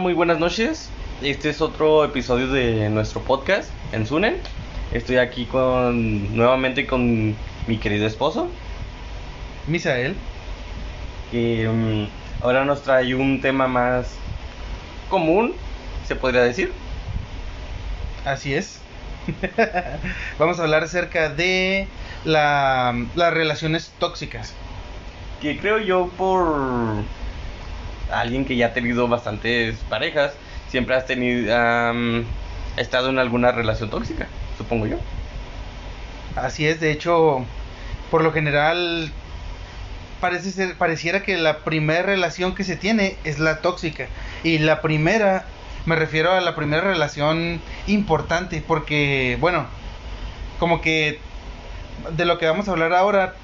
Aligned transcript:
muy 0.00 0.14
buenas 0.14 0.38
noches. 0.38 0.88
Este 1.20 1.50
es 1.50 1.60
otro 1.60 2.04
episodio 2.04 2.48
de 2.48 2.88
nuestro 2.88 3.20
podcast 3.20 3.70
en 3.92 4.06
Sunen. 4.06 4.38
Estoy 4.92 5.18
aquí 5.18 5.44
con 5.44 6.34
nuevamente 6.34 6.86
con 6.86 7.36
mi 7.66 7.76
querido 7.78 8.06
esposo, 8.06 8.48
Misael. 9.66 10.16
que 11.30 11.68
mm, 11.68 12.42
ahora 12.42 12.64
nos 12.64 12.82
trae 12.82 13.14
un 13.14 13.42
tema 13.42 13.68
más 13.68 14.14
común, 15.10 15.52
se 16.06 16.16
podría 16.16 16.42
decir. 16.42 16.72
Así 18.24 18.54
es. 18.54 18.80
Vamos 20.38 20.58
a 20.60 20.62
hablar 20.62 20.82
acerca 20.82 21.28
de 21.28 21.88
la, 22.24 22.94
las 23.14 23.34
relaciones 23.34 23.92
tóxicas. 23.98 24.54
Que 25.42 25.58
creo 25.58 25.78
yo 25.78 26.08
por 26.16 27.04
alguien 28.12 28.44
que 28.44 28.56
ya 28.56 28.66
ha 28.66 28.72
tenido 28.72 29.08
bastantes 29.08 29.76
parejas, 29.88 30.32
siempre 30.68 30.94
has 30.94 31.06
tenido 31.06 31.54
estado 32.76 33.10
en 33.10 33.18
alguna 33.18 33.52
relación 33.52 33.90
tóxica, 33.90 34.28
supongo 34.56 34.86
yo. 34.86 34.96
Así 36.36 36.66
es, 36.66 36.80
de 36.80 36.92
hecho, 36.92 37.44
por 38.10 38.22
lo 38.22 38.32
general 38.32 39.10
parece 40.20 40.50
ser, 40.50 40.76
pareciera 40.76 41.22
que 41.22 41.36
la 41.36 41.58
primera 41.58 42.02
relación 42.02 42.54
que 42.54 42.64
se 42.64 42.76
tiene 42.76 43.16
es 43.24 43.38
la 43.38 43.60
tóxica. 43.60 44.06
Y 44.44 44.58
la 44.58 44.80
primera, 44.80 45.44
me 45.86 45.96
refiero 45.96 46.32
a 46.32 46.40
la 46.40 46.54
primera 46.54 46.82
relación 46.82 47.60
importante, 47.86 48.62
porque, 48.66 49.36
bueno, 49.40 49.66
como 50.58 50.80
que 50.80 51.18
de 52.16 52.24
lo 52.24 52.38
que 52.38 52.46
vamos 52.46 52.68
a 52.68 52.72
hablar 52.72 52.92
ahora, 52.92 53.34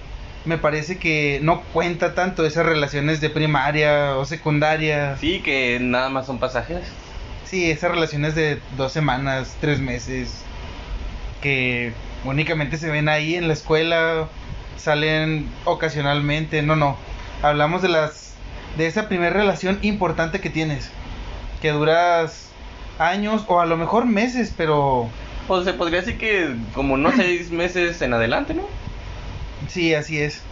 me 0.46 0.58
parece 0.58 0.98
que 0.98 1.40
no 1.42 1.62
cuenta 1.72 2.14
tanto 2.14 2.46
esas 2.46 2.64
relaciones 2.64 3.20
de 3.20 3.30
primaria 3.30 4.16
o 4.16 4.24
secundaria. 4.24 5.16
Sí, 5.18 5.40
que 5.40 5.78
nada 5.80 6.08
más 6.08 6.26
son 6.26 6.38
pasajes. 6.38 6.86
Sí, 7.44 7.70
esas 7.70 7.90
relaciones 7.90 8.34
de 8.34 8.60
dos 8.76 8.92
semanas, 8.92 9.56
tres 9.60 9.80
meses, 9.80 10.42
que 11.42 11.92
únicamente 12.24 12.76
se 12.78 12.90
ven 12.90 13.08
ahí 13.08 13.34
en 13.34 13.48
la 13.48 13.54
escuela, 13.54 14.28
salen 14.76 15.48
ocasionalmente, 15.64 16.62
no, 16.62 16.76
no. 16.76 16.96
Hablamos 17.42 17.82
de 17.82 17.88
las 17.88 18.34
de 18.76 18.86
esa 18.86 19.08
primera 19.08 19.30
relación 19.30 19.78
importante 19.82 20.40
que 20.40 20.50
tienes, 20.50 20.90
que 21.62 21.70
duras 21.70 22.50
años 22.98 23.44
o 23.48 23.60
a 23.60 23.66
lo 23.66 23.76
mejor 23.76 24.06
meses, 24.06 24.52
pero 24.56 25.08
O 25.48 25.62
se 25.62 25.72
podría 25.72 26.00
decir 26.00 26.18
que 26.18 26.54
como 26.74 26.94
unos 26.94 27.14
seis 27.16 27.50
meses 27.50 28.00
en 28.02 28.14
adelante, 28.14 28.54
¿no? 28.54 28.64
Sí, 29.68 29.94
así 29.94 30.18
es. 30.20 30.42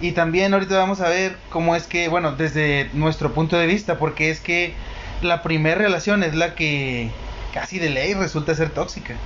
Y 0.00 0.12
también 0.12 0.54
ahorita 0.54 0.78
vamos 0.78 1.00
a 1.00 1.08
ver 1.08 1.36
cómo 1.50 1.74
es 1.74 1.86
que, 1.86 2.08
bueno, 2.08 2.32
desde 2.32 2.88
nuestro 2.92 3.32
punto 3.32 3.56
de 3.56 3.66
vista, 3.66 3.98
porque 3.98 4.30
es 4.30 4.40
que 4.40 4.74
la 5.22 5.42
primera 5.42 5.76
relación 5.76 6.22
es 6.22 6.34
la 6.34 6.54
que 6.54 7.10
casi 7.52 7.78
de 7.78 7.90
ley 7.90 8.14
resulta 8.14 8.54
ser 8.54 8.70
tóxica. 8.70 9.16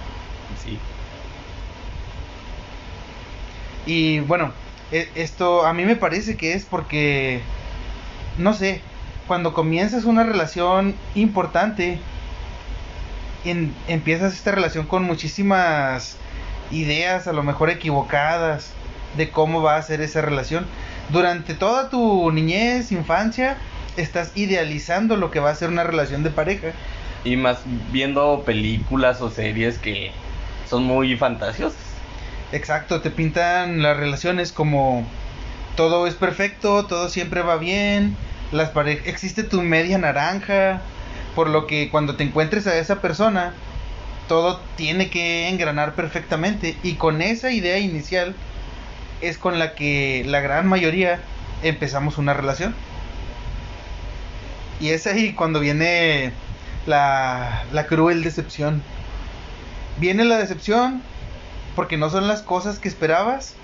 Sí. 0.62 0.78
Y 3.84 4.20
bueno, 4.20 4.52
e- 4.90 5.10
esto 5.14 5.66
a 5.66 5.74
mí 5.74 5.84
me 5.84 5.96
parece 5.96 6.36
que 6.36 6.54
es 6.54 6.64
porque, 6.64 7.42
no 8.38 8.54
sé, 8.54 8.82
cuando 9.26 9.52
comienzas 9.52 10.04
una 10.04 10.24
relación 10.24 10.96
importante, 11.14 12.00
en- 13.44 13.74
empiezas 13.88 14.32
esta 14.34 14.52
relación 14.52 14.86
con 14.86 15.02
muchísimas 15.04 16.16
ideas, 16.70 17.26
a 17.26 17.32
lo 17.32 17.42
mejor 17.42 17.70
equivocadas, 17.70 18.72
de 19.16 19.30
cómo 19.30 19.62
va 19.62 19.76
a 19.76 19.82
ser 19.82 20.00
esa 20.00 20.20
relación. 20.20 20.66
Durante 21.10 21.54
toda 21.54 21.90
tu 21.90 22.30
niñez, 22.32 22.92
infancia, 22.92 23.58
estás 23.96 24.32
idealizando 24.34 25.16
lo 25.16 25.30
que 25.30 25.40
va 25.40 25.50
a 25.50 25.54
ser 25.54 25.68
una 25.68 25.84
relación 25.84 26.22
de 26.22 26.30
pareja. 26.30 26.68
Y 27.24 27.36
más 27.36 27.60
viendo 27.90 28.42
películas 28.44 29.20
o 29.20 29.30
series 29.30 29.78
que 29.78 30.12
son 30.68 30.84
muy 30.84 31.16
fantasiosas. 31.16 31.80
Exacto, 32.52 33.00
te 33.00 33.10
pintan 33.10 33.82
las 33.82 33.96
relaciones 33.96 34.52
como 34.52 35.06
todo 35.76 36.06
es 36.06 36.14
perfecto, 36.14 36.86
todo 36.86 37.08
siempre 37.08 37.40
va 37.42 37.56
bien, 37.56 38.16
las 38.50 38.70
parejas 38.70 39.06
existe 39.06 39.42
tu 39.42 39.62
media 39.62 39.96
naranja, 39.96 40.82
por 41.34 41.48
lo 41.48 41.66
que 41.66 41.88
cuando 41.90 42.16
te 42.16 42.24
encuentres 42.24 42.66
a 42.66 42.76
esa 42.76 43.00
persona 43.00 43.54
todo 44.28 44.60
tiene 44.76 45.10
que 45.10 45.48
engranar 45.48 45.94
perfectamente 45.94 46.76
y 46.82 46.94
con 46.94 47.22
esa 47.22 47.50
idea 47.50 47.78
inicial 47.78 48.34
es 49.22 49.38
con 49.38 49.58
la 49.58 49.74
que 49.74 50.24
la 50.26 50.40
gran 50.40 50.66
mayoría 50.66 51.20
empezamos 51.62 52.18
una 52.18 52.34
relación. 52.34 52.74
Y 54.80 54.90
es 54.90 55.06
ahí 55.06 55.32
cuando 55.32 55.60
viene 55.60 56.32
la, 56.86 57.64
la 57.72 57.86
cruel 57.86 58.22
decepción. 58.24 58.82
Viene 59.98 60.24
la 60.24 60.38
decepción 60.38 61.02
porque 61.76 61.96
no 61.96 62.10
son 62.10 62.28
las 62.28 62.42
cosas 62.42 62.78
que 62.78 62.88
esperabas, 62.88 63.54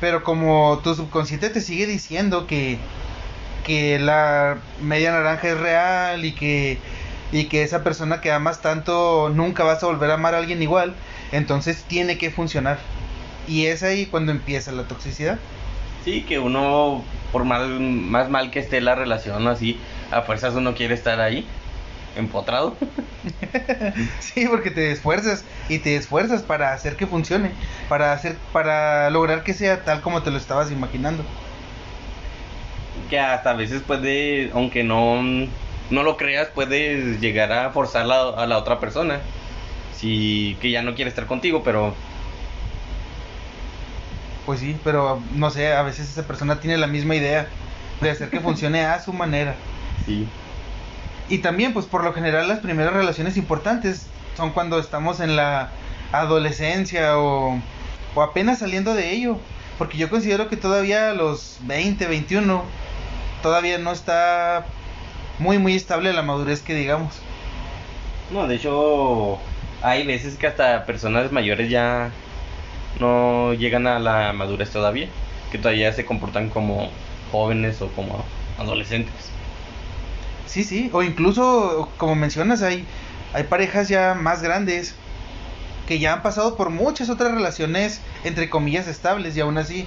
pero 0.00 0.24
como 0.24 0.80
tu 0.82 0.94
subconsciente 0.94 1.50
te 1.50 1.60
sigue 1.60 1.86
diciendo 1.86 2.46
que, 2.46 2.78
que 3.64 3.98
la 3.98 4.58
media 4.80 5.12
naranja 5.12 5.48
es 5.48 5.58
real 5.58 6.24
y 6.24 6.34
que, 6.34 6.80
y 7.32 7.48
que 7.48 7.62
esa 7.62 7.84
persona 7.84 8.20
que 8.20 8.32
amas 8.32 8.62
tanto 8.62 9.30
nunca 9.34 9.64
vas 9.64 9.82
a 9.82 9.86
volver 9.86 10.10
a 10.10 10.14
amar 10.14 10.34
a 10.34 10.38
alguien 10.38 10.62
igual, 10.62 10.96
entonces 11.32 11.84
tiene 11.84 12.18
que 12.18 12.30
funcionar. 12.30 12.78
Y 13.46 13.66
es 13.66 13.82
ahí 13.82 14.06
cuando 14.06 14.32
empieza 14.32 14.72
la 14.72 14.84
toxicidad. 14.84 15.38
Sí, 16.04 16.22
que 16.22 16.38
uno, 16.38 17.04
por 17.32 17.44
mal, 17.44 17.80
más 17.80 18.28
mal 18.30 18.50
que 18.50 18.60
esté 18.60 18.80
la 18.80 18.94
relación 18.94 19.46
así, 19.48 19.80
a 20.10 20.22
fuerzas 20.22 20.54
uno 20.54 20.74
quiere 20.74 20.94
estar 20.94 21.20
ahí, 21.20 21.46
empotrado. 22.16 22.76
Sí, 24.20 24.46
porque 24.48 24.70
te 24.70 24.92
esfuerzas 24.92 25.44
y 25.68 25.78
te 25.78 25.96
esfuerzas 25.96 26.42
para 26.42 26.72
hacer 26.72 26.96
que 26.96 27.06
funcione, 27.08 27.50
para 27.88 28.12
hacer 28.12 28.36
para 28.52 29.10
lograr 29.10 29.42
que 29.42 29.54
sea 29.54 29.82
tal 29.84 30.00
como 30.00 30.22
te 30.22 30.30
lo 30.30 30.36
estabas 30.36 30.70
imaginando. 30.70 31.24
que 33.10 33.18
hasta 33.18 33.50
a 33.50 33.54
veces 33.54 33.82
puede, 33.82 34.50
aunque 34.52 34.84
no, 34.84 35.22
no 35.90 36.02
lo 36.02 36.16
creas, 36.16 36.48
puede 36.48 37.18
llegar 37.18 37.52
a 37.52 37.70
forzar 37.70 38.06
la- 38.06 38.30
a 38.30 38.46
la 38.46 38.58
otra 38.58 38.78
persona. 38.80 39.20
Si 39.94 40.56
que 40.60 40.70
ya 40.70 40.82
no 40.82 40.94
quiere 40.94 41.08
estar 41.08 41.26
contigo, 41.26 41.62
pero 41.62 41.94
Pues 44.46 44.60
sí, 44.60 44.80
pero 44.84 45.28
no 45.32 45.50
sé, 45.50 45.74
a 45.74 45.82
veces 45.82 46.08
esa 46.10 46.26
persona 46.26 46.60
tiene 46.60 46.78
la 46.78 46.86
misma 46.86 47.16
idea 47.16 47.54
de 48.00 48.10
hacer 48.10 48.30
que 48.30 48.40
funcione 48.40 48.84
a 48.86 49.00
su 49.00 49.12
manera. 49.12 49.62
sí. 50.06 50.32
Y 51.28 51.38
también, 51.38 51.72
pues 51.74 51.86
por 51.86 52.04
lo 52.04 52.12
general 52.14 52.48
las 52.48 52.60
primeras 52.60 52.94
relaciones 52.94 53.36
importantes 53.36 54.14
son 54.36 54.52
cuando 54.52 54.78
estamos 54.78 55.20
en 55.20 55.36
la 55.36 55.76
adolescencia 56.12 57.18
o, 57.18 57.64
o 58.14 58.22
apenas 58.22 58.60
saliendo 58.60 58.94
de 58.94 59.12
ello. 59.12 59.44
Porque 59.78 59.98
yo 59.98 60.08
considero 60.10 60.48
que 60.48 60.56
todavía 60.56 61.10
a 61.10 61.14
los 61.14 61.58
20, 61.62 62.06
21, 62.06 62.72
todavía 63.42 63.78
no 63.78 63.92
está 63.92 64.72
muy, 65.38 65.58
muy 65.58 65.74
estable 65.74 66.12
la 66.12 66.22
madurez 66.22 66.62
que 66.62 66.74
digamos. 66.74 67.26
No, 68.30 68.46
de 68.48 68.56
hecho, 68.56 69.44
hay 69.80 70.06
veces 70.06 70.36
que 70.38 70.46
hasta 70.46 70.84
personas 70.86 71.32
mayores 71.32 71.70
ya 71.70 72.16
no 73.00 73.54
llegan 73.54 73.86
a 73.86 73.98
la 73.98 74.32
madurez 74.32 74.70
todavía, 74.70 75.08
que 75.50 75.58
todavía 75.58 75.92
se 75.92 76.04
comportan 76.04 76.50
como 76.50 76.90
jóvenes 77.32 77.80
o 77.82 77.88
como 77.88 78.24
adolescentes. 78.58 79.14
Sí, 80.46 80.64
sí, 80.64 80.90
o 80.92 81.02
incluso, 81.02 81.90
como 81.96 82.14
mencionas, 82.14 82.62
hay, 82.62 82.84
hay 83.34 83.44
parejas 83.44 83.88
ya 83.88 84.14
más 84.14 84.42
grandes 84.42 84.94
que 85.86 85.98
ya 85.98 86.14
han 86.14 86.22
pasado 86.22 86.56
por 86.56 86.70
muchas 86.70 87.10
otras 87.10 87.32
relaciones, 87.32 88.00
entre 88.24 88.50
comillas, 88.50 88.88
estables 88.88 89.36
y 89.36 89.40
aún 89.40 89.58
así 89.58 89.86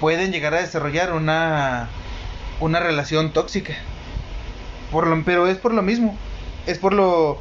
pueden 0.00 0.32
llegar 0.32 0.54
a 0.54 0.60
desarrollar 0.60 1.12
una, 1.12 1.88
una 2.60 2.80
relación 2.80 3.32
tóxica. 3.32 3.74
Por 4.90 5.06
lo, 5.06 5.24
pero 5.24 5.48
es 5.48 5.58
por 5.58 5.74
lo 5.74 5.82
mismo, 5.82 6.16
es 6.66 6.78
por 6.78 6.92
lo 6.92 7.40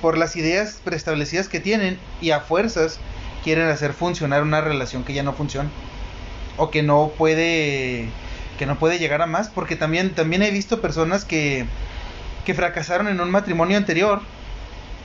por 0.00 0.18
las 0.18 0.36
ideas 0.36 0.82
preestablecidas 0.84 1.48
que 1.48 1.60
tienen 1.60 1.98
y 2.20 2.32
a 2.32 2.40
fuerzas 2.40 2.98
quieren 3.44 3.68
hacer 3.68 3.92
funcionar 3.92 4.42
una 4.42 4.62
relación 4.62 5.04
que 5.04 5.12
ya 5.12 5.22
no 5.22 5.34
funciona 5.34 5.70
o 6.56 6.70
que 6.70 6.82
no 6.82 7.12
puede 7.16 8.08
que 8.58 8.66
no 8.66 8.78
puede 8.78 8.98
llegar 8.98 9.20
a 9.22 9.26
más 9.26 9.48
porque 9.48 9.76
también 9.76 10.14
también 10.14 10.42
he 10.42 10.50
visto 10.50 10.80
personas 10.80 11.24
que 11.24 11.66
que 12.44 12.54
fracasaron 12.54 13.08
en 13.08 13.20
un 13.20 13.30
matrimonio 13.30 13.76
anterior 13.76 14.22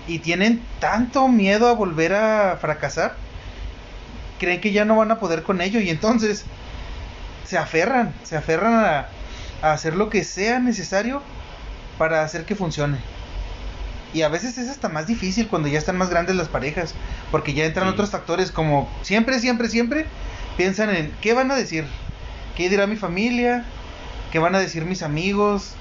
y 0.08 0.20
tienen 0.20 0.64
tanto 0.80 1.28
miedo 1.28 1.68
a 1.68 1.74
volver 1.74 2.14
a 2.14 2.58
fracasar 2.60 3.16
creen 4.40 4.62
que 4.62 4.72
ya 4.72 4.86
no 4.86 4.96
van 4.96 5.12
a 5.12 5.20
poder 5.20 5.44
con 5.44 5.62
ello 5.62 5.82
y 5.82 5.90
entonces 5.90 6.46
se 7.46 7.58
aferran 7.58 8.14
se 8.24 8.38
aferran 8.38 8.74
a, 8.74 9.08
a 9.62 9.74
hacer 9.74 9.96
lo 9.96 10.10
que 10.10 10.24
sea 10.24 10.60
necesario 10.60 11.22
para 11.98 12.24
hacer 12.24 12.46
que 12.46 12.56
funcione 12.56 13.00
y 14.14 14.22
a 14.24 14.30
veces 14.30 14.58
es 14.58 14.70
hasta 14.70 14.90
más 14.90 15.08
difícil 15.08 15.48
cuando 15.48 15.68
ya 15.68 15.78
están 15.78 15.98
más 15.98 16.10
grandes 16.10 16.36
las 16.36 16.48
parejas 16.50 16.94
porque 17.32 17.54
ya 17.54 17.66
entran 17.66 17.88
Sí. 17.88 17.94
otros 17.94 18.10
factores 18.10 18.52
como 18.52 18.90
siempre 19.04 19.40
siempre 19.40 19.70
siempre 19.70 20.06
piensan 20.58 20.90
en 20.90 21.12
qué 21.22 21.34
van 21.34 21.52
a 21.52 21.56
decir 21.56 21.86
qué 22.58 22.70
dirá 22.70 22.88
mi 22.88 22.96
familia 22.96 23.66
qué 24.32 24.40
van 24.40 24.56
a 24.56 24.60
decir 24.60 24.86
mis 24.86 25.04
amigos 25.04 25.74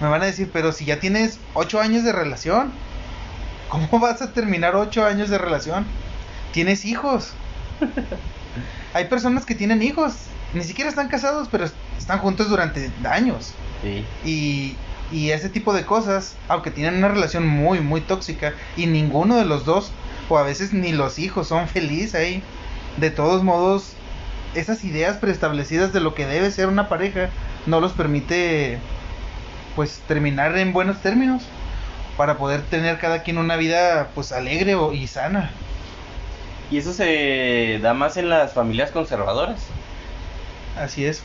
Me 0.00 0.08
van 0.08 0.22
a 0.22 0.26
decir, 0.26 0.50
pero 0.52 0.72
si 0.72 0.84
ya 0.84 0.98
tienes 0.98 1.38
ocho 1.54 1.80
años 1.80 2.02
de 2.02 2.10
relación, 2.12 2.72
¿cómo 3.68 4.00
vas 4.00 4.20
a 4.20 4.32
terminar 4.32 4.74
ocho 4.74 5.04
años 5.06 5.28
de 5.30 5.38
relación? 5.38 5.86
Tienes 6.52 6.84
hijos. 6.84 7.34
Hay 8.94 9.04
personas 9.06 9.44
que 9.46 9.54
tienen 9.54 9.80
hijos, 9.80 10.14
ni 10.54 10.64
siquiera 10.64 10.90
están 10.90 11.08
casados, 11.08 11.46
pero 11.52 11.66
están 11.98 12.18
juntos 12.18 12.48
durante 12.48 12.90
años. 13.08 13.52
Sí. 13.82 14.04
Y, 14.24 14.76
y 15.12 15.30
ese 15.30 15.48
tipo 15.48 15.72
de 15.74 15.84
cosas, 15.84 16.36
aunque 16.48 16.70
tienen 16.70 16.96
una 16.96 17.08
relación 17.08 17.46
muy, 17.46 17.80
muy 17.80 18.00
tóxica, 18.00 18.54
y 18.76 18.86
ninguno 18.86 19.36
de 19.36 19.44
los 19.44 19.64
dos, 19.64 19.92
o 20.28 20.38
a 20.38 20.42
veces 20.42 20.72
ni 20.72 20.92
los 20.92 21.18
hijos, 21.18 21.48
son 21.48 21.68
felices 21.68 22.14
ahí, 22.14 22.42
de 22.96 23.10
todos 23.10 23.42
modos, 23.42 23.92
esas 24.54 24.84
ideas 24.84 25.16
preestablecidas 25.18 25.92
de 25.92 26.00
lo 26.00 26.14
que 26.14 26.26
debe 26.26 26.50
ser 26.50 26.68
una 26.68 26.88
pareja 26.88 27.30
no 27.66 27.80
los 27.80 27.92
permite, 27.92 28.78
pues, 29.76 30.00
terminar 30.08 30.56
en 30.58 30.72
buenos 30.72 31.00
términos, 31.00 31.44
para 32.16 32.36
poder 32.36 32.62
tener 32.62 32.98
cada 32.98 33.22
quien 33.22 33.38
una 33.38 33.56
vida, 33.56 34.08
pues, 34.14 34.32
alegre 34.32 34.76
y 34.92 35.06
sana. 35.06 35.50
Y 36.70 36.78
eso 36.78 36.92
se 36.92 37.78
da 37.82 37.94
más 37.94 38.16
en 38.16 38.28
las 38.28 38.54
familias 38.54 38.90
conservadoras. 38.90 39.66
Así 40.76 41.04
es. 41.04 41.22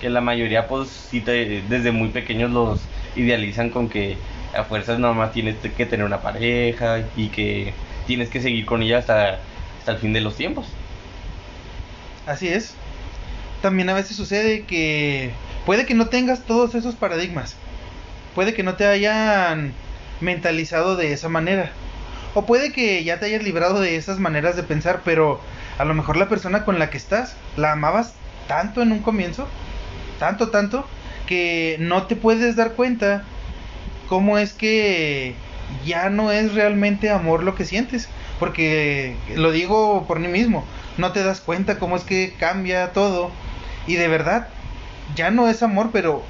Que 0.00 0.10
la 0.10 0.20
mayoría, 0.20 0.68
pues, 0.68 0.88
sí 0.88 1.20
te- 1.20 1.62
desde 1.68 1.92
muy 1.92 2.10
pequeños 2.10 2.50
los 2.50 2.80
idealizan 3.16 3.70
con 3.70 3.88
que 3.88 4.16
a 4.56 4.64
fuerzas 4.64 4.98
nomás 4.98 5.32
tienes 5.32 5.56
que 5.56 5.86
tener 5.86 6.04
una 6.04 6.22
pareja 6.22 7.04
y 7.16 7.28
que 7.28 7.72
tienes 8.06 8.28
que 8.30 8.40
seguir 8.40 8.66
con 8.66 8.82
ella 8.82 8.98
hasta, 8.98 9.38
hasta 9.78 9.92
el 9.92 9.98
fin 9.98 10.12
de 10.12 10.20
los 10.20 10.36
tiempos. 10.36 10.66
Así 12.26 12.48
es. 12.48 12.74
También 13.62 13.88
a 13.90 13.94
veces 13.94 14.16
sucede 14.16 14.64
que 14.64 15.30
puede 15.66 15.86
que 15.86 15.94
no 15.94 16.06
tengas 16.06 16.44
todos 16.44 16.74
esos 16.74 16.94
paradigmas. 16.94 17.56
Puede 18.34 18.54
que 18.54 18.62
no 18.62 18.74
te 18.74 18.86
hayan 18.86 19.72
mentalizado 20.20 20.96
de 20.96 21.12
esa 21.12 21.28
manera. 21.28 21.70
O 22.34 22.46
puede 22.46 22.72
que 22.72 23.02
ya 23.04 23.18
te 23.18 23.26
hayas 23.26 23.42
librado 23.42 23.80
de 23.80 23.96
esas 23.96 24.18
maneras 24.18 24.56
de 24.56 24.62
pensar, 24.62 25.02
pero 25.04 25.40
a 25.78 25.84
lo 25.84 25.94
mejor 25.94 26.16
la 26.16 26.28
persona 26.28 26.64
con 26.64 26.78
la 26.78 26.90
que 26.90 26.96
estás 26.96 27.34
la 27.56 27.72
amabas 27.72 28.14
tanto 28.46 28.82
en 28.82 28.92
un 28.92 29.00
comienzo, 29.00 29.48
tanto, 30.18 30.50
tanto, 30.50 30.86
que 31.30 31.76
no 31.78 32.08
te 32.08 32.16
puedes 32.16 32.56
dar 32.56 32.72
cuenta 32.72 33.22
cómo 34.08 34.36
es 34.36 34.52
que 34.52 35.36
ya 35.86 36.10
no 36.10 36.32
es 36.32 36.54
realmente 36.54 37.08
amor 37.08 37.44
lo 37.44 37.54
que 37.54 37.64
sientes. 37.64 38.08
Porque 38.40 39.16
lo 39.36 39.52
digo 39.52 40.06
por 40.08 40.18
mí 40.18 40.26
mismo, 40.26 40.64
no 40.98 41.12
te 41.12 41.22
das 41.22 41.40
cuenta 41.40 41.78
cómo 41.78 41.94
es 41.94 42.02
que 42.02 42.34
cambia 42.36 42.92
todo. 42.92 43.30
Y 43.86 43.94
de 43.94 44.08
verdad, 44.08 44.48
ya 45.14 45.30
no 45.30 45.48
es 45.48 45.62
amor, 45.62 45.90
pero 45.92 46.24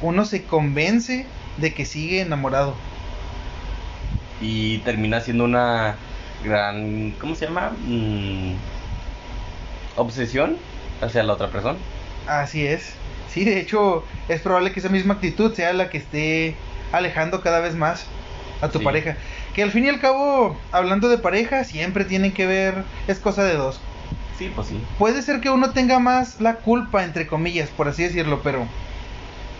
uno 0.00 0.24
se 0.24 0.42
convence 0.42 1.24
de 1.58 1.72
que 1.72 1.84
sigue 1.84 2.20
enamorado. 2.20 2.74
Y 4.40 4.78
termina 4.78 5.20
siendo 5.20 5.44
una 5.44 5.94
gran, 6.42 7.12
¿cómo 7.20 7.36
se 7.36 7.46
llama? 7.46 7.70
Mm, 7.86 8.54
obsesión 9.94 10.56
hacia 11.00 11.22
la 11.22 11.34
otra 11.34 11.48
persona. 11.48 11.78
Así 12.26 12.66
es. 12.66 12.94
Sí, 13.28 13.44
de 13.44 13.58
hecho, 13.60 14.04
es 14.28 14.40
probable 14.40 14.72
que 14.72 14.80
esa 14.80 14.88
misma 14.88 15.14
actitud 15.14 15.54
sea 15.54 15.72
la 15.72 15.88
que 15.90 15.98
esté 15.98 16.56
alejando 16.92 17.40
cada 17.40 17.60
vez 17.60 17.74
más 17.74 18.06
a 18.60 18.68
tu 18.68 18.78
Sí. 18.78 18.84
pareja. 18.84 19.16
Que 19.54 19.62
al 19.62 19.70
fin 19.70 19.84
y 19.86 19.88
al 19.88 20.00
cabo, 20.00 20.58
hablando 20.70 21.08
de 21.08 21.18
pareja, 21.18 21.64
siempre 21.64 22.04
tienen 22.04 22.32
que 22.32 22.46
ver, 22.46 22.84
es 23.06 23.18
cosa 23.18 23.44
de 23.44 23.54
dos. 23.54 23.80
Sí, 24.38 24.50
pues 24.54 24.68
sí. 24.68 24.80
Puede 24.98 25.22
ser 25.22 25.40
que 25.40 25.50
uno 25.50 25.72
tenga 25.72 25.98
más 25.98 26.40
la 26.40 26.56
culpa, 26.56 27.04
entre 27.04 27.26
comillas, 27.26 27.70
por 27.70 27.88
así 27.88 28.02
decirlo, 28.02 28.40
pero, 28.42 28.66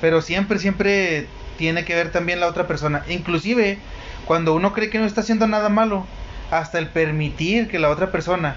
pero 0.00 0.20
siempre, 0.22 0.58
siempre 0.58 1.26
tiene 1.56 1.84
que 1.84 1.94
ver 1.94 2.10
también 2.10 2.40
la 2.40 2.46
otra 2.48 2.66
persona. 2.66 3.04
Inclusive, 3.08 3.78
cuando 4.26 4.54
uno 4.54 4.72
cree 4.72 4.90
que 4.90 4.98
no 4.98 5.06
está 5.06 5.20
haciendo 5.22 5.46
nada 5.46 5.68
malo, 5.68 6.06
hasta 6.50 6.78
el 6.78 6.88
permitir 6.88 7.68
que 7.68 7.78
la 7.78 7.90
otra 7.90 8.10
persona 8.10 8.56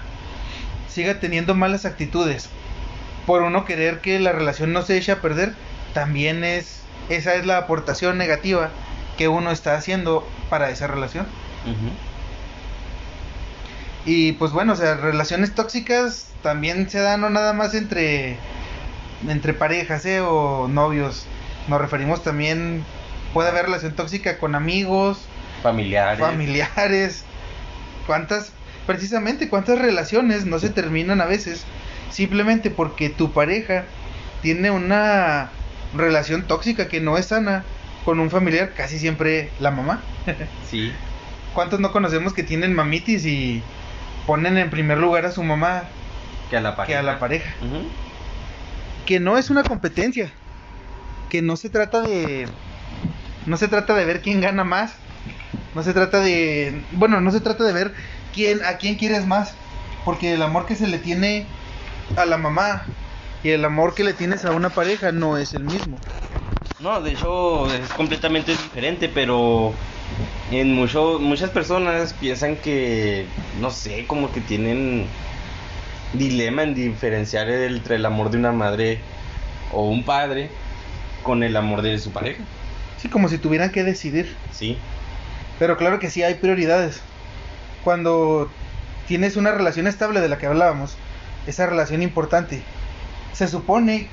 siga 0.88 1.20
teniendo 1.20 1.54
malas 1.54 1.84
actitudes, 1.86 2.50
por 3.26 3.42
uno 3.42 3.64
querer 3.64 4.00
que 4.00 4.18
la 4.20 4.32
relación 4.32 4.72
no 4.72 4.82
se 4.82 4.96
eche 4.96 5.12
a 5.12 5.20
perder, 5.20 5.54
también 5.92 6.44
es, 6.44 6.80
esa 7.08 7.34
es 7.34 7.44
la 7.46 7.58
aportación 7.58 8.18
negativa 8.18 8.70
que 9.18 9.28
uno 9.28 9.50
está 9.50 9.76
haciendo 9.76 10.26
para 10.48 10.70
esa 10.70 10.86
relación. 10.86 11.26
Y 14.04 14.32
pues 14.32 14.52
bueno, 14.52 14.74
o 14.74 14.76
sea, 14.76 14.94
relaciones 14.94 15.54
tóxicas 15.54 16.28
también 16.42 16.88
se 16.88 17.00
dan 17.00 17.22
no 17.22 17.30
nada 17.30 17.52
más 17.52 17.74
entre 17.74 18.36
entre 19.28 19.54
parejas, 19.54 20.04
¿eh? 20.06 20.20
o 20.20 20.68
novios. 20.68 21.26
Nos 21.68 21.80
referimos 21.80 22.22
también 22.22 22.84
puede 23.34 23.48
haber 23.48 23.66
relación 23.66 23.92
tóxica 23.94 24.38
con 24.38 24.54
amigos, 24.54 25.18
Familiares. 25.62 26.20
familiares. 26.20 27.24
¿Cuántas 28.06 28.52
precisamente 28.86 29.48
cuántas 29.48 29.78
relaciones 29.80 30.46
no 30.46 30.60
se 30.60 30.70
terminan 30.70 31.20
a 31.20 31.26
veces 31.26 31.64
simplemente 32.10 32.70
porque 32.70 33.08
tu 33.10 33.32
pareja 33.32 33.84
tiene 34.42 34.70
una 34.70 35.50
relación 35.94 36.42
tóxica 36.46 36.88
que 36.88 37.00
no 37.00 37.16
es 37.16 37.26
sana 37.26 37.64
con 38.04 38.20
un 38.20 38.30
familiar, 38.30 38.72
casi 38.76 38.98
siempre 38.98 39.50
la 39.60 39.70
mamá? 39.70 40.00
Sí. 40.70 40.92
¿Cuántos 41.54 41.80
no 41.80 41.90
conocemos 41.92 42.34
que 42.34 42.42
tienen 42.42 42.74
mamitis 42.74 43.24
y 43.24 43.62
ponen 44.26 44.58
en 44.58 44.68
primer 44.68 44.98
lugar 44.98 45.24
a 45.24 45.30
su 45.32 45.42
mamá 45.42 45.84
Que 46.50 46.56
a 46.58 46.60
la 46.60 46.76
pareja. 46.76 46.86
que 46.92 46.96
a 46.98 47.02
la 47.02 47.18
pareja? 47.18 47.50
Que 49.06 49.20
no 49.20 49.38
es 49.38 49.48
una 49.50 49.62
competencia. 49.62 50.30
Que 51.30 51.40
no 51.42 51.56
se 51.56 51.70
trata 51.70 52.02
de. 52.02 52.46
No 53.46 53.56
se 53.56 53.68
trata 53.68 53.94
de 53.94 54.04
ver 54.04 54.20
quién 54.20 54.40
gana 54.40 54.64
más. 54.64 54.94
No 55.74 55.82
se 55.82 55.94
trata 55.94 56.20
de. 56.20 56.82
Bueno, 56.92 57.20
no 57.20 57.30
se 57.30 57.40
trata 57.40 57.64
de 57.64 57.72
ver 57.72 57.94
quién, 58.34 58.62
a 58.64 58.76
quién 58.76 58.96
quieres 58.96 59.26
más. 59.26 59.54
Porque 60.04 60.34
el 60.34 60.42
amor 60.42 60.66
que 60.66 60.74
se 60.76 60.86
le 60.88 60.98
tiene 60.98 61.46
a 62.14 62.24
la 62.26 62.36
mamá 62.36 62.84
y 63.42 63.50
el 63.50 63.64
amor 63.64 63.94
que 63.94 64.04
le 64.04 64.12
tienes 64.12 64.44
a 64.44 64.52
una 64.52 64.70
pareja 64.70 65.12
no 65.12 65.38
es 65.38 65.54
el 65.54 65.64
mismo. 65.64 65.98
No, 66.78 67.00
de 67.00 67.12
hecho 67.12 67.72
es 67.72 67.88
completamente 67.90 68.52
diferente, 68.52 69.08
pero 69.08 69.72
en 70.50 70.74
mucho, 70.74 71.18
muchas 71.18 71.50
personas 71.50 72.12
piensan 72.12 72.56
que, 72.56 73.26
no 73.60 73.70
sé, 73.70 74.06
como 74.06 74.30
que 74.30 74.40
tienen 74.40 75.06
dilema 76.12 76.62
en 76.62 76.74
diferenciar 76.74 77.48
entre 77.50 77.96
el 77.96 78.06
amor 78.06 78.30
de 78.30 78.38
una 78.38 78.52
madre 78.52 79.00
o 79.72 79.88
un 79.88 80.04
padre 80.04 80.50
con 81.22 81.42
el 81.42 81.56
amor 81.56 81.82
de 81.82 81.98
su 81.98 82.12
pareja. 82.12 82.42
Sí, 82.98 83.08
como 83.08 83.28
si 83.28 83.38
tuvieran 83.38 83.70
que 83.70 83.82
decidir. 83.82 84.36
Sí, 84.52 84.78
Pero 85.58 85.76
claro 85.76 85.98
que 85.98 86.10
sí 86.10 86.22
hay 86.22 86.34
prioridades. 86.34 87.00
Cuando 87.84 88.50
tienes 89.06 89.36
una 89.36 89.52
relación 89.52 89.86
estable 89.86 90.20
de 90.20 90.28
la 90.28 90.38
que 90.38 90.46
hablábamos, 90.46 90.96
esa 91.46 91.66
relación 91.66 92.02
importante, 92.02 92.62
se 93.32 93.48
supone, 93.48 94.08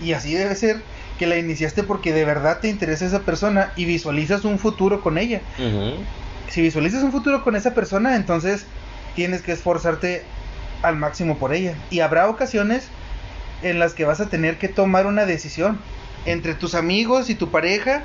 y 0.00 0.12
así 0.12 0.34
debe 0.34 0.54
ser, 0.54 0.82
que 1.18 1.26
la 1.26 1.36
iniciaste 1.36 1.82
porque 1.82 2.14
de 2.14 2.24
verdad 2.24 2.60
te 2.60 2.68
interesa 2.68 3.04
esa 3.04 3.20
persona 3.20 3.72
y 3.76 3.84
visualizas 3.84 4.44
un 4.46 4.58
futuro 4.58 5.02
con 5.02 5.18
ella. 5.18 5.42
Si 6.48 6.62
visualizas 6.62 7.02
un 7.02 7.12
futuro 7.12 7.44
con 7.44 7.56
esa 7.56 7.74
persona, 7.74 8.16
entonces 8.16 8.64
tienes 9.14 9.42
que 9.42 9.52
esforzarte 9.52 10.22
al 10.82 10.96
máximo 10.96 11.36
por 11.36 11.52
ella. 11.52 11.74
Y 11.90 12.00
habrá 12.00 12.28
ocasiones 12.28 12.88
en 13.62 13.78
las 13.78 13.92
que 13.92 14.06
vas 14.06 14.20
a 14.20 14.30
tener 14.30 14.56
que 14.56 14.68
tomar 14.68 15.06
una 15.06 15.26
decisión 15.26 15.78
entre 16.24 16.54
tus 16.54 16.74
amigos 16.74 17.28
y 17.28 17.34
tu 17.34 17.50
pareja 17.50 18.04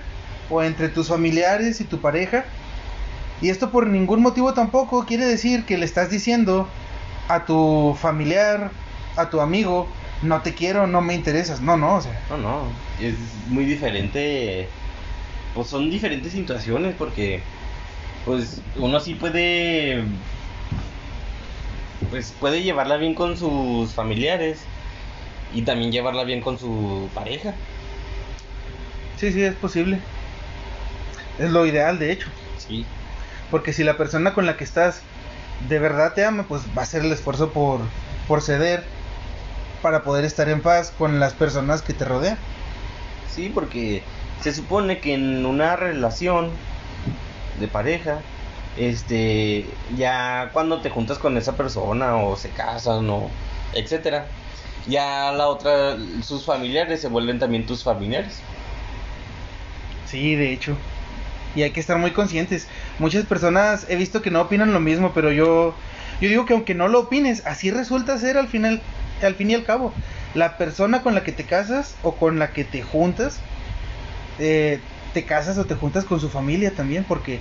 o 0.50 0.62
entre 0.62 0.90
tus 0.90 1.08
familiares 1.08 1.80
y 1.80 1.86
tu 1.86 2.02
pareja. 2.02 2.44
Y 3.42 3.50
esto 3.50 3.72
por 3.72 3.88
ningún 3.88 4.22
motivo 4.22 4.54
tampoco 4.54 5.06
quiere 5.06 5.26
decir 5.26 5.66
que 5.66 5.78
le 5.78 5.86
estás 5.86 6.10
diciendo 6.10 6.68
a 7.28 7.46
tu 7.46 7.96
familiar, 8.00 8.72
a 9.16 9.30
tu 9.30 9.42
amigo, 9.42 9.88
no 10.22 10.42
te 10.42 10.54
quiero, 10.54 10.88
no 10.88 11.02
me 11.02 11.14
interesas. 11.16 11.62
No, 11.62 11.78
no, 11.78 11.96
o 11.96 12.02
sea, 12.02 12.20
no, 12.30 12.38
no, 12.38 12.72
es 13.00 13.16
muy 13.48 13.66
diferente. 13.66 14.68
Pues 15.54 15.68
son 15.68 15.90
diferentes 15.90 16.32
situaciones 16.34 16.96
porque, 16.98 17.42
pues, 18.26 18.62
uno 18.76 19.00
sí 19.00 19.16
puede, 19.16 20.04
pues, 22.10 22.34
puede 22.40 22.62
llevarla 22.64 22.98
bien 22.98 23.16
con 23.16 23.38
sus 23.38 23.94
familiares 23.94 24.60
y 25.54 25.62
también 25.64 25.92
llevarla 25.92 26.24
bien 26.24 26.42
con 26.42 26.58
su 26.58 27.10
pareja. 27.14 27.56
sí, 29.18 29.32
sí, 29.32 29.44
es 29.44 29.56
posible. 29.56 30.02
Es 31.38 31.52
lo 31.52 31.66
ideal, 31.66 32.00
de 32.00 32.12
hecho. 32.12 32.32
Sí, 32.58 32.86
Porque 33.52 33.74
si 33.74 33.84
la 33.84 33.98
persona 33.98 34.34
con 34.34 34.46
la 34.46 34.58
que 34.58 34.64
estás 34.64 35.04
de 35.62 35.80
verdad 35.80 36.14
te 36.14 36.26
ama, 36.26 36.46
pues 36.48 36.64
va 36.78 36.82
a 36.82 36.84
hacer 36.84 37.04
el 37.04 37.12
esfuerzo 37.12 37.52
por, 37.52 37.82
por 38.28 38.42
ceder 38.42 38.84
para 39.82 40.04
poder 40.04 40.26
estar 40.26 40.50
en 40.50 40.62
paz 40.62 40.92
con 40.92 41.20
las 41.20 41.34
personas 41.34 41.82
que 41.82 41.94
te 41.94 42.06
rodean. 42.06 42.40
sí, 43.28 43.50
porque 43.50 44.04
se 44.42 44.54
supone 44.54 45.00
que 45.00 45.14
en 45.14 45.46
una 45.46 45.76
relación 45.76 46.52
de 47.60 47.68
pareja, 47.68 48.22
este, 48.78 49.78
ya 49.96 50.50
cuando 50.54 50.82
te 50.82 50.90
juntas 50.90 51.20
con 51.20 51.38
esa 51.38 51.56
persona 51.56 52.18
o 52.18 52.36
se 52.36 52.50
casan 52.52 53.10
o 53.10 53.30
etcétera, 53.74 54.28
ya 54.88 55.32
la 55.32 55.48
otra, 55.48 55.98
sus 56.22 56.46
familiares 56.46 57.02
se 57.02 57.08
vuelven 57.08 57.40
también 57.40 57.66
tus 57.66 57.84
familiares. 57.84 58.42
Sí, 60.06 60.36
de 60.36 60.54
hecho. 60.54 60.78
Y 61.56 61.64
hay 61.64 61.72
que 61.72 61.80
estar 61.80 61.98
muy 61.98 62.12
conscientes. 62.12 62.68
Muchas 63.00 63.26
personas 63.26 63.86
he 63.90 63.96
visto 63.96 64.22
que 64.22 64.32
no 64.32 64.42
opinan 64.42 64.74
lo 64.74 64.80
mismo, 64.80 65.12
pero 65.14 65.32
yo 65.32 65.76
yo 66.22 66.30
digo 66.30 66.46
que 66.46 66.54
aunque 66.54 66.76
no 66.76 66.88
lo 66.88 67.02
opines, 67.02 67.46
así 67.46 67.72
resulta 67.72 68.18
ser 68.18 68.38
al 68.38 68.48
final 68.48 68.82
al 69.22 69.36
fin 69.36 69.52
y 69.52 69.54
al 69.54 69.64
cabo. 69.64 69.94
La 70.34 70.58
persona 70.58 71.02
con 71.02 71.16
la 71.16 71.24
que 71.24 71.32
te 71.32 71.46
casas 71.46 71.96
o 72.04 72.16
con 72.16 72.40
la 72.40 72.52
que 72.52 72.64
te 72.64 72.82
juntas 72.82 73.40
eh, 74.40 74.80
te 75.14 75.24
casas 75.24 75.58
o 75.58 75.66
te 75.66 75.76
juntas 75.76 76.04
con 76.04 76.20
su 76.20 76.30
familia 76.30 76.72
también, 76.72 77.06
porque 77.06 77.40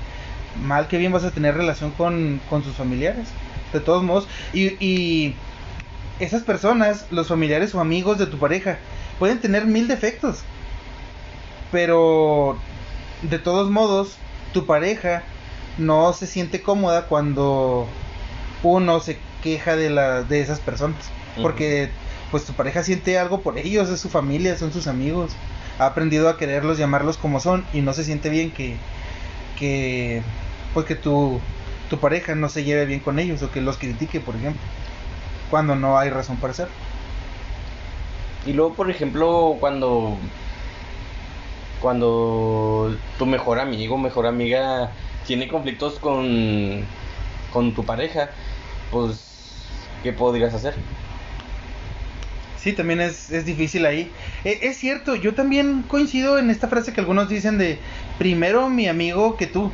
mal 0.63 0.87
que 0.87 0.99
bien 0.99 1.13
vas 1.13 1.25
a 1.25 1.33
tener 1.33 1.57
relación 1.57 1.91
con, 1.91 2.41
con 2.49 2.63
sus 2.63 2.77
familiares. 2.77 3.29
De 3.73 3.81
todos 3.81 4.05
modos, 4.05 4.29
y, 4.53 4.77
y 4.85 5.35
esas 6.21 6.43
personas, 6.43 7.07
los 7.11 7.27
familiares 7.27 7.75
o 7.75 7.81
amigos 7.81 8.19
de 8.19 8.27
tu 8.27 8.39
pareja, 8.39 8.79
pueden 9.19 9.41
tener 9.41 9.67
mil 9.67 9.89
defectos. 9.89 10.45
Pero 11.73 12.57
de 13.23 13.41
todos 13.41 13.71
modos, 13.71 14.17
tu 14.53 14.67
pareja 14.67 15.25
no 15.79 16.13
se 16.13 16.27
siente 16.27 16.63
cómoda 16.63 17.07
cuando 17.07 17.87
uno 18.63 19.01
se 19.01 19.19
queja 19.43 19.77
de, 19.77 19.91
la, 19.91 20.23
de 20.23 20.41
esas 20.41 20.61
personas. 20.61 21.11
Porque 21.41 21.91
pues 22.31 22.45
tu 22.45 22.53
pareja 22.53 22.83
siente 22.83 23.19
algo 23.19 23.41
por 23.41 23.59
ellos, 23.59 23.89
es 23.89 24.01
su 24.01 24.09
familia, 24.09 24.57
son 24.57 24.73
sus 24.73 24.87
amigos. 24.87 25.33
Ha 25.79 25.87
aprendido 25.87 26.29
a 26.29 26.37
quererlos, 26.37 26.79
llamarlos 26.79 27.17
como 27.17 27.41
son 27.41 27.65
y 27.73 27.81
no 27.81 27.93
se 27.93 28.05
siente 28.05 28.31
bien 28.31 28.53
que, 28.53 28.77
que 29.59 30.23
pues 30.73 30.87
que 30.87 30.95
tu, 30.95 31.41
tu 31.91 31.99
pareja 31.99 32.35
no 32.35 32.49
se 32.49 32.65
lleve 32.65 32.87
bien 32.87 33.01
con 33.01 33.19
ellos 33.19 33.43
o 33.43 33.51
que 33.51 33.61
los 33.61 33.77
critique, 33.79 34.21
por 34.21 34.37
ejemplo, 34.37 34.61
cuando 35.51 35.75
no 35.75 35.99
hay 35.99 36.11
razón 36.11 36.37
para 36.37 36.53
hacerlo. 36.53 36.75
Y 38.47 38.53
luego, 38.53 38.75
por 38.75 38.91
ejemplo, 38.91 39.57
cuando 39.59 40.19
cuando 41.81 42.97
tu 43.19 43.27
mejor 43.27 43.59
amigo, 43.59 43.99
mejor 43.99 44.27
amiga 44.27 44.91
tiene 45.27 45.49
conflictos 45.49 45.99
con 45.99 46.85
con 47.53 47.73
tu 47.73 47.85
pareja, 47.85 48.31
pues 48.91 49.21
¿qué 50.03 50.13
podrías 50.13 50.53
hacer? 50.55 50.75
Sí, 52.59 52.73
también 52.73 53.01
es, 53.01 53.31
es 53.31 53.45
difícil 53.45 53.87
ahí. 53.87 54.11
E, 54.45 54.59
es 54.63 54.79
cierto, 54.79 55.15
yo 55.15 55.35
también 55.35 55.83
coincido 55.83 56.39
en 56.39 56.51
esta 56.51 56.67
frase 56.69 56.93
que 56.93 57.01
algunos 57.01 57.29
dicen 57.29 57.59
de 57.59 57.79
primero 58.19 58.69
mi 58.71 58.89
amigo 58.89 59.37
que 59.37 59.47
tú. 59.47 59.71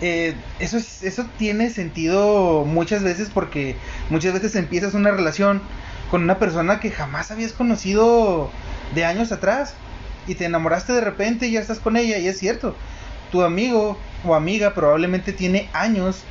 Eh, 0.00 0.34
eso, 0.58 0.76
es, 0.78 1.02
eso 1.02 1.26
tiene 1.38 1.70
sentido 1.70 2.64
muchas 2.64 3.02
veces 3.04 3.30
porque 3.32 3.76
muchas 4.10 4.34
veces 4.34 4.56
empiezas 4.56 4.94
una 4.94 5.12
relación 5.12 5.62
con 6.10 6.22
una 6.22 6.38
persona 6.38 6.80
que 6.80 6.90
jamás 6.90 7.30
habías 7.30 7.52
conocido 7.52 8.50
de 8.94 9.04
años 9.04 9.30
atrás 9.30 9.74
y 10.26 10.34
te 10.34 10.46
enamoraste 10.46 10.92
de 10.92 11.00
repente 11.00 11.46
y 11.46 11.52
ya 11.52 11.60
estás 11.60 11.78
con 11.78 11.96
ella 11.96 12.18
y 12.18 12.26
es 12.28 12.38
cierto, 12.38 12.74
tu 13.34 13.42
amigo 13.42 13.98
o 14.24 14.36
amiga 14.36 14.74
probablemente 14.74 15.32
tiene 15.32 15.68
años 15.72 16.22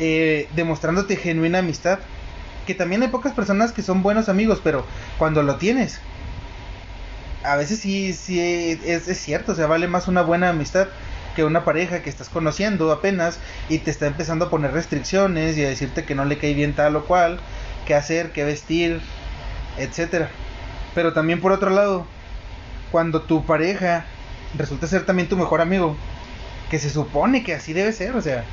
eh, 0.00 0.48
demostrándote 0.56 1.14
genuina 1.14 1.60
amistad, 1.60 2.00
que 2.66 2.74
también 2.74 3.02
hay 3.02 3.08
pocas 3.08 3.32
personas 3.34 3.70
que 3.70 3.82
son 3.82 4.02
buenos 4.02 4.28
amigos, 4.28 4.60
pero 4.64 4.84
cuando 5.16 5.44
lo 5.44 5.58
tienes, 5.58 6.00
a 7.44 7.54
veces 7.54 7.78
sí, 7.78 8.12
sí 8.14 8.40
es, 8.40 9.06
es 9.06 9.20
cierto, 9.20 9.52
o 9.52 9.54
sea, 9.54 9.68
vale 9.68 9.86
más 9.86 10.08
una 10.08 10.22
buena 10.22 10.48
amistad 10.48 10.88
que 11.36 11.44
una 11.44 11.64
pareja 11.64 12.02
que 12.02 12.10
estás 12.10 12.28
conociendo 12.28 12.90
apenas 12.90 13.38
y 13.68 13.78
te 13.78 13.92
está 13.92 14.08
empezando 14.08 14.46
a 14.46 14.50
poner 14.50 14.72
restricciones 14.72 15.56
y 15.56 15.64
a 15.64 15.68
decirte 15.68 16.04
que 16.04 16.16
no 16.16 16.24
le 16.24 16.38
cae 16.38 16.54
bien 16.54 16.74
tal 16.74 16.96
o 16.96 17.04
cual, 17.04 17.38
qué 17.86 17.94
hacer, 17.94 18.32
qué 18.32 18.42
vestir, 18.42 19.00
etcétera. 19.78 20.30
Pero 20.96 21.12
también 21.12 21.40
por 21.40 21.52
otro 21.52 21.70
lado, 21.70 22.08
cuando 22.90 23.22
tu 23.22 23.46
pareja 23.46 24.04
resulta 24.56 24.86
ser 24.86 25.04
también 25.04 25.28
tu 25.28 25.36
mejor 25.36 25.60
amigo, 25.60 25.96
que 26.74 26.80
se 26.80 26.90
supone 26.90 27.44
que 27.44 27.54
así 27.54 27.72
debe 27.72 27.92
ser, 27.92 28.16
o 28.16 28.20
sea, 28.20 28.44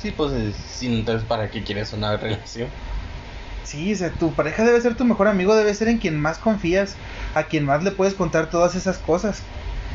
Sí, 0.00 0.12
pues 0.12 0.32
eh, 0.32 0.54
entonces 0.86 1.28
¿para 1.28 1.50
qué 1.50 1.62
quieres 1.62 1.92
una 1.92 2.16
relación? 2.16 2.70
sí, 3.64 3.92
o 3.92 3.96
sea, 3.98 4.10
tu 4.12 4.32
pareja 4.32 4.64
debe 4.64 4.80
ser 4.80 4.94
tu 4.94 5.04
mejor 5.04 5.28
amigo, 5.28 5.54
debe 5.54 5.74
ser 5.74 5.88
en 5.88 5.98
quien 5.98 6.18
más 6.18 6.38
confías, 6.38 6.96
a 7.34 7.42
quien 7.42 7.66
más 7.66 7.84
le 7.84 7.90
puedes 7.90 8.14
contar 8.14 8.48
todas 8.48 8.76
esas 8.76 8.96
cosas. 8.96 9.42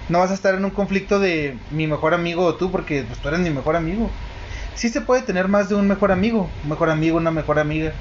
No 0.10 0.20
vas 0.20 0.30
a 0.30 0.36
estar 0.36 0.54
en 0.54 0.64
un 0.64 0.70
conflicto 0.70 1.20
de 1.20 1.58
mi 1.72 1.88
mejor 1.88 2.14
amigo 2.14 2.44
o 2.46 2.54
tú 2.54 2.70
porque 2.70 3.02
pues, 3.02 3.18
tú 3.18 3.30
eres 3.30 3.40
mi 3.40 3.50
mejor 3.50 3.76
amigo. 3.76 4.12
Sí 4.76 4.90
se 4.90 5.02
puede 5.02 5.24
tener 5.24 5.48
más 5.48 5.68
de 5.68 5.74
un 5.74 5.88
mejor 5.88 6.12
amigo, 6.12 6.48
un 6.66 6.70
mejor 6.70 6.92
amigo, 6.92 7.18
una 7.18 7.32
mejor 7.32 7.58
amiga. 7.58 7.94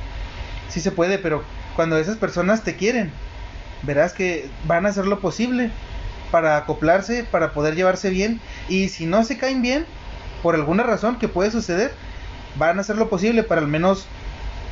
Sí 0.69 0.81
se 0.83 0.93
puede, 0.93 1.17
pero 1.17 1.43
cuando 1.75 1.97
esas 1.97 2.19
personas 2.19 2.65
te 2.65 2.77
quieren, 2.77 3.13
verás 3.81 4.13
que 4.13 4.51
van 4.67 4.85
a 4.85 4.91
hacer 4.91 5.07
lo 5.07 5.21
posible 5.21 5.71
para 6.35 6.57
acoplarse, 6.57 7.23
para 7.23 7.53
poder 7.53 7.77
llevarse 7.77 8.11
bien. 8.11 8.41
Y 8.69 8.89
si 8.89 9.07
no 9.07 9.23
se 9.23 9.39
caen 9.39 9.63
bien, 9.63 9.87
por 10.43 10.57
alguna 10.57 10.83
razón 10.83 11.17
que 11.21 11.29
puede 11.29 11.53
suceder, 11.53 11.93
van 12.59 12.77
a 12.77 12.81
hacer 12.81 12.97
lo 12.97 13.09
posible 13.09 13.45
para 13.45 13.61
al 13.61 13.69
menos 13.69 14.09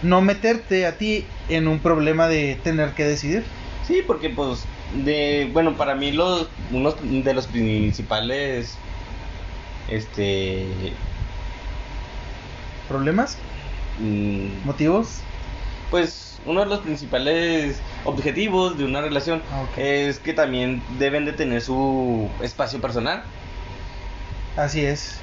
no 0.03 0.21
meterte 0.23 0.87
a 0.87 0.99
ti 0.99 1.25
en 1.49 1.69
un 1.69 1.79
problema 1.79 2.27
de 2.27 2.59
tener 2.65 2.95
que 2.95 3.05
decidir. 3.05 3.45
Sí, 3.87 4.03
porque 4.05 4.29
pues 4.29 4.65
de 5.05 5.51
bueno, 5.53 5.77
para 5.77 5.95
mí 5.95 6.11
los 6.11 6.49
unos 6.73 6.97
de 7.01 7.33
los 7.33 7.47
principales 7.47 8.77
este 9.89 10.67
¿Problemas? 12.89 13.39
mm, 14.01 14.67
¿Motivos? 14.67 15.21
Pues 15.93 16.39
uno 16.47 16.61
de 16.61 16.67
los 16.67 16.81
principales 16.81 17.81
objetivos 18.05 18.79
de 18.79 18.85
una 18.85 19.03
relación 19.03 19.43
Ah, 19.53 19.67
es 19.77 20.19
que 20.19 20.33
también 20.33 20.83
deben 20.99 21.27
de 21.27 21.35
tener 21.35 21.61
su 21.61 22.31
espacio 22.41 22.81
personal. 22.81 23.23
Así 24.57 24.85
es. 24.85 25.21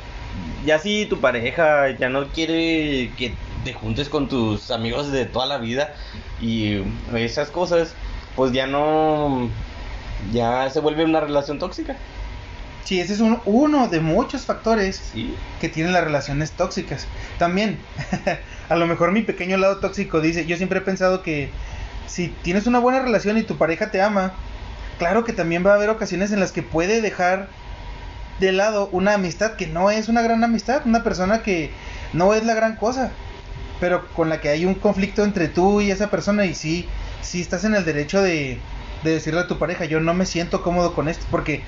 Ya 0.64 0.78
si 0.78 1.08
tu 1.08 1.20
pareja 1.20 1.90
ya 1.98 2.08
no 2.08 2.28
quiere 2.28 3.12
que 3.18 3.36
te 3.66 3.74
juntes 3.74 4.10
con 4.10 4.30
tus 4.30 4.70
amigos 4.70 5.12
de 5.12 5.26
toda 5.26 5.48
la 5.48 5.58
vida 5.58 5.96
y 6.40 6.84
esas 7.16 7.50
cosas, 7.50 7.96
pues 8.36 8.52
ya 8.52 8.68
no 8.68 9.50
ya 10.32 10.70
se 10.70 10.82
vuelve 10.82 11.04
una 11.04 11.20
relación 11.20 11.58
tóxica. 11.58 11.96
Sí, 12.86 13.00
ese 13.00 13.14
es 13.14 13.20
un- 13.20 13.42
uno 13.46 13.88
de 13.88 14.00
muchos 14.00 14.46
factores 14.46 14.98
Sí. 15.14 15.36
que 15.62 15.70
tienen 15.70 15.94
las 15.94 16.04
relaciones 16.04 16.52
tóxicas. 16.54 17.06
También, 17.38 17.78
a 18.70 18.76
lo 18.76 18.88
mejor 18.88 19.12
mi 19.12 19.22
pequeño 19.22 19.58
lado 19.58 19.78
tóxico 19.78 20.22
dice, 20.22 20.46
yo 20.46 20.58
siempre 20.58 20.80
he 20.80 20.82
pensado 20.82 21.22
que 21.22 21.52
si 22.08 22.30
tienes 22.42 22.66
una 22.66 22.80
buena 22.80 23.02
relación 23.02 23.38
y 23.38 23.44
tu 23.44 23.58
pareja 23.58 23.92
te 23.92 24.02
ama, 24.02 24.34
claro 24.98 25.24
que 25.24 25.34
también 25.34 25.64
va 25.66 25.72
a 25.72 25.76
haber 25.76 25.90
ocasiones 25.90 26.32
en 26.32 26.40
las 26.40 26.52
que 26.52 26.64
puede 26.64 27.02
dejar 27.02 27.48
de 28.40 28.52
lado 28.54 28.90
una 28.92 29.14
amistad 29.14 29.56
que 29.56 29.68
no 29.68 29.92
es 29.92 30.08
una 30.08 30.22
gran 30.22 30.44
amistad, 30.44 30.82
una 30.86 31.04
persona 31.04 31.44
que 31.44 31.72
no 32.14 32.34
es 32.34 32.44
la 32.46 32.56
gran 32.56 32.78
cosa, 32.78 33.12
pero 33.80 34.08
con 34.14 34.30
la 34.30 34.40
que 34.42 34.50
hay 34.50 34.66
un 34.66 34.74
conflicto 34.76 35.24
entre 35.24 35.48
tú 35.50 35.82
y 35.82 35.92
esa 35.92 36.10
persona 36.10 36.46
y 36.46 36.56
sí, 36.56 36.88
sí 37.22 37.42
estás 37.42 37.66
en 37.66 37.76
el 37.76 37.86
derecho 37.86 38.22
de, 38.22 38.58
de 39.04 39.12
decirle 39.12 39.42
a 39.42 39.48
tu 39.48 39.60
pareja, 39.60 39.86
yo 39.86 40.00
no 40.00 40.14
me 40.14 40.26
siento 40.26 40.64
cómodo 40.64 40.94
con 40.96 41.08
esto, 41.10 41.26
porque 41.30 41.64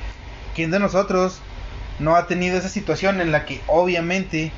¿quién 0.55 0.72
de 0.72 0.79
nosotros 0.79 1.39
no 2.00 2.15
ha 2.15 2.27
tenido 2.27 2.58
esa 2.58 2.70
situación 2.70 3.22
en 3.22 3.31
la 3.31 3.46
que 3.46 3.62
obviamente 3.67 4.51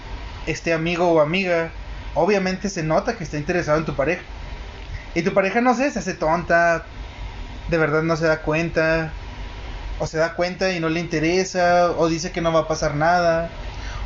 este 0.48 0.74
amigo 0.74 1.10
o 1.10 1.22
amiga, 1.22 1.72
obviamente 2.16 2.70
se 2.70 2.84
nota 2.84 3.18
que 3.18 3.24
está 3.24 3.38
interesado 3.38 3.78
en 3.80 3.86
tu 3.86 3.96
pareja? 3.96 4.22
Y 5.16 5.22
tu 5.22 5.34
pareja, 5.34 5.62
no 5.62 5.76
sé, 5.76 5.92
se 5.92 6.00
hace 6.00 6.14
tonta, 6.14 6.86
de 7.70 7.78
verdad 7.78 8.02
no 8.04 8.18
se 8.18 8.26
da 8.26 8.42
cuenta, 8.42 9.14
o 10.00 10.08
se 10.08 10.18
da 10.18 10.34
cuenta 10.34 10.72
y 10.74 10.80
no 10.80 10.90
le 10.90 11.00
interesa, 11.00 11.92
o 11.92 12.08
dice 12.08 12.32
que 12.32 12.42
no 12.42 12.52
va 12.52 12.62
a 12.62 12.68
pasar 12.68 12.96
nada, 12.96 13.50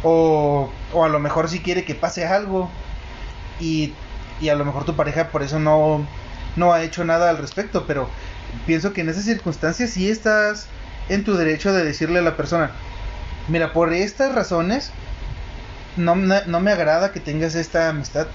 o, 0.03 0.69
o 0.93 1.05
a 1.05 1.09
lo 1.09 1.19
mejor 1.19 1.49
si 1.49 1.59
quiere 1.59 1.85
que 1.85 1.95
pase 1.95 2.25
algo, 2.25 2.69
y, 3.59 3.93
y 4.41 4.49
a 4.49 4.55
lo 4.55 4.65
mejor 4.65 4.85
tu 4.85 4.95
pareja 4.95 5.29
por 5.29 5.43
eso 5.43 5.59
no, 5.59 6.05
no 6.55 6.73
ha 6.73 6.83
hecho 6.83 7.05
nada 7.05 7.29
al 7.29 7.37
respecto, 7.37 7.85
pero 7.87 8.09
pienso 8.65 8.93
que 8.93 9.01
en 9.01 9.09
esas 9.09 9.23
circunstancias 9.25 9.91
sí 9.91 10.09
estás 10.09 10.67
en 11.09 11.23
tu 11.23 11.35
derecho 11.35 11.73
de 11.73 11.83
decirle 11.83 12.19
a 12.19 12.23
la 12.23 12.37
persona, 12.37 12.71
mira, 13.47 13.73
por 13.73 13.93
estas 13.93 14.33
razones, 14.35 14.91
no, 15.95 16.15
no 16.15 16.59
me 16.59 16.71
agrada 16.71 17.11
que 17.11 17.19
tengas 17.19 17.55
esta 17.55 17.89
amistad 17.89 18.27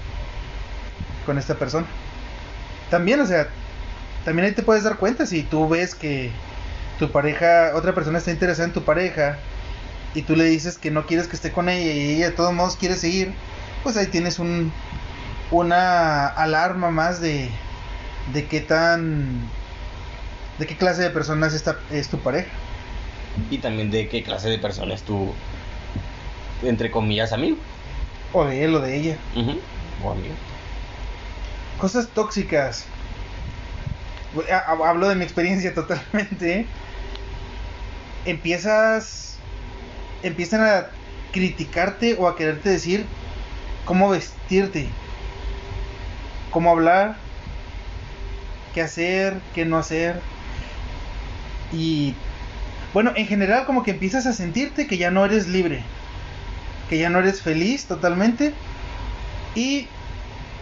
con 1.25 1.37
esta 1.37 1.55
persona. 1.55 1.87
También, 2.89 3.19
o 3.19 3.25
sea, 3.25 3.47
también 4.25 4.47
ahí 4.47 4.53
te 4.53 4.63
puedes 4.63 4.83
dar 4.83 4.97
cuenta 4.97 5.25
si 5.25 5.43
tú 5.43 5.67
ves 5.67 5.95
que 5.95 6.31
tu 6.99 7.11
pareja, 7.11 7.71
otra 7.75 7.93
persona 7.93 8.17
está 8.17 8.31
interesada 8.31 8.67
en 8.67 8.73
tu 8.73 8.83
pareja 8.83 9.37
y 10.13 10.21
tú 10.23 10.35
le 10.35 10.45
dices 10.45 10.77
que 10.77 10.91
no 10.91 11.05
quieres 11.05 11.27
que 11.27 11.35
esté 11.35 11.51
con 11.51 11.69
ella 11.69 11.91
y 11.91 12.15
ella 12.15 12.29
de 12.29 12.35
todos 12.35 12.53
modos 12.53 12.77
quiere 12.77 12.95
seguir, 12.95 13.33
pues 13.83 13.97
ahí 13.97 14.07
tienes 14.07 14.39
un 14.39 14.71
una 15.51 16.27
alarma 16.27 16.89
más 16.91 17.21
de 17.21 17.49
de 18.33 18.47
qué 18.47 18.61
tan 18.61 19.41
de 20.57 20.67
qué 20.67 20.77
clase 20.77 21.01
de 21.03 21.09
persona 21.09 21.47
es 21.47 21.53
esta 21.53 21.77
es 21.91 22.09
tu 22.09 22.19
pareja. 22.19 22.62
Y 23.49 23.57
también 23.59 23.89
de 23.91 24.07
qué 24.09 24.23
clase 24.23 24.49
de 24.49 24.57
persona 24.59 24.93
es 24.93 25.03
tu 25.03 25.33
entre 26.63 26.91
comillas 26.91 27.33
amigo. 27.33 27.57
O 28.31 28.45
de 28.45 28.63
él 28.63 28.75
o 28.75 28.79
de 28.79 28.95
ella. 28.97 29.17
O 30.03 30.11
amigo. 30.11 30.35
Cosas 31.77 32.09
tóxicas. 32.09 32.85
Ha- 34.51 34.55
ha- 34.71 34.89
Hablo 34.89 35.09
de 35.09 35.15
mi 35.15 35.23
experiencia 35.23 35.73
totalmente. 35.75 36.67
empiezas, 38.25 39.37
empiezan 40.23 40.61
a 40.61 40.87
criticarte 41.31 42.15
o 42.17 42.27
a 42.27 42.35
quererte 42.35 42.69
decir 42.69 43.05
cómo 43.85 44.09
vestirte, 44.09 44.89
cómo 46.51 46.71
hablar, 46.71 47.17
qué 48.73 48.81
hacer, 48.81 49.41
qué 49.53 49.65
no 49.65 49.77
hacer. 49.77 50.21
Y 51.71 52.15
bueno, 52.93 53.11
en 53.15 53.25
general 53.25 53.65
como 53.65 53.83
que 53.83 53.91
empiezas 53.91 54.25
a 54.25 54.33
sentirte 54.33 54.87
que 54.87 54.97
ya 54.97 55.11
no 55.11 55.25
eres 55.25 55.47
libre, 55.47 55.83
que 56.89 56.97
ya 56.99 57.09
no 57.09 57.19
eres 57.19 57.41
feliz 57.41 57.85
totalmente. 57.85 58.53
Y 59.55 59.87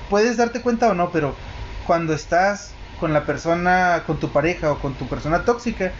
puedes 0.09 0.37
darte 0.37 0.61
cuenta 0.61 0.89
o 0.89 0.93
no, 0.93 1.11
pero 1.11 1.35
cuando 1.85 2.13
estás 2.13 2.71
con 2.99 3.13
la 3.13 3.25
persona, 3.25 4.03
con 4.05 4.19
tu 4.19 4.29
pareja 4.29 4.71
o 4.71 4.79
con 4.79 4.93
tu 4.93 5.07
persona 5.07 5.43
tóxica, 5.43 5.91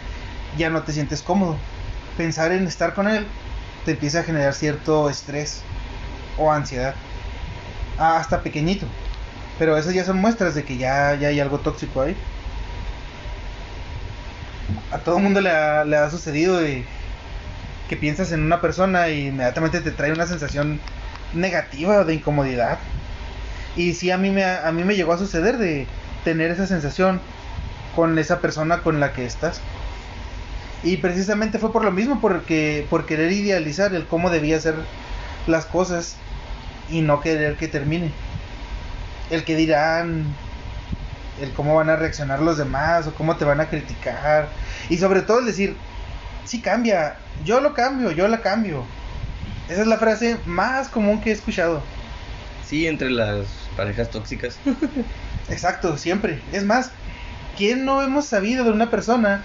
ya 0.56 0.70
no 0.70 0.82
te 0.82 0.92
sientes 0.92 1.22
cómodo. 1.22 1.56
Pensar 2.16 2.52
en 2.52 2.66
estar 2.66 2.94
con 2.94 3.08
él 3.08 3.26
te 3.84 3.92
empieza 3.92 4.20
a 4.20 4.22
generar 4.22 4.54
cierto 4.54 5.10
estrés 5.10 5.62
o 6.38 6.52
ansiedad. 6.52 6.94
Hasta 7.98 8.42
pequeñito. 8.42 8.86
Pero 9.58 9.76
esas 9.76 9.94
ya 9.94 10.04
son 10.04 10.18
muestras 10.18 10.54
de 10.54 10.64
que 10.64 10.76
ya, 10.76 11.14
ya 11.14 11.28
hay 11.28 11.40
algo 11.40 11.58
tóxico 11.58 12.02
ahí. 12.02 12.16
A 14.92 14.98
todo 14.98 15.18
mundo 15.18 15.40
le 15.40 15.50
ha, 15.50 15.84
le 15.84 15.96
ha 15.96 16.10
sucedido 16.10 16.60
que 17.88 17.96
piensas 17.96 18.32
en 18.32 18.42
una 18.42 18.60
persona 18.60 19.08
y 19.08 19.28
inmediatamente 19.28 19.80
te 19.80 19.90
trae 19.90 20.12
una 20.12 20.26
sensación 20.26 20.80
negativa 21.34 22.04
de 22.04 22.14
incomodidad. 22.14 22.78
Y 23.76 23.94
sí, 23.94 24.10
a 24.10 24.18
mí 24.18 24.30
me, 24.30 24.44
a 24.44 24.70
mí 24.72 24.84
me 24.84 24.94
llegó 24.94 25.12
a 25.14 25.18
suceder 25.18 25.56
de 25.56 25.86
tener 26.24 26.50
esa 26.50 26.66
sensación 26.66 27.20
con 27.96 28.18
esa 28.18 28.40
persona 28.40 28.82
con 28.82 29.00
la 29.00 29.12
que 29.12 29.24
estás. 29.24 29.60
Y 30.82 30.98
precisamente 30.98 31.58
fue 31.58 31.72
por 31.72 31.84
lo 31.84 31.92
mismo, 31.92 32.20
porque 32.20 32.86
por 32.90 33.06
querer 33.06 33.32
idealizar 33.32 33.94
el 33.94 34.06
cómo 34.06 34.30
debía 34.30 34.60
ser 34.60 34.74
las 35.46 35.64
cosas 35.66 36.16
y 36.90 37.00
no 37.00 37.20
querer 37.20 37.56
que 37.56 37.68
termine. 37.68 38.10
El 39.30 39.44
que 39.44 39.56
dirán, 39.56 40.26
el 41.40 41.52
cómo 41.52 41.76
van 41.76 41.90
a 41.90 41.96
reaccionar 41.96 42.40
los 42.40 42.58
demás 42.58 43.06
o 43.06 43.14
cómo 43.14 43.36
te 43.36 43.44
van 43.44 43.60
a 43.60 43.68
criticar. 43.68 44.48
Y 44.88 44.98
sobre 44.98 45.22
todo 45.22 45.40
el 45.40 45.46
decir, 45.46 45.76
sí 46.44 46.60
cambia, 46.60 47.16
yo 47.44 47.60
lo 47.60 47.74
cambio, 47.74 48.10
yo 48.12 48.28
la 48.28 48.40
cambio. 48.40 48.84
Esa 49.68 49.82
es 49.82 49.86
la 49.86 49.98
frase 49.98 50.38
más 50.44 50.88
común 50.88 51.20
que 51.20 51.30
he 51.30 51.32
escuchado. 51.32 51.82
Sí, 52.66 52.86
entre 52.86 53.10
las 53.10 53.46
parejas 53.76 54.10
tóxicas. 54.10 54.58
Exacto, 55.48 55.96
siempre. 55.96 56.40
Es 56.52 56.64
más, 56.64 56.90
¿quién 57.56 57.84
no 57.84 58.02
hemos 58.02 58.26
sabido 58.26 58.64
de 58.64 58.70
una 58.70 58.90
persona 58.90 59.42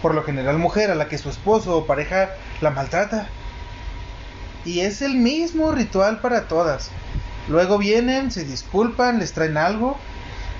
por 0.00 0.14
lo 0.14 0.22
general 0.22 0.58
mujer, 0.58 0.90
a 0.90 0.94
la 0.94 1.08
que 1.08 1.18
su 1.18 1.28
esposo 1.28 1.76
o 1.76 1.86
pareja 1.86 2.30
la 2.60 2.70
maltrata. 2.70 3.26
Y 4.64 4.80
es 4.80 5.02
el 5.02 5.14
mismo 5.14 5.72
ritual 5.72 6.20
para 6.20 6.48
todas. 6.48 6.90
Luego 7.48 7.78
vienen, 7.78 8.30
se 8.30 8.44
disculpan, 8.44 9.18
les 9.18 9.32
traen 9.32 9.56
algo, 9.56 9.98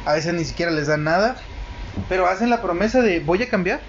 a 0.09 0.15
veces 0.15 0.33
ni 0.33 0.47
siquiera 0.47 0.73
les 0.73 0.87
dan 0.87 1.05
nada, 1.05 1.37
pero 2.09 2.27
hacen 2.27 2.49
la 2.49 2.62
promesa 2.62 3.03
de 3.03 3.21
voy 3.21 3.43
a 3.43 3.50
cambiar. 3.50 3.81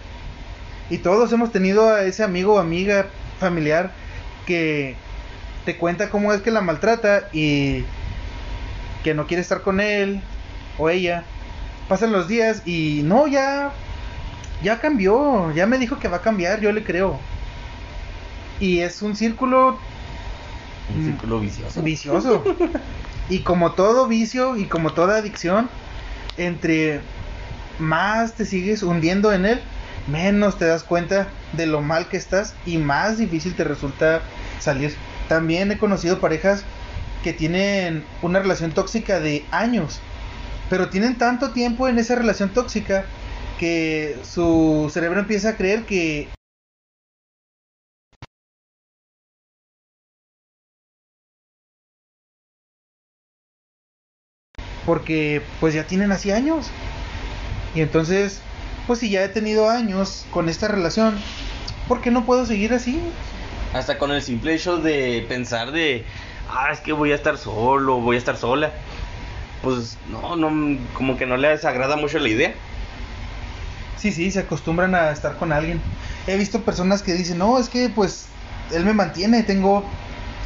Y 0.90 0.98
todos 0.98 1.32
hemos 1.32 1.54
tenido 1.54 1.94
a 1.94 2.04
ese 2.04 2.24
amigo 2.24 2.56
o 2.56 2.60
amiga 2.60 3.06
familiar 3.40 3.94
que 4.46 4.98
te 5.64 5.78
cuenta 5.78 6.10
cómo 6.10 6.34
es 6.34 6.42
que 6.42 6.52
la 6.52 6.60
maltrata 6.60 7.30
y 7.32 7.86
que 9.02 9.14
no 9.14 9.28
quiere 9.28 9.40
estar 9.40 9.62
con 9.62 9.80
él 9.80 10.20
o 10.78 10.90
ella. 10.90 11.24
Pasan 11.88 12.12
los 12.12 12.28
días 12.28 12.64
y 12.66 13.00
no, 13.06 13.28
ya 13.28 13.72
ya 14.62 14.82
cambió, 14.82 15.54
ya 15.54 15.68
me 15.68 15.78
dijo 15.78 16.00
que 16.00 16.10
va 16.10 16.18
a 16.18 16.22
cambiar, 16.22 16.60
yo 16.60 16.74
le 16.74 16.84
creo. 16.84 17.18
Y 18.60 18.80
es 18.82 19.02
un 19.02 19.16
círculo... 19.16 19.80
Un 20.94 21.06
círculo 21.06 21.40
vicioso. 21.40 21.82
Vicioso. 21.82 22.44
y 23.30 23.40
como 23.40 23.72
todo 23.72 24.06
vicio 24.06 24.58
y 24.58 24.66
como 24.66 24.92
toda 24.92 25.20
adicción, 25.20 25.70
entre 26.46 27.02
más 27.80 28.36
te 28.36 28.46
sigues 28.46 28.84
hundiendo 28.84 29.32
en 29.32 29.46
él, 29.46 29.62
menos 30.08 30.58
te 30.58 30.66
das 30.66 30.84
cuenta 30.84 31.28
de 31.54 31.66
lo 31.66 31.82
mal 31.82 32.08
que 32.08 32.18
estás 32.18 32.54
y 32.66 32.78
más 32.78 33.18
difícil 33.18 33.56
te 33.56 33.64
resulta 33.64 34.22
salir. 34.60 34.96
También 35.28 35.72
he 35.72 35.78
conocido 35.78 36.20
parejas 36.20 36.64
que 37.24 37.34
tienen 37.34 38.04
una 38.22 38.40
relación 38.40 38.72
tóxica 38.72 39.20
de 39.20 39.46
años, 39.52 40.00
pero 40.70 40.90
tienen 40.90 41.18
tanto 41.18 41.52
tiempo 41.52 41.88
en 41.88 42.00
esa 42.00 42.16
relación 42.16 42.50
tóxica 42.50 43.06
que 43.60 44.18
su 44.24 44.90
cerebro 44.94 45.20
empieza 45.20 45.50
a 45.50 45.58
creer 45.58 45.84
que 45.84 46.30
porque 54.86 55.42
pues 55.60 55.74
ya 55.74 55.86
tienen 55.86 56.12
así 56.12 56.32
años 56.32 56.72
y 57.76 57.82
entonces 57.82 58.42
pues 58.88 59.00
si 59.00 59.10
ya 59.10 59.24
he 59.24 59.30
tenido 59.30 59.70
años 59.70 60.26
con 60.32 60.50
esta 60.50 60.68
relación 60.68 61.20
¿por 61.88 62.02
qué 62.02 62.12
no 62.12 62.26
puedo 62.26 62.46
seguir 62.46 62.74
así? 62.74 63.02
hasta 63.74 63.98
con 63.98 64.12
el 64.12 64.22
simple 64.22 64.56
hecho 64.56 64.78
de 64.78 65.26
pensar 65.28 65.72
de 65.72 66.06
ah 66.50 66.70
es 66.72 66.80
que 66.80 66.94
voy 66.94 67.12
a 67.12 67.16
estar 67.16 67.38
solo 67.38 68.00
voy 68.00 68.16
a 68.16 68.20
estar 68.20 68.38
sola 68.38 68.72
pues 69.62 69.98
no 70.10 70.36
no 70.36 70.78
como 70.94 71.18
que 71.18 71.26
no 71.26 71.38
le 71.38 71.50
desagrada 71.50 71.96
mucho 71.96 72.20
la 72.20 72.30
idea 72.30 72.54
Sí, 74.00 74.14
sí, 74.14 74.32
se 74.32 74.40
acostumbran 74.40 74.96
a 74.96 75.12
estar 75.12 75.36
con 75.36 75.52
alguien. 75.52 75.82
He 76.26 76.38
visto 76.38 76.62
personas 76.62 77.04
que 77.04 77.14
dicen, 77.14 77.38
no, 77.38 77.60
es 77.60 77.68
que 77.68 77.90
pues 77.90 78.28
él 78.72 78.86
me 78.86 78.94
mantiene, 78.94 79.44
tengo 79.44 79.84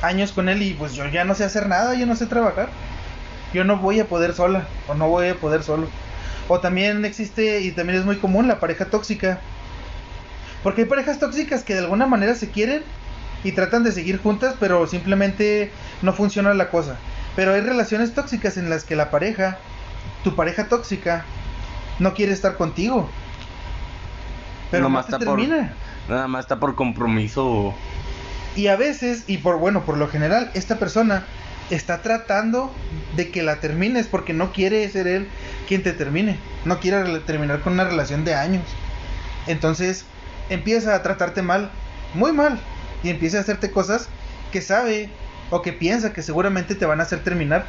años 0.02 0.32
con 0.32 0.50
él 0.50 0.64
y 0.64 0.74
pues 0.74 0.94
yo 0.94 1.08
ya 1.08 1.24
no 1.24 1.36
sé 1.36 1.44
hacer 1.44 1.68
nada, 1.68 1.94
yo 1.94 2.08
no 2.08 2.16
sé 2.16 2.26
trabajar. 2.26 2.70
Yo 3.54 3.64
no 3.64 3.78
voy 3.78 4.00
a 4.00 4.08
poder 4.08 4.34
sola 4.34 4.68
o 4.88 4.96
no 4.96 5.08
voy 5.08 5.30
a 5.30 5.36
poder 5.36 5.64
solo. 5.64 5.88
O 6.48 6.60
también 6.60 7.06
existe 7.06 7.62
y 7.62 7.72
también 7.72 8.00
es 8.00 8.06
muy 8.06 8.18
común 8.18 8.48
la 8.48 8.60
pareja 8.60 8.86
tóxica. 8.86 9.40
Porque 10.62 10.82
hay 10.82 10.88
parejas 10.88 11.20
tóxicas 11.20 11.64
que 11.64 11.74
de 11.74 11.80
alguna 11.80 12.06
manera 12.06 12.36
se 12.36 12.50
quieren 12.50 12.84
y 13.44 13.52
tratan 13.52 13.84
de 13.84 13.92
seguir 13.92 14.22
juntas, 14.22 14.56
pero 14.60 14.88
simplemente 14.88 15.72
no 16.02 16.14
funciona 16.14 16.54
la 16.54 16.70
cosa. 16.70 16.98
Pero 17.36 17.54
hay 17.54 17.62
relaciones 17.62 18.14
tóxicas 18.14 18.58
en 18.58 18.70
las 18.70 18.84
que 18.84 18.96
la 18.96 19.12
pareja, 19.12 19.58
tu 20.24 20.36
pareja 20.36 20.68
tóxica, 20.68 21.26
no 22.00 22.14
quiere 22.14 22.32
estar 22.32 22.58
contigo 22.58 23.10
pero 24.74 25.00
está 25.00 25.20
por 25.20 25.40
nada 26.10 26.28
más 26.28 26.46
está 26.46 26.60
por 26.60 26.76
compromiso 26.76 27.76
y 28.56 28.68
a 28.68 28.76
veces 28.76 29.26
y 29.28 29.38
por 29.38 29.58
bueno 29.58 29.84
por 29.86 29.98
lo 29.98 30.08
general 30.08 30.50
esta 30.56 30.80
persona 30.80 31.24
está 31.74 32.02
tratando 32.02 32.72
de 33.16 33.30
que 33.30 33.44
la 33.44 33.60
termines 33.60 34.08
porque 34.08 34.34
no 34.34 34.52
quiere 34.52 34.88
ser 34.90 35.08
él 35.08 35.28
quien 35.68 35.84
te 35.84 35.94
termine. 35.94 36.38
No 36.66 36.80
quiere 36.80 37.20
terminar 37.22 37.62
con 37.62 37.74
una 37.74 37.84
relación 37.84 38.24
de 38.24 38.36
años. 38.36 38.64
Entonces 39.48 40.06
empieza 40.50 40.96
a 40.96 41.04
tratarte 41.04 41.42
mal 41.42 41.72
muy 42.14 42.32
mal 42.32 42.60
y 43.02 43.10
empieza 43.10 43.38
a 43.38 43.42
hacerte 43.42 43.72
cosas 43.72 44.08
que 44.52 44.62
sabe 44.62 45.10
o 45.50 45.62
que 45.62 45.74
piensa 45.74 46.14
que 46.14 46.22
seguramente 46.22 46.76
te 46.76 46.86
van 46.86 47.00
a 47.00 47.04
hacer 47.04 47.24
terminar. 47.24 47.66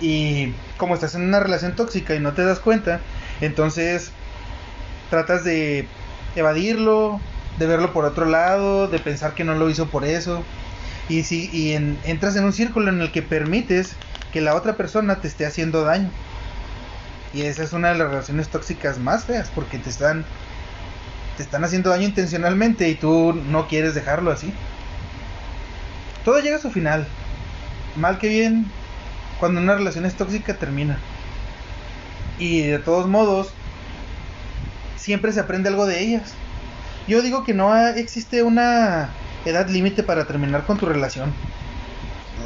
Y 0.00 0.54
como 0.76 0.94
estás 0.94 1.14
en 1.14 1.22
una 1.22 1.40
relación 1.40 1.76
tóxica 1.76 2.14
y 2.14 2.20
no 2.20 2.32
te 2.32 2.44
das 2.44 2.60
cuenta 2.60 3.00
entonces 3.40 4.12
tratas 5.08 5.44
de 5.44 5.86
evadirlo, 6.36 7.20
de 7.58 7.66
verlo 7.66 7.92
por 7.92 8.04
otro 8.04 8.26
lado, 8.26 8.88
de 8.88 8.98
pensar 8.98 9.34
que 9.34 9.44
no 9.44 9.54
lo 9.54 9.68
hizo 9.68 9.88
por 9.88 10.04
eso. 10.04 10.44
Y, 11.10 11.24
si, 11.24 11.50
y 11.52 11.72
entras 12.04 12.36
en 12.36 12.44
un 12.44 12.52
círculo 12.52 12.88
en 12.88 13.00
el 13.00 13.10
que 13.10 13.20
permites 13.20 13.94
que 14.32 14.40
la 14.40 14.54
otra 14.54 14.76
persona 14.76 15.20
te 15.20 15.26
esté 15.26 15.44
haciendo 15.44 15.82
daño. 15.82 16.08
Y 17.34 17.42
esa 17.42 17.64
es 17.64 17.72
una 17.72 17.88
de 17.88 17.98
las 17.98 18.08
relaciones 18.08 18.48
tóxicas 18.48 18.98
más 18.98 19.24
feas 19.24 19.50
porque 19.54 19.78
te 19.78 19.90
están 19.90 20.24
te 21.36 21.42
están 21.42 21.64
haciendo 21.64 21.90
daño 21.90 22.04
intencionalmente 22.04 22.88
y 22.88 22.94
tú 22.94 23.32
no 23.32 23.66
quieres 23.66 23.94
dejarlo 23.94 24.30
así. 24.30 24.52
Todo 26.24 26.38
llega 26.38 26.56
a 26.56 26.60
su 26.60 26.70
final. 26.70 27.06
Mal 27.96 28.18
que 28.18 28.28
bien, 28.28 28.70
cuando 29.40 29.60
una 29.60 29.74
relación 29.74 30.06
es 30.06 30.14
tóxica 30.14 30.54
termina. 30.54 30.98
Y 32.38 32.62
de 32.62 32.78
todos 32.78 33.08
modos, 33.08 33.52
siempre 34.96 35.32
se 35.32 35.40
aprende 35.40 35.70
algo 35.70 35.86
de 35.86 36.00
ellas. 36.00 36.34
Yo 37.08 37.20
digo 37.22 37.42
que 37.42 37.54
no 37.54 37.74
existe 37.88 38.42
una 38.42 39.10
edad 39.44 39.68
límite 39.68 40.02
para 40.02 40.26
terminar 40.26 40.64
con 40.66 40.78
tu 40.78 40.86
relación. 40.86 41.32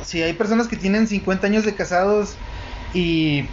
Si 0.05 0.23
hay 0.23 0.33
personas 0.35 0.69
que 0.69 0.77
tienen 0.77 1.07
50 1.07 1.47
años 1.47 1.65
de 1.65 1.75
casados 1.75 2.37
y 2.93 3.47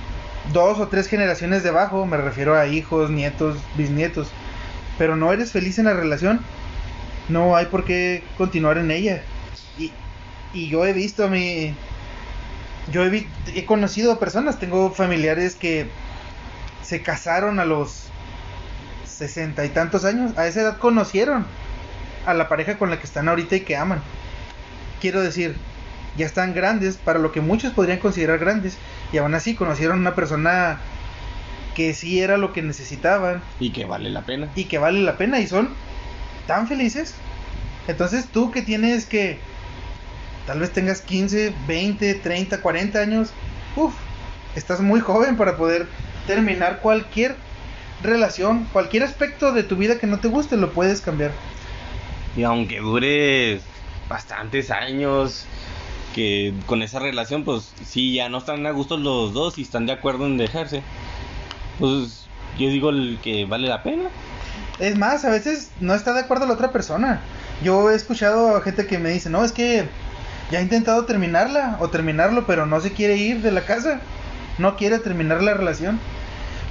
dos 0.54 0.80
o 0.80 0.88
tres 0.88 1.08
generaciones 1.08 1.64
debajo, 1.64 2.06
me 2.06 2.18
refiero 2.18 2.58
a 2.58 2.68
hijos, 2.68 3.10
nietos, 3.10 3.58
bisnietos, 3.78 4.30
pero 4.98 5.16
no 5.16 5.32
eres 5.32 5.52
feliz 5.52 5.80
en 5.80 5.86
la 5.86 5.94
relación, 5.94 6.42
no 7.30 7.56
hay 7.56 7.68
por 7.68 7.86
qué 7.86 8.24
continuar 8.38 8.78
en 8.78 8.92
ella. 8.92 9.24
Y, 9.78 9.92
yo 10.70 10.86
he 10.86 10.92
visto 10.92 11.24
a 11.24 11.28
mi... 11.28 11.74
Yo 12.92 13.06
he, 13.06 13.28
he 13.56 13.66
conocido 13.66 14.20
personas, 14.20 14.60
tengo 14.60 14.92
familiares 14.92 15.56
que 15.56 15.88
se 16.84 17.02
casaron 17.02 17.60
a 17.60 17.66
los 17.66 18.10
sesenta 19.06 19.64
y 19.64 19.70
tantos 19.70 20.04
años, 20.04 20.38
a 20.38 20.48
esa 20.48 20.62
edad 20.62 20.78
conocieron. 20.78 21.46
A 22.26 22.34
la 22.34 22.48
pareja 22.50 22.78
con 22.78 22.90
la 22.90 23.00
que 23.00 23.06
están 23.06 23.28
ahorita 23.30 23.56
y 23.56 23.62
que 23.62 23.76
aman. 23.76 24.02
Quiero 25.00 25.22
decir, 25.22 25.56
ya 26.18 26.26
están 26.26 26.54
grandes 26.54 26.98
para 26.98 27.20
lo 27.20 27.32
que 27.32 27.42
muchos 27.42 27.74
podrían 27.74 28.00
considerar 28.00 28.40
grandes 28.40 28.78
y 29.14 29.18
aún 29.18 29.34
así 29.34 29.56
conocieron 29.56 30.00
una 30.00 30.16
persona 30.16 30.80
que 31.76 31.94
sí 31.94 32.22
era 32.22 32.38
lo 32.38 32.52
que 32.52 32.62
necesitaban 32.62 33.42
Y 33.60 33.72
que 33.72 33.86
vale 33.86 34.10
la 34.10 34.22
pena. 34.24 34.50
y 34.56 34.66
que 34.66 34.78
vale 34.78 35.00
la 35.02 35.18
pena 35.18 35.40
y 35.40 35.48
son 35.48 35.70
tan 36.48 36.68
felices. 36.68 37.16
Entonces 37.88 38.26
tú 38.28 38.52
que 38.52 38.62
tienes 38.62 39.06
que 39.06 39.40
tal 40.46 40.60
vez 40.60 40.72
tengas 40.72 41.02
15, 41.02 41.54
20, 41.68 42.16
30, 42.16 42.62
40 42.62 43.00
años, 43.00 43.30
uff, 43.76 43.94
estás 44.56 44.82
muy 44.82 45.00
joven 45.00 45.38
para 45.38 45.56
poder 45.56 45.88
terminar 46.28 46.80
cualquier 46.82 47.36
relación, 48.04 48.68
cualquier 48.74 49.04
aspecto 49.04 49.52
de 49.54 49.64
tu 49.64 49.76
vida 49.78 49.98
que 49.98 50.08
no 50.08 50.20
te 50.20 50.28
guste, 50.28 50.58
lo 50.58 50.74
puedes 50.74 51.02
cambiar. 51.02 51.32
Y 52.36 52.44
aunque 52.44 52.80
dure 52.80 53.60
bastantes 54.10 54.72
años 54.72 55.46
que 56.14 56.54
con 56.66 56.82
esa 56.82 57.00
relación, 57.00 57.44
pues 57.44 57.74
sí, 57.86 58.14
ya 58.14 58.30
no 58.30 58.38
están 58.40 58.66
a 58.66 58.72
gusto 58.72 58.98
los 58.98 59.34
dos 59.34 59.58
y 59.58 59.62
están 59.62 59.86
de 59.86 59.94
acuerdo 59.94 60.26
en 60.26 60.38
dejarse. 60.38 60.84
Pues 61.80 62.28
yo 62.58 62.70
digo 62.70 62.90
el 62.90 63.20
que 63.24 63.46
vale 63.46 63.68
la 63.68 63.84
pena. 63.84 64.10
Es 64.80 64.98
más, 64.98 65.26
a 65.26 65.30
veces 65.30 65.72
no 65.80 65.94
está 65.94 66.14
de 66.14 66.22
acuerdo 66.22 66.46
la 66.48 66.54
otra 66.54 66.72
persona. 66.72 67.22
Yo 67.64 67.92
he 67.92 67.96
escuchado 67.96 68.56
a 68.56 68.62
gente 68.62 68.88
que 68.88 68.98
me 68.98 69.10
dice, 69.10 69.30
no, 69.30 69.44
es 69.44 69.52
que 69.52 69.86
ya 70.52 70.60
ha 70.60 70.62
intentado 70.62 71.06
terminarla 71.06 71.78
o 71.80 71.90
terminarlo, 71.90 72.46
pero 72.46 72.66
no 72.66 72.82
se 72.82 72.92
quiere 72.92 73.16
ir 73.16 73.42
de 73.42 73.52
la 73.52 73.66
casa. 73.66 74.02
No 74.58 74.76
quiere 74.76 75.00
terminar 75.00 75.42
la 75.42 75.54
relación. 75.54 76.00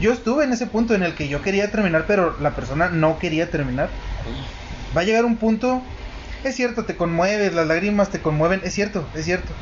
Yo 0.00 0.12
estuve 0.12 0.44
en 0.44 0.52
ese 0.52 0.66
punto 0.66 0.94
en 0.94 1.02
el 1.02 1.14
que 1.14 1.28
yo 1.28 1.42
quería 1.42 1.70
terminar, 1.70 2.04
pero 2.06 2.38
la 2.40 2.54
persona 2.54 2.88
no 2.88 3.18
quería 3.18 3.50
terminar. 3.50 3.88
Va 4.96 5.02
a 5.02 5.04
llegar 5.04 5.24
un 5.24 5.36
punto, 5.36 5.82
es 6.44 6.56
cierto, 6.56 6.84
te 6.84 6.96
conmueves, 6.96 7.54
las 7.54 7.66
lágrimas 7.66 8.10
te 8.10 8.20
conmueven, 8.20 8.60
es 8.64 8.74
cierto, 8.74 9.06
es 9.14 9.24
cierto. 9.24 9.52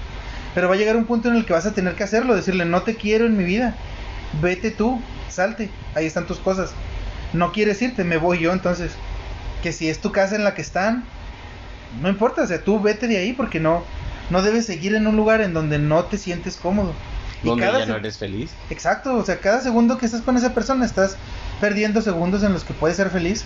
Pero 0.54 0.68
va 0.68 0.74
a 0.74 0.78
llegar 0.78 0.96
un 0.96 1.04
punto 1.04 1.28
en 1.28 1.36
el 1.36 1.44
que 1.44 1.52
vas 1.52 1.66
a 1.66 1.74
tener 1.74 1.94
que 1.94 2.04
hacerlo, 2.04 2.34
decirle, 2.34 2.64
no 2.64 2.82
te 2.82 2.96
quiero 2.96 3.26
en 3.26 3.36
mi 3.36 3.44
vida. 3.44 3.74
Vete 4.40 4.70
tú, 4.70 5.00
salte, 5.28 5.70
ahí 5.94 6.06
están 6.06 6.26
tus 6.26 6.38
cosas. 6.38 6.72
No 7.32 7.52
quieres 7.52 7.80
irte, 7.82 8.04
me 8.04 8.16
voy 8.16 8.40
yo 8.40 8.52
entonces. 8.52 8.92
Que 9.62 9.72
si 9.72 9.88
es 9.88 10.00
tu 10.00 10.12
casa 10.12 10.36
en 10.36 10.44
la 10.44 10.54
que 10.54 10.62
están, 10.62 11.04
no 12.00 12.08
importa, 12.08 12.42
o 12.42 12.46
sea, 12.46 12.62
tú 12.62 12.80
vete 12.80 13.06
de 13.08 13.18
ahí 13.18 13.32
porque 13.32 13.60
no, 13.60 13.84
no 14.30 14.42
debes 14.42 14.66
seguir 14.66 14.94
en 14.94 15.06
un 15.06 15.16
lugar 15.16 15.40
en 15.40 15.52
donde 15.52 15.78
no 15.78 16.04
te 16.04 16.16
sientes 16.18 16.56
cómodo. 16.56 16.94
Y 17.42 17.48
Donde 17.48 17.66
ya 17.66 17.86
no 17.86 17.96
eres 17.96 18.18
feliz. 18.18 18.50
Exacto, 18.70 19.14
o 19.14 19.24
sea, 19.24 19.38
cada 19.38 19.60
segundo 19.60 19.98
que 19.98 20.06
estás 20.06 20.22
con 20.22 20.36
esa 20.36 20.54
persona 20.54 20.84
estás 20.84 21.16
perdiendo 21.60 22.02
segundos 22.02 22.42
en 22.42 22.52
los 22.52 22.64
que 22.64 22.74
puedes 22.74 22.96
ser 22.96 23.10
feliz. 23.10 23.44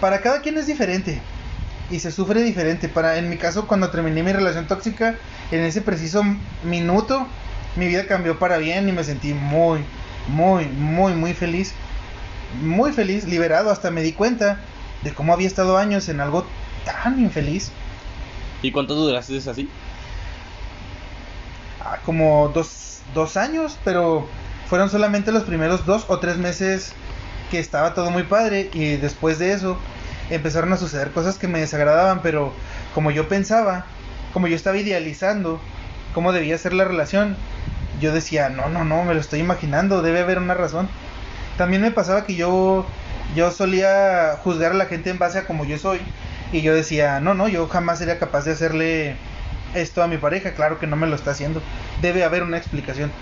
Para 0.00 0.20
cada 0.20 0.40
quien 0.40 0.56
es 0.58 0.66
diferente 0.66 1.20
y 1.90 2.00
se 2.00 2.10
sufre 2.10 2.42
diferente. 2.42 2.88
Para 2.88 3.18
en 3.18 3.28
mi 3.28 3.36
caso 3.36 3.66
cuando 3.66 3.90
terminé 3.90 4.22
mi 4.22 4.32
relación 4.32 4.66
tóxica, 4.66 5.16
en 5.50 5.60
ese 5.60 5.82
preciso 5.82 6.22
minuto 6.64 7.26
mi 7.76 7.86
vida 7.86 8.06
cambió 8.06 8.38
para 8.38 8.58
bien 8.58 8.88
y 8.88 8.92
me 8.92 9.04
sentí 9.04 9.34
muy 9.34 9.80
muy 10.28 10.66
muy 10.66 11.14
muy 11.14 11.34
feliz. 11.34 11.74
Muy 12.62 12.92
feliz, 12.92 13.26
liberado, 13.26 13.70
hasta 13.70 13.92
me 13.92 14.02
di 14.02 14.12
cuenta 14.12 14.58
de 15.02 15.12
cómo 15.12 15.32
había 15.32 15.46
estado 15.46 15.78
años 15.78 16.08
en 16.08 16.20
algo 16.20 16.44
tan 16.84 17.20
infeliz. 17.20 17.70
¿Y 18.62 18.72
cuánto 18.72 18.94
duraste 18.94 19.38
así? 19.38 19.68
Ah, 21.80 21.98
como 22.04 22.50
dos, 22.52 23.02
dos 23.14 23.36
años, 23.36 23.78
pero 23.84 24.26
fueron 24.68 24.90
solamente 24.90 25.32
los 25.32 25.44
primeros 25.44 25.86
dos 25.86 26.04
o 26.08 26.18
tres 26.18 26.36
meses 26.38 26.92
que 27.50 27.58
estaba 27.58 27.94
todo 27.94 28.10
muy 28.10 28.22
padre 28.22 28.70
y 28.72 28.96
después 28.96 29.38
de 29.38 29.52
eso 29.52 29.78
empezaron 30.30 30.72
a 30.72 30.76
suceder 30.76 31.10
cosas 31.10 31.38
que 31.38 31.48
me 31.48 31.60
desagradaban, 31.60 32.22
pero 32.22 32.52
como 32.94 33.10
yo 33.10 33.28
pensaba, 33.28 33.84
como 34.32 34.46
yo 34.46 34.56
estaba 34.56 34.76
idealizando 34.76 35.60
cómo 36.14 36.32
debía 36.32 36.56
ser 36.58 36.72
la 36.72 36.84
relación, 36.84 37.36
yo 38.00 38.12
decía, 38.12 38.48
no, 38.48 38.68
no, 38.68 38.84
no, 38.84 39.04
me 39.04 39.14
lo 39.14 39.20
estoy 39.20 39.40
imaginando, 39.40 40.02
debe 40.02 40.20
haber 40.20 40.38
una 40.38 40.54
razón. 40.54 40.88
También 41.58 41.82
me 41.82 41.90
pasaba 41.90 42.24
que 42.24 42.36
yo, 42.36 42.86
yo 43.34 43.50
solía 43.50 44.38
juzgar 44.42 44.72
a 44.72 44.76
la 44.76 44.86
gente 44.86 45.10
en 45.10 45.18
base 45.18 45.38
a 45.38 45.46
como 45.46 45.64
yo 45.64 45.78
soy 45.78 46.00
y 46.52 46.62
yo 46.62 46.74
decía, 46.74 47.20
no, 47.20 47.34
no, 47.34 47.48
yo 47.48 47.68
jamás 47.68 47.98
sería 47.98 48.18
capaz 48.18 48.44
de 48.44 48.52
hacerle 48.52 49.16
esto 49.74 50.02
a 50.02 50.08
mi 50.08 50.16
pareja, 50.16 50.54
claro 50.54 50.78
que 50.78 50.86
no 50.86 50.96
me 50.96 51.06
lo 51.06 51.16
está 51.16 51.32
haciendo, 51.32 51.62
debe 52.00 52.24
haber 52.24 52.42
una 52.42 52.56
explicación. 52.56 53.12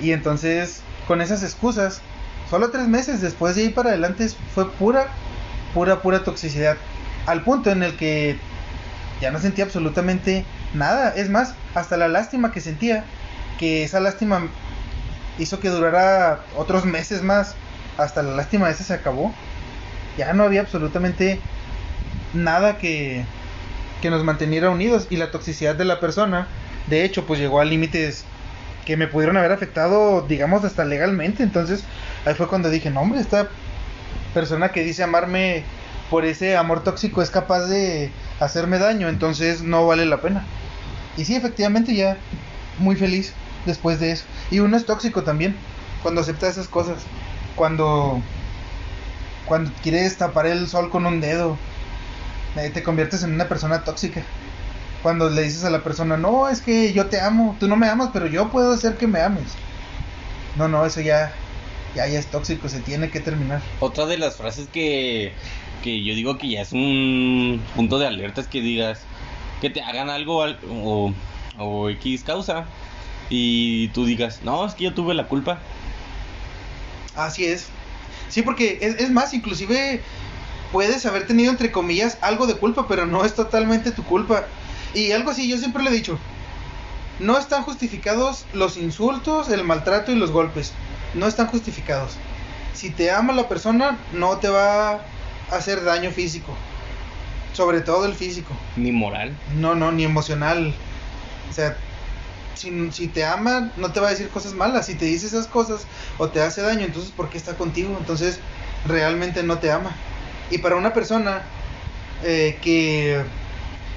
Y 0.00 0.12
entonces, 0.12 0.82
con 1.06 1.20
esas 1.20 1.42
excusas, 1.42 2.00
solo 2.50 2.70
tres 2.70 2.88
meses 2.88 3.20
después 3.20 3.54
de 3.54 3.62
ahí 3.62 3.68
para 3.70 3.90
adelante 3.90 4.28
fue 4.54 4.70
pura, 4.72 5.06
pura, 5.72 6.02
pura 6.02 6.24
toxicidad. 6.24 6.76
Al 7.26 7.42
punto 7.42 7.70
en 7.70 7.84
el 7.84 7.96
que 7.96 8.36
ya 9.20 9.30
no 9.30 9.38
sentía 9.38 9.64
absolutamente 9.64 10.44
nada. 10.74 11.14
Es 11.14 11.30
más, 11.30 11.54
hasta 11.74 11.96
la 11.96 12.08
lástima 12.08 12.52
que 12.52 12.60
sentía, 12.60 13.04
que 13.58 13.84
esa 13.84 14.00
lástima 14.00 14.48
hizo 15.38 15.60
que 15.60 15.68
durara 15.68 16.40
otros 16.56 16.84
meses 16.84 17.22
más. 17.22 17.54
Hasta 17.96 18.22
la 18.22 18.34
lástima 18.34 18.70
esa 18.70 18.84
se 18.84 18.94
acabó. 18.94 19.32
Ya 20.16 20.32
no 20.32 20.44
había 20.44 20.62
absolutamente 20.62 21.40
nada 22.34 22.78
que, 22.78 23.24
que 24.02 24.10
nos 24.10 24.24
manteniera 24.24 24.70
unidos. 24.70 25.06
Y 25.10 25.16
la 25.16 25.30
toxicidad 25.30 25.76
de 25.76 25.84
la 25.84 26.00
persona, 26.00 26.48
de 26.88 27.04
hecho, 27.04 27.26
pues 27.26 27.38
llegó 27.38 27.60
a 27.60 27.64
límites 27.64 28.24
que 28.90 28.96
me 28.96 29.06
pudieron 29.06 29.36
haber 29.36 29.52
afectado, 29.52 30.22
digamos, 30.22 30.64
hasta 30.64 30.84
legalmente. 30.84 31.44
Entonces, 31.44 31.84
ahí 32.26 32.34
fue 32.34 32.48
cuando 32.48 32.70
dije, 32.70 32.90
no, 32.90 33.02
hombre, 33.02 33.20
esta 33.20 33.48
persona 34.34 34.72
que 34.72 34.82
dice 34.82 35.04
amarme 35.04 35.62
por 36.10 36.24
ese 36.24 36.56
amor 36.56 36.82
tóxico 36.82 37.22
es 37.22 37.30
capaz 37.30 37.66
de 37.66 38.10
hacerme 38.40 38.80
daño, 38.80 39.08
entonces 39.08 39.62
no 39.62 39.86
vale 39.86 40.06
la 40.06 40.20
pena. 40.20 40.44
Y 41.16 41.24
sí, 41.24 41.36
efectivamente, 41.36 41.94
ya 41.94 42.16
muy 42.78 42.96
feliz 42.96 43.32
después 43.64 44.00
de 44.00 44.10
eso. 44.10 44.24
Y 44.50 44.58
uno 44.58 44.76
es 44.76 44.86
tóxico 44.86 45.22
también, 45.22 45.54
cuando 46.02 46.22
acepta 46.22 46.48
esas 46.48 46.66
cosas. 46.66 46.96
Cuando, 47.54 48.20
cuando 49.46 49.70
quieres 49.84 50.16
tapar 50.16 50.46
el 50.46 50.66
sol 50.66 50.90
con 50.90 51.06
un 51.06 51.20
dedo, 51.20 51.56
eh, 52.56 52.70
te 52.70 52.82
conviertes 52.82 53.22
en 53.22 53.34
una 53.34 53.46
persona 53.48 53.84
tóxica. 53.84 54.24
Cuando 55.02 55.30
le 55.30 55.42
dices 55.42 55.64
a 55.64 55.70
la 55.70 55.82
persona, 55.82 56.16
no, 56.16 56.48
es 56.48 56.60
que 56.60 56.92
yo 56.92 57.06
te 57.06 57.20
amo, 57.20 57.56
tú 57.58 57.68
no 57.68 57.76
me 57.76 57.88
amas, 57.88 58.10
pero 58.12 58.26
yo 58.26 58.50
puedo 58.50 58.72
hacer 58.72 58.96
que 58.98 59.06
me 59.06 59.20
ames. 59.20 59.54
No, 60.56 60.68
no, 60.68 60.84
eso 60.84 61.00
ya, 61.00 61.34
ya, 61.94 62.06
ya 62.06 62.18
es 62.18 62.26
tóxico, 62.26 62.68
se 62.68 62.80
tiene 62.80 63.10
que 63.10 63.20
terminar. 63.20 63.62
Otra 63.78 64.04
de 64.06 64.18
las 64.18 64.36
frases 64.36 64.68
que, 64.68 65.32
que 65.82 66.04
yo 66.04 66.14
digo 66.14 66.36
que 66.36 66.50
ya 66.50 66.60
es 66.62 66.72
un 66.72 67.64
punto 67.74 67.98
de 67.98 68.06
alerta 68.08 68.42
es 68.42 68.46
que 68.46 68.60
digas 68.60 69.00
que 69.60 69.70
te 69.70 69.80
hagan 69.82 70.10
algo 70.10 70.42
al- 70.42 70.58
o, 70.68 71.14
o 71.58 71.88
X 71.90 72.22
causa 72.24 72.66
y 73.30 73.88
tú 73.88 74.04
digas, 74.04 74.40
no, 74.42 74.66
es 74.66 74.74
que 74.74 74.84
yo 74.84 74.92
tuve 74.94 75.14
la 75.14 75.28
culpa. 75.28 75.60
Así 77.14 77.44
es. 77.46 77.68
Sí, 78.28 78.42
porque 78.42 78.78
es, 78.82 78.96
es 79.00 79.10
más, 79.10 79.32
inclusive 79.34 80.02
puedes 80.72 81.04
haber 81.06 81.26
tenido, 81.26 81.50
entre 81.50 81.72
comillas, 81.72 82.18
algo 82.20 82.46
de 82.46 82.54
culpa, 82.54 82.86
pero 82.86 83.06
no 83.06 83.24
es 83.24 83.34
totalmente 83.34 83.92
tu 83.92 84.04
culpa. 84.04 84.46
Y 84.94 85.12
algo 85.12 85.30
así, 85.30 85.48
yo 85.48 85.58
siempre 85.58 85.82
le 85.82 85.90
he 85.90 85.94
dicho, 85.94 86.18
no 87.20 87.38
están 87.38 87.62
justificados 87.62 88.46
los 88.52 88.76
insultos, 88.76 89.50
el 89.50 89.64
maltrato 89.64 90.10
y 90.12 90.16
los 90.16 90.30
golpes. 90.30 90.72
No 91.14 91.26
están 91.26 91.48
justificados. 91.48 92.16
Si 92.74 92.90
te 92.90 93.10
ama 93.10 93.32
la 93.32 93.48
persona, 93.48 93.98
no 94.12 94.38
te 94.38 94.48
va 94.48 94.92
a 94.92 95.00
hacer 95.50 95.84
daño 95.84 96.10
físico. 96.10 96.54
Sobre 97.52 97.80
todo 97.80 98.06
el 98.06 98.14
físico. 98.14 98.54
Ni 98.76 98.92
moral. 98.92 99.36
No, 99.56 99.74
no, 99.74 99.92
ni 99.92 100.04
emocional. 100.04 100.74
O 101.50 101.52
sea, 101.52 101.76
si, 102.54 102.90
si 102.92 103.08
te 103.08 103.24
ama, 103.24 103.70
no 103.76 103.92
te 103.92 104.00
va 104.00 104.08
a 104.08 104.10
decir 104.10 104.28
cosas 104.28 104.54
malas. 104.54 104.86
Si 104.86 104.94
te 104.94 105.04
dice 105.04 105.26
esas 105.26 105.46
cosas 105.46 105.86
o 106.18 106.28
te 106.28 106.40
hace 106.40 106.62
daño, 106.62 106.84
entonces 106.84 107.10
¿por 107.10 107.28
qué 107.28 107.38
está 107.38 107.54
contigo? 107.54 107.96
Entonces 107.98 108.38
realmente 108.86 109.42
no 109.42 109.58
te 109.58 109.70
ama. 109.70 109.94
Y 110.50 110.58
para 110.58 110.76
una 110.76 110.92
persona 110.92 111.42
eh, 112.22 112.58
que, 112.62 113.24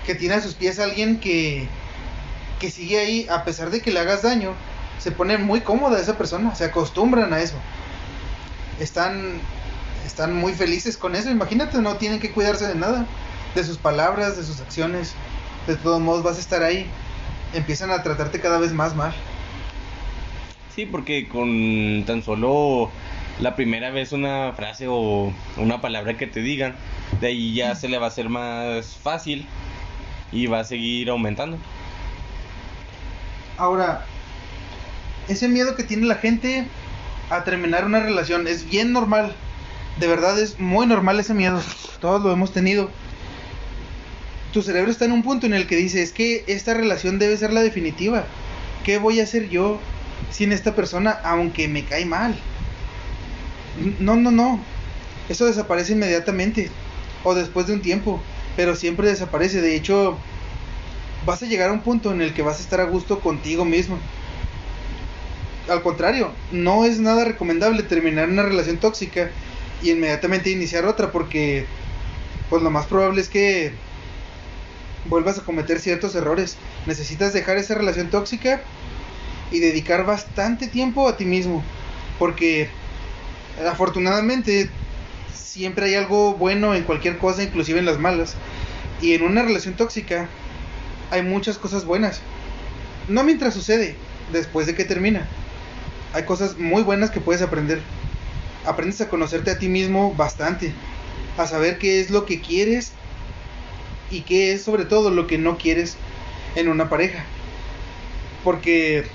que 0.05 0.15
tiene 0.15 0.35
a 0.35 0.41
sus 0.41 0.53
pies 0.53 0.79
a 0.79 0.83
alguien 0.83 1.19
que, 1.19 1.67
que 2.59 2.69
sigue 2.69 2.99
ahí, 2.99 3.27
a 3.29 3.43
pesar 3.43 3.69
de 3.69 3.81
que 3.81 3.91
le 3.91 3.99
hagas 3.99 4.21
daño, 4.21 4.53
se 4.99 5.11
pone 5.11 5.37
muy 5.37 5.61
cómoda 5.61 5.99
esa 5.99 6.17
persona, 6.17 6.55
se 6.55 6.65
acostumbran 6.65 7.33
a 7.33 7.41
eso. 7.41 7.55
Están, 8.79 9.39
están 10.05 10.35
muy 10.35 10.53
felices 10.53 10.97
con 10.97 11.15
eso, 11.15 11.29
imagínate, 11.29 11.77
no 11.79 11.95
tienen 11.97 12.19
que 12.19 12.31
cuidarse 12.31 12.67
de 12.67 12.75
nada, 12.75 13.05
de 13.55 13.63
sus 13.63 13.77
palabras, 13.77 14.37
de 14.37 14.43
sus 14.43 14.59
acciones. 14.59 15.13
De 15.67 15.75
todos 15.75 16.01
modos 16.01 16.23
vas 16.23 16.37
a 16.37 16.41
estar 16.41 16.63
ahí. 16.63 16.87
Empiezan 17.53 17.91
a 17.91 18.03
tratarte 18.03 18.39
cada 18.39 18.57
vez 18.57 18.73
más 18.73 18.95
mal. 18.95 19.13
Sí, 20.75 20.85
porque 20.85 21.27
con 21.29 22.03
tan 22.05 22.23
solo 22.23 22.89
la 23.39 23.55
primera 23.55 23.91
vez 23.91 24.11
una 24.11 24.53
frase 24.53 24.87
o 24.89 25.31
una 25.57 25.81
palabra 25.81 26.17
que 26.17 26.27
te 26.27 26.41
digan, 26.41 26.75
de 27.21 27.27
ahí 27.27 27.53
ya 27.53 27.75
se 27.75 27.87
le 27.87 27.97
va 27.97 28.05
a 28.05 28.09
hacer 28.09 28.29
más 28.29 28.97
fácil 28.97 29.47
y 30.33 30.47
va 30.47 30.59
a 30.59 30.63
seguir 30.63 31.09
aumentando. 31.09 31.57
Ahora, 33.57 34.05
ese 35.27 35.47
miedo 35.47 35.75
que 35.75 35.83
tiene 35.83 36.07
la 36.07 36.15
gente 36.15 36.65
a 37.29 37.43
terminar 37.43 37.85
una 37.85 37.99
relación 37.99 38.47
es 38.47 38.67
bien 38.67 38.91
normal. 38.91 39.33
De 39.99 40.07
verdad 40.07 40.39
es 40.39 40.59
muy 40.59 40.87
normal 40.87 41.19
ese 41.19 41.35
miedo. 41.35 41.61
Todos 42.01 42.21
lo 42.23 42.33
hemos 42.33 42.51
tenido. 42.51 42.89
tu 44.51 44.61
cerebro 44.61 44.91
está 44.91 45.05
en 45.05 45.11
un 45.11 45.23
punto 45.23 45.45
en 45.45 45.53
el 45.53 45.67
que 45.67 45.75
dice, 45.75 46.03
es 46.03 46.11
que 46.11 46.43
esta 46.47 46.73
relación 46.73 47.19
debe 47.19 47.37
ser 47.37 47.53
la 47.53 47.61
definitiva. 47.61 48.25
¿Qué 48.83 48.97
voy 48.97 49.19
a 49.19 49.23
hacer 49.23 49.49
yo 49.49 49.79
sin 50.31 50.51
esta 50.51 50.75
persona 50.75 51.11
aunque 51.23 51.67
me 51.67 51.85
cae 51.85 52.05
mal? 52.05 52.35
No, 53.99 54.15
no, 54.15 54.31
no. 54.31 54.59
Eso 55.29 55.45
desaparece 55.45 55.93
inmediatamente 55.93 56.69
o 57.23 57.33
después 57.33 57.67
de 57.67 57.73
un 57.73 57.81
tiempo, 57.81 58.21
pero 58.55 58.75
siempre 58.75 59.07
desaparece. 59.07 59.61
De 59.61 59.75
hecho, 59.75 60.17
vas 61.25 61.41
a 61.43 61.45
llegar 61.45 61.69
a 61.69 61.73
un 61.73 61.81
punto 61.81 62.11
en 62.11 62.21
el 62.21 62.33
que 62.33 62.41
vas 62.41 62.59
a 62.59 62.63
estar 62.63 62.79
a 62.79 62.85
gusto 62.85 63.19
contigo 63.19 63.65
mismo. 63.65 63.99
Al 65.69 65.81
contrario, 65.81 66.31
no 66.51 66.85
es 66.85 66.99
nada 66.99 67.23
recomendable 67.23 67.83
terminar 67.83 68.29
una 68.29 68.43
relación 68.43 68.77
tóxica 68.77 69.29
y 69.81 69.91
inmediatamente 69.91 70.49
iniciar 70.49 70.85
otra 70.85 71.11
porque 71.11 71.65
pues 72.49 72.61
lo 72.61 72.69
más 72.69 72.85
probable 72.85 73.21
es 73.21 73.29
que 73.29 73.73
vuelvas 75.05 75.39
a 75.39 75.43
cometer 75.43 75.79
ciertos 75.79 76.15
errores. 76.15 76.57
Necesitas 76.85 77.33
dejar 77.33 77.57
esa 77.57 77.75
relación 77.75 78.09
tóxica 78.09 78.61
y 79.51 79.59
dedicar 79.59 80.05
bastante 80.05 80.67
tiempo 80.67 81.07
a 81.07 81.15
ti 81.15 81.25
mismo 81.25 81.63
porque 82.19 82.69
afortunadamente 83.65 84.69
siempre 85.43 85.87
hay 85.87 85.95
algo 85.95 86.33
bueno 86.33 86.73
en 86.73 86.83
cualquier 86.83 87.17
cosa, 87.17 87.43
inclusive 87.43 87.79
en 87.79 87.85
las 87.85 87.99
malas. 87.99 88.35
Y 89.01 89.13
en 89.13 89.23
una 89.23 89.43
relación 89.43 89.75
tóxica 89.75 90.29
hay 91.11 91.21
muchas 91.21 91.57
cosas 91.57 91.85
buenas. 91.85 92.21
No 93.07 93.23
mientras 93.23 93.53
sucede, 93.53 93.95
después 94.31 94.65
de 94.65 94.75
que 94.75 94.85
termina. 94.85 95.27
Hay 96.13 96.23
cosas 96.23 96.57
muy 96.57 96.83
buenas 96.83 97.11
que 97.11 97.19
puedes 97.19 97.41
aprender. 97.41 97.81
Aprendes 98.65 99.01
a 99.01 99.09
conocerte 99.09 99.51
a 99.51 99.59
ti 99.59 99.67
mismo 99.67 100.13
bastante. 100.15 100.73
A 101.37 101.45
saber 101.45 101.77
qué 101.77 101.99
es 101.99 102.09
lo 102.09 102.25
que 102.25 102.39
quieres 102.39 102.93
y 104.09 104.21
qué 104.21 104.53
es 104.53 104.63
sobre 104.63 104.85
todo 104.85 105.09
lo 105.09 105.27
que 105.27 105.37
no 105.37 105.57
quieres 105.57 105.97
en 106.55 106.69
una 106.69 106.89
pareja. 106.89 107.25
Porque 108.43 109.05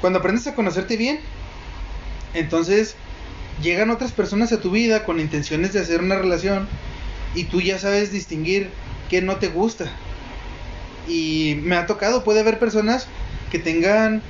cuando 0.00 0.18
aprendes 0.18 0.46
a 0.46 0.54
conocerte 0.54 0.96
bien, 0.96 1.20
entonces 2.34 2.96
llegan 3.62 3.90
otras 3.90 4.12
personas 4.12 4.52
a 4.52 4.60
tu 4.60 4.70
vida 4.70 5.04
con 5.04 5.20
intenciones 5.20 5.72
de 5.72 5.80
hacer 5.80 6.00
una 6.00 6.16
relación 6.16 6.68
y 7.34 7.44
tú 7.44 7.60
ya 7.60 7.78
sabes 7.78 8.12
distinguir 8.12 8.70
qué 9.08 9.22
no 9.22 9.36
te 9.36 9.48
gusta. 9.48 9.92
Y 11.08 11.58
me 11.62 11.76
ha 11.76 11.86
tocado, 11.86 12.24
puede 12.24 12.40
haber 12.40 12.58
personas 12.58 13.06
que 13.50 13.58
tengan 13.58 14.22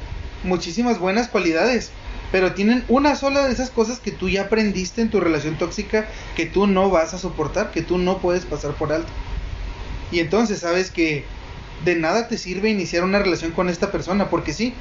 muchísimas 0.42 0.98
buenas 0.98 1.28
cualidades, 1.28 1.90
pero 2.32 2.54
tienen 2.54 2.84
una 2.88 3.16
sola 3.16 3.46
de 3.46 3.52
esas 3.52 3.70
cosas 3.70 3.98
que 3.98 4.12
tú 4.12 4.28
ya 4.28 4.42
aprendiste 4.42 5.02
en 5.02 5.10
tu 5.10 5.20
relación 5.20 5.58
tóxica 5.58 6.08
que 6.36 6.46
tú 6.46 6.66
no 6.66 6.90
vas 6.90 7.12
a 7.12 7.18
soportar, 7.18 7.70
que 7.70 7.82
tú 7.82 7.98
no 7.98 8.18
puedes 8.18 8.44
pasar 8.44 8.74
por 8.74 8.92
alto. 8.92 9.12
Y 10.10 10.20
entonces 10.20 10.60
sabes 10.60 10.90
que 10.90 11.24
de 11.84 11.96
nada 11.96 12.28
te 12.28 12.38
sirve 12.38 12.70
iniciar 12.70 13.04
una 13.04 13.18
relación 13.18 13.52
con 13.52 13.68
esta 13.68 13.90
persona, 13.90 14.30
porque 14.30 14.52
sí, 14.52 14.74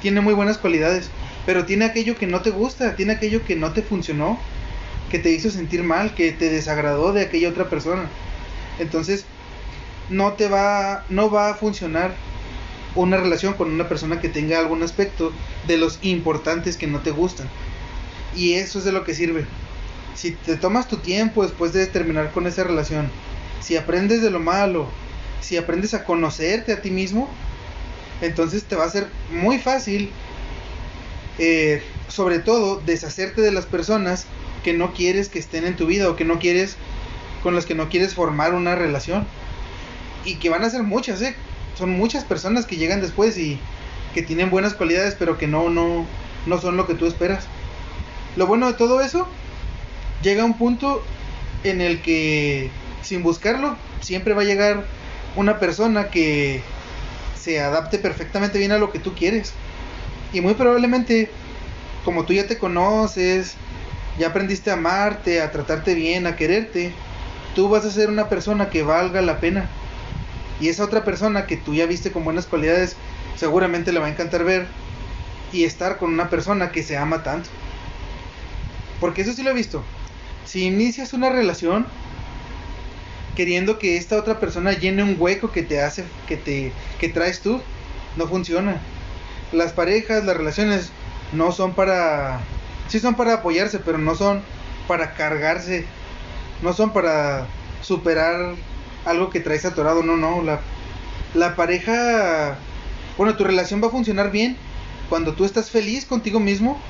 tiene 0.00 0.20
muy 0.20 0.34
buenas 0.34 0.58
cualidades, 0.58 1.10
pero 1.46 1.64
tiene 1.64 1.84
aquello 1.84 2.16
que 2.16 2.26
no 2.26 2.42
te 2.42 2.50
gusta, 2.50 2.94
tiene 2.96 3.14
aquello 3.14 3.44
que 3.44 3.56
no 3.56 3.72
te 3.72 3.82
funcionó, 3.82 4.38
que 5.10 5.18
te 5.18 5.30
hizo 5.30 5.50
sentir 5.50 5.82
mal, 5.82 6.14
que 6.14 6.32
te 6.32 6.48
desagradó 6.48 7.12
de 7.12 7.22
aquella 7.22 7.48
otra 7.48 7.68
persona. 7.68 8.08
Entonces, 8.78 9.24
no 10.08 10.34
te 10.34 10.48
va 10.48 11.04
no 11.08 11.30
va 11.30 11.50
a 11.50 11.54
funcionar 11.54 12.14
una 12.94 13.16
relación 13.16 13.54
con 13.54 13.70
una 13.70 13.88
persona 13.88 14.20
que 14.20 14.28
tenga 14.28 14.58
algún 14.58 14.82
aspecto 14.82 15.32
de 15.66 15.78
los 15.78 15.98
importantes 16.02 16.76
que 16.76 16.86
no 16.86 17.00
te 17.00 17.10
gustan. 17.10 17.48
Y 18.34 18.54
eso 18.54 18.78
es 18.78 18.84
de 18.84 18.92
lo 18.92 19.04
que 19.04 19.14
sirve. 19.14 19.46
Si 20.14 20.32
te 20.32 20.56
tomas 20.56 20.88
tu 20.88 20.98
tiempo 20.98 21.42
después 21.42 21.72
de 21.72 21.86
terminar 21.86 22.32
con 22.32 22.46
esa 22.46 22.64
relación, 22.64 23.10
si 23.60 23.76
aprendes 23.76 24.22
de 24.22 24.30
lo 24.30 24.40
malo, 24.40 24.88
si 25.40 25.56
aprendes 25.56 25.94
a 25.94 26.04
conocerte 26.04 26.72
a 26.72 26.82
ti 26.82 26.90
mismo, 26.90 27.28
entonces 28.20 28.64
te 28.64 28.76
va 28.76 28.84
a 28.84 28.90
ser 28.90 29.08
muy 29.30 29.58
fácil 29.58 30.12
eh, 31.38 31.82
sobre 32.08 32.38
todo 32.38 32.80
deshacerte 32.84 33.40
de 33.40 33.52
las 33.52 33.66
personas 33.66 34.26
que 34.62 34.72
no 34.72 34.92
quieres 34.92 35.28
que 35.28 35.38
estén 35.38 35.64
en 35.64 35.76
tu 35.76 35.86
vida 35.86 36.08
o 36.08 36.16
que 36.16 36.24
no 36.24 36.38
quieres 36.38 36.76
con 37.42 37.54
las 37.54 37.66
que 37.66 37.74
no 37.74 37.88
quieres 37.88 38.14
formar 38.14 38.54
una 38.54 38.74
relación. 38.74 39.26
Y 40.24 40.36
que 40.36 40.50
van 40.50 40.62
a 40.62 40.70
ser 40.70 40.82
muchas 40.82 41.20
¿eh? 41.22 41.34
son 41.76 41.90
muchas 41.90 42.24
personas 42.24 42.66
que 42.66 42.76
llegan 42.76 43.00
después 43.00 43.36
y 43.38 43.58
que 44.14 44.22
tienen 44.22 44.50
buenas 44.50 44.74
cualidades 44.74 45.16
pero 45.18 45.38
que 45.38 45.46
no 45.46 45.70
no 45.70 46.06
no 46.46 46.60
son 46.60 46.76
lo 46.76 46.86
que 46.86 46.94
tú 46.94 47.06
esperas. 47.06 47.46
Lo 48.36 48.46
bueno 48.46 48.66
de 48.66 48.74
todo 48.74 49.00
eso 49.00 49.26
llega 50.22 50.44
un 50.44 50.56
punto 50.56 51.02
en 51.64 51.80
el 51.80 52.02
que 52.02 52.70
sin 53.02 53.22
buscarlo 53.22 53.76
siempre 54.00 54.34
va 54.34 54.42
a 54.42 54.46
llegar 54.46 54.84
una 55.34 55.58
persona 55.58 56.08
que 56.10 56.62
se 57.40 57.60
adapte 57.60 57.98
perfectamente 57.98 58.58
bien 58.58 58.72
a 58.72 58.78
lo 58.78 58.92
que 58.92 58.98
tú 58.98 59.14
quieres 59.14 59.54
y 60.32 60.40
muy 60.40 60.54
probablemente, 60.54 61.30
como 62.04 62.24
tú 62.24 62.32
ya 62.32 62.46
te 62.46 62.58
conoces, 62.58 63.54
ya 64.18 64.28
aprendiste 64.28 64.70
a 64.70 64.74
amarte, 64.74 65.40
a 65.40 65.50
tratarte 65.50 65.94
bien, 65.94 66.26
a 66.26 66.36
quererte, 66.36 66.92
tú 67.54 67.68
vas 67.68 67.84
a 67.84 67.90
ser 67.90 68.08
una 68.08 68.28
persona 68.28 68.70
que 68.70 68.82
valga 68.82 69.20
la 69.20 69.40
pena. 69.40 69.68
Y 70.60 70.68
esa 70.68 70.84
otra 70.84 71.04
persona 71.04 71.46
que 71.46 71.56
tú 71.56 71.74
ya 71.74 71.86
viste 71.86 72.12
con 72.12 72.24
buenas 72.24 72.46
cualidades, 72.46 72.96
seguramente 73.36 73.92
le 73.92 74.00
va 74.00 74.06
a 74.06 74.10
encantar 74.10 74.44
ver 74.44 74.68
y 75.52 75.64
estar 75.64 75.98
con 75.98 76.10
una 76.10 76.30
persona 76.30 76.72
que 76.72 76.82
se 76.82 76.96
ama 76.96 77.22
tanto. 77.22 77.50
Porque 79.00 79.22
eso 79.22 79.32
sí 79.32 79.42
lo 79.42 79.50
he 79.50 79.54
visto. 79.54 79.84
Si 80.46 80.64
inicias 80.64 81.12
una 81.12 81.30
relación 81.30 81.86
queriendo 83.34 83.78
que 83.78 83.96
esta 83.96 84.16
otra 84.16 84.38
persona 84.40 84.72
llene 84.72 85.02
un 85.02 85.16
hueco 85.18 85.50
que 85.50 85.62
te 85.62 85.80
hace 85.80 86.04
que 86.28 86.36
te 86.36 86.72
que 86.98 87.08
traes 87.08 87.40
tú, 87.40 87.62
no 88.16 88.28
funciona 88.28 88.82
las 89.52 89.72
parejas, 89.72 90.24
las 90.24 90.36
relaciones 90.36 90.90
no 91.32 91.52
son 91.52 91.74
para 91.74 92.40
sí 92.88 92.98
son 92.98 93.14
para 93.14 93.34
apoyarse, 93.34 93.78
pero 93.78 93.98
no 93.98 94.14
son 94.14 94.42
para 94.88 95.14
cargarse, 95.14 95.86
no 96.62 96.72
son 96.72 96.92
para 96.92 97.46
superar 97.80 98.54
algo 99.04 99.30
que 99.30 99.40
traes 99.40 99.64
atorado, 99.64 100.02
no, 100.02 100.16
no, 100.16 100.42
la 100.42 100.60
la 101.34 101.56
pareja 101.56 102.56
bueno, 103.16 103.36
tu 103.36 103.44
relación 103.44 103.82
va 103.82 103.88
a 103.88 103.90
funcionar 103.90 104.30
bien 104.30 104.56
cuando 105.08 105.34
tú 105.34 105.44
estás 105.44 105.70
feliz 105.70 106.06
contigo 106.06 106.40
mismo, 106.40 106.80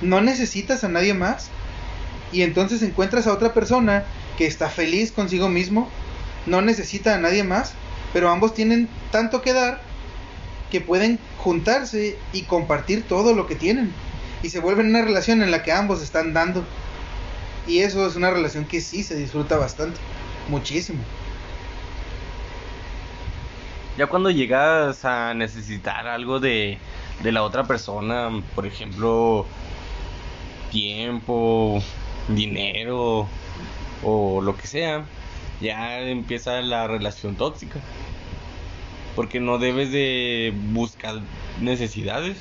no 0.00 0.20
necesitas 0.20 0.84
a 0.84 0.88
nadie 0.88 1.14
más 1.14 1.50
y 2.32 2.42
entonces 2.42 2.82
encuentras 2.82 3.26
a 3.26 3.32
otra 3.32 3.52
persona 3.52 4.04
que 4.38 4.46
está 4.46 4.70
feliz 4.70 5.12
consigo 5.12 5.48
mismo, 5.48 5.88
no 6.46 6.62
necesita 6.62 7.14
a 7.14 7.18
nadie 7.18 7.44
más, 7.44 7.74
pero 8.12 8.30
ambos 8.30 8.54
tienen 8.54 8.88
tanto 9.10 9.42
que 9.42 9.52
dar 9.52 9.82
que 10.70 10.80
pueden 10.80 11.18
juntarse 11.40 12.18
y 12.32 12.42
compartir 12.42 13.06
todo 13.06 13.34
lo 13.34 13.46
que 13.46 13.54
tienen. 13.54 13.92
Y 14.42 14.50
se 14.50 14.60
vuelven 14.60 14.86
una 14.86 15.02
relación 15.02 15.42
en 15.42 15.50
la 15.50 15.62
que 15.62 15.72
ambos 15.72 16.02
están 16.02 16.32
dando. 16.32 16.64
Y 17.66 17.80
eso 17.80 18.06
es 18.06 18.16
una 18.16 18.30
relación 18.30 18.64
que 18.64 18.80
sí 18.80 19.02
se 19.02 19.16
disfruta 19.16 19.56
bastante, 19.56 19.98
muchísimo. 20.48 21.00
Ya 23.98 24.06
cuando 24.06 24.30
llegas 24.30 25.04
a 25.04 25.34
necesitar 25.34 26.06
algo 26.06 26.40
de, 26.40 26.78
de 27.22 27.32
la 27.32 27.42
otra 27.42 27.64
persona, 27.64 28.30
por 28.54 28.66
ejemplo, 28.66 29.46
tiempo, 30.70 31.82
dinero 32.28 33.28
o 34.02 34.40
lo 34.40 34.56
que 34.56 34.66
sea, 34.66 35.04
ya 35.60 36.00
empieza 36.00 36.62
la 36.62 36.86
relación 36.86 37.36
tóxica 37.36 37.80
porque 39.20 39.38
no 39.38 39.58
debes 39.58 39.92
de 39.92 40.54
buscar 40.72 41.20
necesidades. 41.60 42.38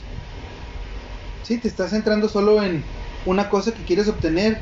Sí, 1.44 1.58
te 1.58 1.68
estás 1.68 1.90
centrando 1.90 2.30
solo 2.30 2.64
en 2.64 2.86
una 3.26 3.50
cosa 3.50 3.74
que 3.74 3.84
quieres 3.84 4.08
obtener 4.08 4.62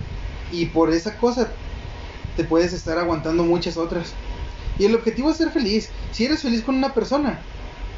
y 0.51 0.65
por 0.65 0.91
esa 0.91 1.15
cosa 1.19 1.51
te 2.35 2.43
puedes 2.43 2.73
estar 2.73 2.97
aguantando 2.97 3.43
muchas 3.43 3.77
otras. 3.77 4.13
Y 4.79 4.85
el 4.85 4.95
objetivo 4.95 5.29
es 5.29 5.37
ser 5.37 5.51
feliz. 5.51 5.91
Si 6.11 6.25
eres 6.25 6.41
feliz 6.41 6.63
con 6.63 6.73
una 6.73 6.91
persona, 6.91 7.39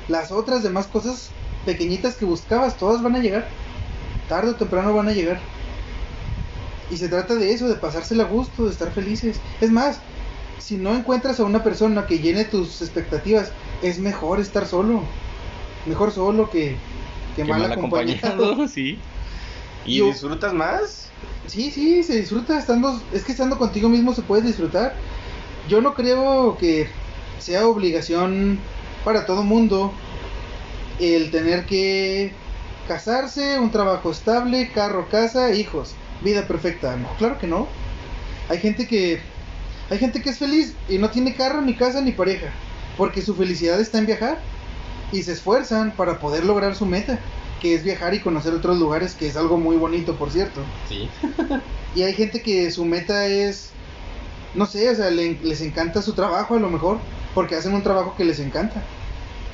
las 0.10 0.34
otras 0.34 0.64
demás 0.64 0.88
cosas 0.88 1.30
pequeñitas 1.66 2.18
que 2.18 2.26
buscabas, 2.26 2.76
todas 2.76 3.02
van 3.02 3.16
a 3.16 3.20
llegar. 3.20 3.48
Tarde 4.28 4.50
o 4.50 4.56
temprano 4.56 4.94
van 4.94 5.08
a 5.08 5.14
llegar. 5.14 5.40
Y 6.92 6.98
se 6.98 7.08
trata 7.08 7.36
de 7.36 7.54
eso, 7.54 7.70
de 7.70 7.76
pasársela 7.76 8.24
a 8.24 8.28
gusto, 8.28 8.66
de 8.66 8.72
estar 8.72 8.92
felices. 8.92 9.40
Es 9.62 9.72
más, 9.72 10.02
si 10.60 10.78
no 10.78 10.96
encuentras 10.96 11.40
a 11.40 11.46
una 11.46 11.64
persona 11.64 12.06
que 12.06 12.20
llene 12.20 12.46
tus 12.46 12.82
expectativas, 12.82 13.52
es 13.82 14.00
mejor 14.00 14.40
estar 14.40 14.66
solo. 14.66 15.04
Mejor 15.86 16.12
solo 16.12 16.50
que, 16.50 16.76
que, 17.36 17.46
mal, 17.46 17.72
acompañado. 17.72 18.68
Sí. 18.68 19.00
¿Y, 19.86 20.02
disfrutas 20.02 20.54
más? 20.54 21.10
Sí, 21.48 21.72
sí, 21.72 22.04
se 22.04 22.18
disfruta 22.18 22.60
estando. 22.60 23.02
Es 23.14 23.24
que 23.24 23.32
estando 23.32 23.58
contigo 23.58 23.90
mismo 23.90 24.14
se 24.14 24.22
puede 24.22 24.44
disfrutar. 24.44 24.94
Yo 25.68 25.82
no 25.82 25.94
creo 25.94 26.58
que 26.58 26.90
sea 27.40 27.68
obligación 27.68 28.60
para 29.04 29.26
todo 29.26 29.44
mundo 29.44 29.94
el 31.00 31.32
tener 31.32 31.66
que 31.66 32.34
casarse, 32.88 33.58
un 33.60 33.72
trabajo 33.72 34.12
estable, 34.12 34.70
carro, 34.74 35.08
casa, 35.10 35.54
hijos, 35.54 35.96
vida 36.22 36.46
perfecta. 36.48 36.96
No, 36.98 37.08
claro 37.18 37.40
que 37.40 37.48
no. 37.48 37.68
Hay 38.50 38.60
gente 38.60 38.88
que 38.88 39.22
Hay 39.90 39.98
gente 39.98 40.22
que 40.22 40.30
es 40.30 40.38
feliz 40.38 40.74
y 40.88 40.98
no 40.98 41.10
tiene 41.10 41.36
carro, 41.36 41.62
ni 41.62 41.76
casa, 41.76 42.02
ni 42.02 42.12
pareja, 42.12 42.52
porque 42.98 43.22
su 43.22 43.36
felicidad 43.36 43.80
está 43.80 43.98
en 43.98 44.06
viajar 44.06 44.40
y 45.12 45.24
se 45.24 45.32
esfuerzan 45.34 45.92
para 45.96 46.20
poder 46.20 46.46
lograr 46.46 46.76
su 46.76 46.86
meta, 46.86 47.20
que 47.62 47.74
es 47.74 47.84
viajar 47.84 48.14
y 48.14 48.20
conocer 48.20 48.54
otros 48.54 48.78
lugares, 48.78 49.16
que 49.16 49.28
es 49.28 49.36
algo 49.36 49.58
muy 49.58 49.76
bonito, 49.78 50.16
por 50.16 50.32
cierto. 50.32 50.62
Sí. 50.88 51.10
Y 51.96 52.04
hay 52.04 52.14
gente 52.14 52.44
que 52.44 52.70
su 52.70 52.86
meta 52.86 53.26
es, 53.26 53.72
no 54.54 54.68
sé, 54.68 54.88
o 54.92 54.96
sea, 54.96 55.10
le- 55.10 55.40
les 55.42 55.60
encanta 55.62 56.04
su 56.04 56.14
trabajo 56.14 56.56
a 56.56 56.60
lo 56.60 56.70
mejor, 56.70 57.00
porque 57.34 57.56
hacen 57.56 57.74
un 57.74 57.82
trabajo 57.82 58.16
que 58.16 58.26
les 58.26 58.40
encanta. 58.40 58.84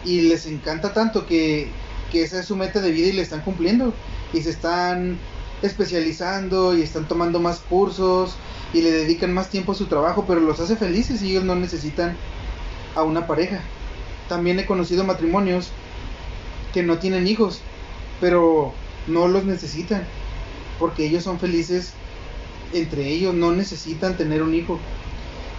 Y 0.03 0.19
les 0.23 0.45
encanta 0.45 0.93
tanto 0.93 1.25
que, 1.25 1.71
que 2.11 2.23
esa 2.23 2.41
es 2.41 2.45
su 2.45 2.57
meta 2.57 2.81
de 2.81 2.91
vida 2.91 3.07
y 3.07 3.13
le 3.13 3.21
están 3.21 3.39
cumpliendo. 3.39 3.93
Y 4.33 4.41
se 4.41 4.49
están 4.49 5.17
especializando 5.61 6.75
y 6.77 6.81
están 6.81 7.07
tomando 7.07 7.39
más 7.39 7.59
cursos 7.59 8.35
y 8.75 8.81
le 8.81 8.91
dedican 8.91 9.33
más 9.33 9.49
tiempo 9.49 9.71
a 9.71 9.75
su 9.75 9.85
trabajo, 9.85 10.25
pero 10.27 10.41
los 10.41 10.59
hace 10.59 10.75
felices 10.75 11.21
y 11.21 11.31
ellos 11.31 11.45
no 11.45 11.55
necesitan 11.55 12.17
a 12.93 13.03
una 13.03 13.25
pareja. 13.25 13.61
También 14.27 14.59
he 14.59 14.65
conocido 14.65 15.05
matrimonios 15.05 15.71
que 16.73 16.83
no 16.83 16.97
tienen 16.97 17.25
hijos, 17.25 17.61
pero 18.19 18.73
no 19.07 19.29
los 19.29 19.45
necesitan, 19.45 20.05
porque 20.77 21.05
ellos 21.05 21.23
son 21.23 21.39
felices 21.39 21.93
entre 22.73 23.07
ellos, 23.07 23.33
no 23.33 23.53
necesitan 23.53 24.17
tener 24.17 24.43
un 24.43 24.53
hijo. 24.53 24.77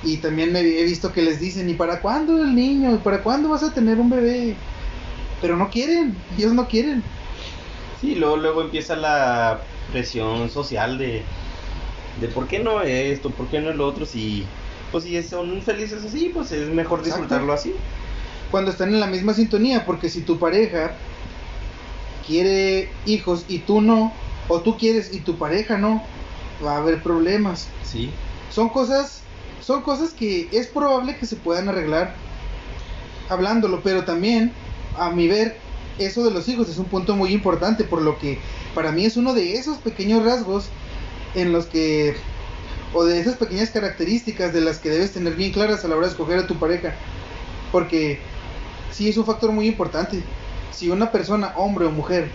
Y 0.03 0.19
también 0.19 0.53
me 0.53 0.61
he 0.61 0.85
visto 0.85 1.15
que 1.15 1.23
les 1.23 1.41
dicen, 1.41 1.71
¿y 1.71 1.75
para 1.75 2.03
cuándo 2.03 2.43
el 2.43 2.55
niño? 2.55 2.95
¿Y 2.95 2.99
para 2.99 3.23
cuándo 3.23 3.49
vas 3.49 3.63
a 3.63 3.73
tener 3.73 3.99
un 3.99 4.11
bebé? 4.11 4.57
Pero 5.41 5.57
no 5.57 5.71
quieren, 5.71 6.15
ellos 6.37 6.53
no 6.53 6.69
quieren. 6.69 7.03
Sí, 7.99 8.15
luego, 8.15 8.37
luego 8.37 8.61
empieza 8.61 8.95
la 8.95 9.63
presión 9.91 10.51
social 10.51 10.99
de, 10.99 11.25
de 12.21 12.29
por 12.29 12.47
qué 12.47 12.59
no 12.59 12.81
esto, 12.83 13.31
por 13.31 13.49
qué 13.49 13.61
no 13.61 13.71
el 13.71 13.81
otro, 13.81 14.07
si, 14.07 14.47
pues 14.93 15.05
si 15.05 15.23
son 15.23 15.63
felices 15.63 16.05
así, 16.05 16.31
pues 16.33 16.53
es 16.53 16.69
mejor 16.69 17.01
Exacto. 17.01 17.23
disfrutarlo 17.23 17.53
así. 17.53 17.75
Cuando 18.51 18.71
están 18.71 18.93
en 18.93 19.01
la 19.01 19.07
misma 19.07 19.35
sintonía, 19.35 19.85
porque 19.85 20.09
si 20.09 20.23
tu 20.23 20.39
pareja 20.39 20.95
quiere 22.27 22.91
hijos 23.05 23.45
y 23.49 23.61
tú 23.61 23.81
no, 23.81 24.13
o 24.49 24.61
tú 24.61 24.77
quieres 24.79 25.13
y 25.13 25.21
tu 25.21 25.37
pareja 25.37 25.77
no, 25.79 26.03
va 26.65 26.75
a 26.75 26.79
haber 26.79 27.03
problemas. 27.03 27.69
Sí. 27.83 28.11
Son 28.51 28.69
cosas, 28.69 29.23
son 29.61 29.83
cosas 29.83 30.13
que 30.13 30.49
es 30.53 30.69
probable 30.69 31.17
que 31.17 31.27
se 31.27 31.37
puedan 31.37 31.69
arreglar 31.69 32.15
hablándolo, 33.29 33.81
pero 33.83 34.05
también, 34.05 34.53
a 34.97 35.11
mi 35.11 35.27
ver, 35.29 35.59
eso 35.99 36.25
de 36.25 36.31
los 36.31 36.49
hijos 36.49 36.69
es 36.69 36.79
un 36.79 36.87
punto 36.87 37.17
muy 37.17 37.33
importante, 37.33 37.85
por 37.85 38.03
lo 38.03 38.19
que 38.19 38.39
para 38.75 38.93
mí 38.93 39.05
es 39.05 39.17
uno 39.17 39.35
de 39.35 39.55
esos 39.55 39.79
pequeños 39.79 40.25
rasgos 40.25 40.71
en 41.37 41.53
los 41.53 41.67
que, 41.67 42.17
o 42.95 43.05
de 43.05 43.21
esas 43.21 43.37
pequeñas 43.37 43.71
características 43.71 44.53
de 44.53 44.63
las 44.63 44.79
que 44.79 44.91
debes 44.91 45.13
tener 45.13 45.35
bien 45.35 45.53
claras 45.53 45.85
a 45.85 45.89
la 45.89 45.97
hora 45.97 46.07
de 46.07 46.13
escoger 46.13 46.39
a 46.39 46.47
tu 46.47 46.59
pareja, 46.59 46.95
porque 47.71 48.19
sí 48.91 49.09
es 49.09 49.17
un 49.19 49.27
factor 49.27 49.53
muy 49.53 49.69
importante. 49.69 50.25
Si 50.73 50.89
una 50.89 51.13
persona, 51.13 51.53
hombre 51.57 51.85
o 51.87 51.91
mujer, 51.91 52.31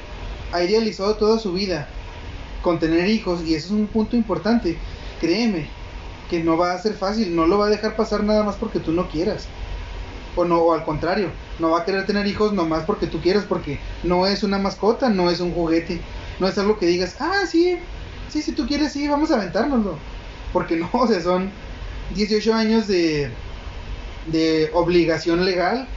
ha 0.53 0.63
idealizado 0.63 1.15
toda 1.15 1.39
su 1.39 1.51
vida 1.51 1.89
con 2.61 2.79
tener 2.79 3.09
hijos, 3.09 3.41
y 3.43 3.55
eso 3.55 3.67
es 3.67 3.71
un 3.71 3.87
punto 3.87 4.15
importante, 4.15 4.77
créeme 5.19 5.67
que 6.29 6.43
no 6.43 6.57
va 6.57 6.73
a 6.73 6.81
ser 6.81 6.93
fácil, 6.93 7.35
no 7.35 7.47
lo 7.47 7.57
va 7.57 7.65
a 7.65 7.69
dejar 7.69 7.95
pasar 7.95 8.23
nada 8.23 8.43
más 8.43 8.55
porque 8.55 8.79
tú 8.79 8.91
no 8.91 9.09
quieras. 9.09 9.47
O 10.35 10.45
no, 10.45 10.59
o 10.59 10.73
al 10.73 10.85
contrario, 10.85 11.29
no 11.59 11.71
va 11.71 11.79
a 11.79 11.85
querer 11.85 12.05
tener 12.05 12.25
hijos 12.27 12.53
nomás 12.53 12.85
porque 12.85 13.07
tú 13.07 13.19
quieras, 13.19 13.45
porque 13.49 13.79
no 14.03 14.27
es 14.27 14.43
una 14.43 14.59
mascota, 14.59 15.09
no 15.09 15.29
es 15.29 15.39
un 15.39 15.53
juguete, 15.53 15.99
no 16.39 16.47
es 16.47 16.57
algo 16.57 16.77
que 16.77 16.85
digas, 16.85 17.17
ah, 17.19 17.45
sí, 17.49 17.79
sí, 18.31 18.41
si 18.41 18.53
tú 18.53 18.65
quieres, 18.67 18.93
sí, 18.93 19.07
vamos 19.07 19.31
a 19.31 19.35
aventárnoslo. 19.35 19.97
Porque 20.53 20.75
no, 20.75 20.89
o 20.93 21.07
sea, 21.07 21.21
son 21.21 21.51
18 22.15 22.53
años 22.53 22.87
de, 22.87 23.31
de 24.27 24.69
obligación 24.73 25.45
legal 25.45 25.87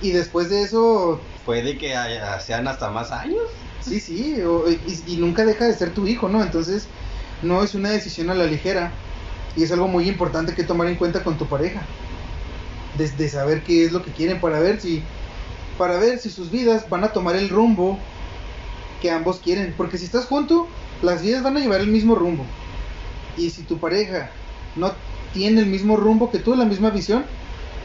y 0.00 0.12
después 0.12 0.48
de 0.50 0.62
eso, 0.62 1.22
Puede 1.44 1.78
que 1.78 1.96
haya- 1.96 2.38
sean 2.40 2.68
hasta 2.68 2.90
más 2.90 3.10
años. 3.10 3.40
sí, 3.80 4.00
sí, 4.00 4.40
o- 4.42 4.68
y, 4.68 5.02
y 5.06 5.16
nunca 5.16 5.44
deja 5.44 5.64
de 5.66 5.74
ser 5.74 5.94
tu 5.94 6.06
hijo, 6.06 6.28
¿no? 6.28 6.42
Entonces, 6.42 6.88
no 7.42 7.62
es 7.62 7.74
una 7.74 7.90
decisión 7.90 8.30
a 8.30 8.34
la 8.34 8.44
ligera 8.46 8.92
y 9.56 9.62
es 9.62 9.72
algo 9.72 9.88
muy 9.88 10.08
importante 10.08 10.54
que 10.54 10.64
tomar 10.64 10.88
en 10.88 10.96
cuenta 10.96 11.22
con 11.24 11.38
tu 11.38 11.46
pareja. 11.46 11.86
Desde 12.96 13.28
saber 13.28 13.62
qué 13.62 13.84
es 13.84 13.92
lo 13.92 14.02
que 14.02 14.12
quieren 14.12 14.40
para 14.40 14.58
ver 14.60 14.80
si 14.80 15.04
para 15.78 15.96
ver 15.98 16.18
si 16.18 16.28
sus 16.30 16.50
vidas 16.50 16.88
van 16.90 17.04
a 17.04 17.12
tomar 17.12 17.36
el 17.36 17.48
rumbo 17.48 18.00
que 19.00 19.12
ambos 19.12 19.38
quieren, 19.38 19.74
porque 19.76 19.96
si 19.96 20.06
estás 20.06 20.26
junto, 20.26 20.68
las 21.02 21.22
vidas 21.22 21.42
van 21.42 21.56
a 21.56 21.60
llevar 21.60 21.80
el 21.80 21.88
mismo 21.88 22.14
rumbo. 22.14 22.44
Y 23.36 23.50
si 23.50 23.62
tu 23.62 23.78
pareja 23.78 24.30
no 24.76 24.92
tiene 25.32 25.60
el 25.60 25.66
mismo 25.66 25.96
rumbo 25.96 26.30
que 26.30 26.38
tú, 26.38 26.54
la 26.54 26.64
misma 26.64 26.90
visión, 26.90 27.24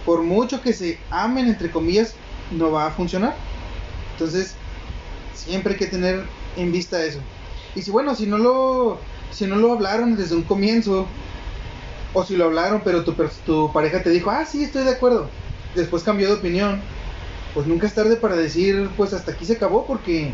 por 0.06 0.24
mucho 0.24 0.62
que 0.62 0.74
se 0.74 1.00
amen 1.12 1.48
entre 1.48 1.72
comillas, 1.72 2.16
no 2.52 2.72
va 2.72 2.88
a 2.88 2.92
funcionar. 2.92 3.36
Entonces, 4.14 4.56
siempre 5.36 5.74
hay 5.74 5.80
que 5.80 5.88
tener 5.88 6.24
en 6.58 6.72
vista 6.72 7.04
eso. 7.04 7.20
Y 7.76 7.82
si 7.82 7.92
bueno, 7.92 8.16
si 8.16 8.26
no 8.26 8.38
lo 8.38 9.00
si 9.32 9.48
no 9.48 9.56
lo 9.56 9.74
hablaron 9.74 10.16
desde 10.16 10.36
un 10.36 10.44
comienzo 10.44 11.08
o 12.14 12.24
si 12.24 12.36
lo 12.36 12.46
hablaron 12.46 12.82
pero 12.86 13.04
tu, 13.04 13.16
tu 13.46 13.74
pareja 13.74 14.04
te 14.04 14.12
dijo, 14.12 14.30
"Ah, 14.30 14.46
sí, 14.46 14.64
estoy 14.64 14.84
de 14.84 14.92
acuerdo." 14.92 15.30
Después 15.76 16.04
cambió 16.04 16.28
de 16.28 16.36
opinión. 16.36 16.82
Pues 17.54 17.68
nunca 17.68 17.88
es 17.88 17.94
tarde 17.94 18.16
para 18.16 18.36
decir, 18.36 18.90
pues 18.98 19.14
hasta 19.14 19.32
aquí 19.32 19.46
se 19.46 19.54
acabó 19.54 19.86
porque 19.86 20.34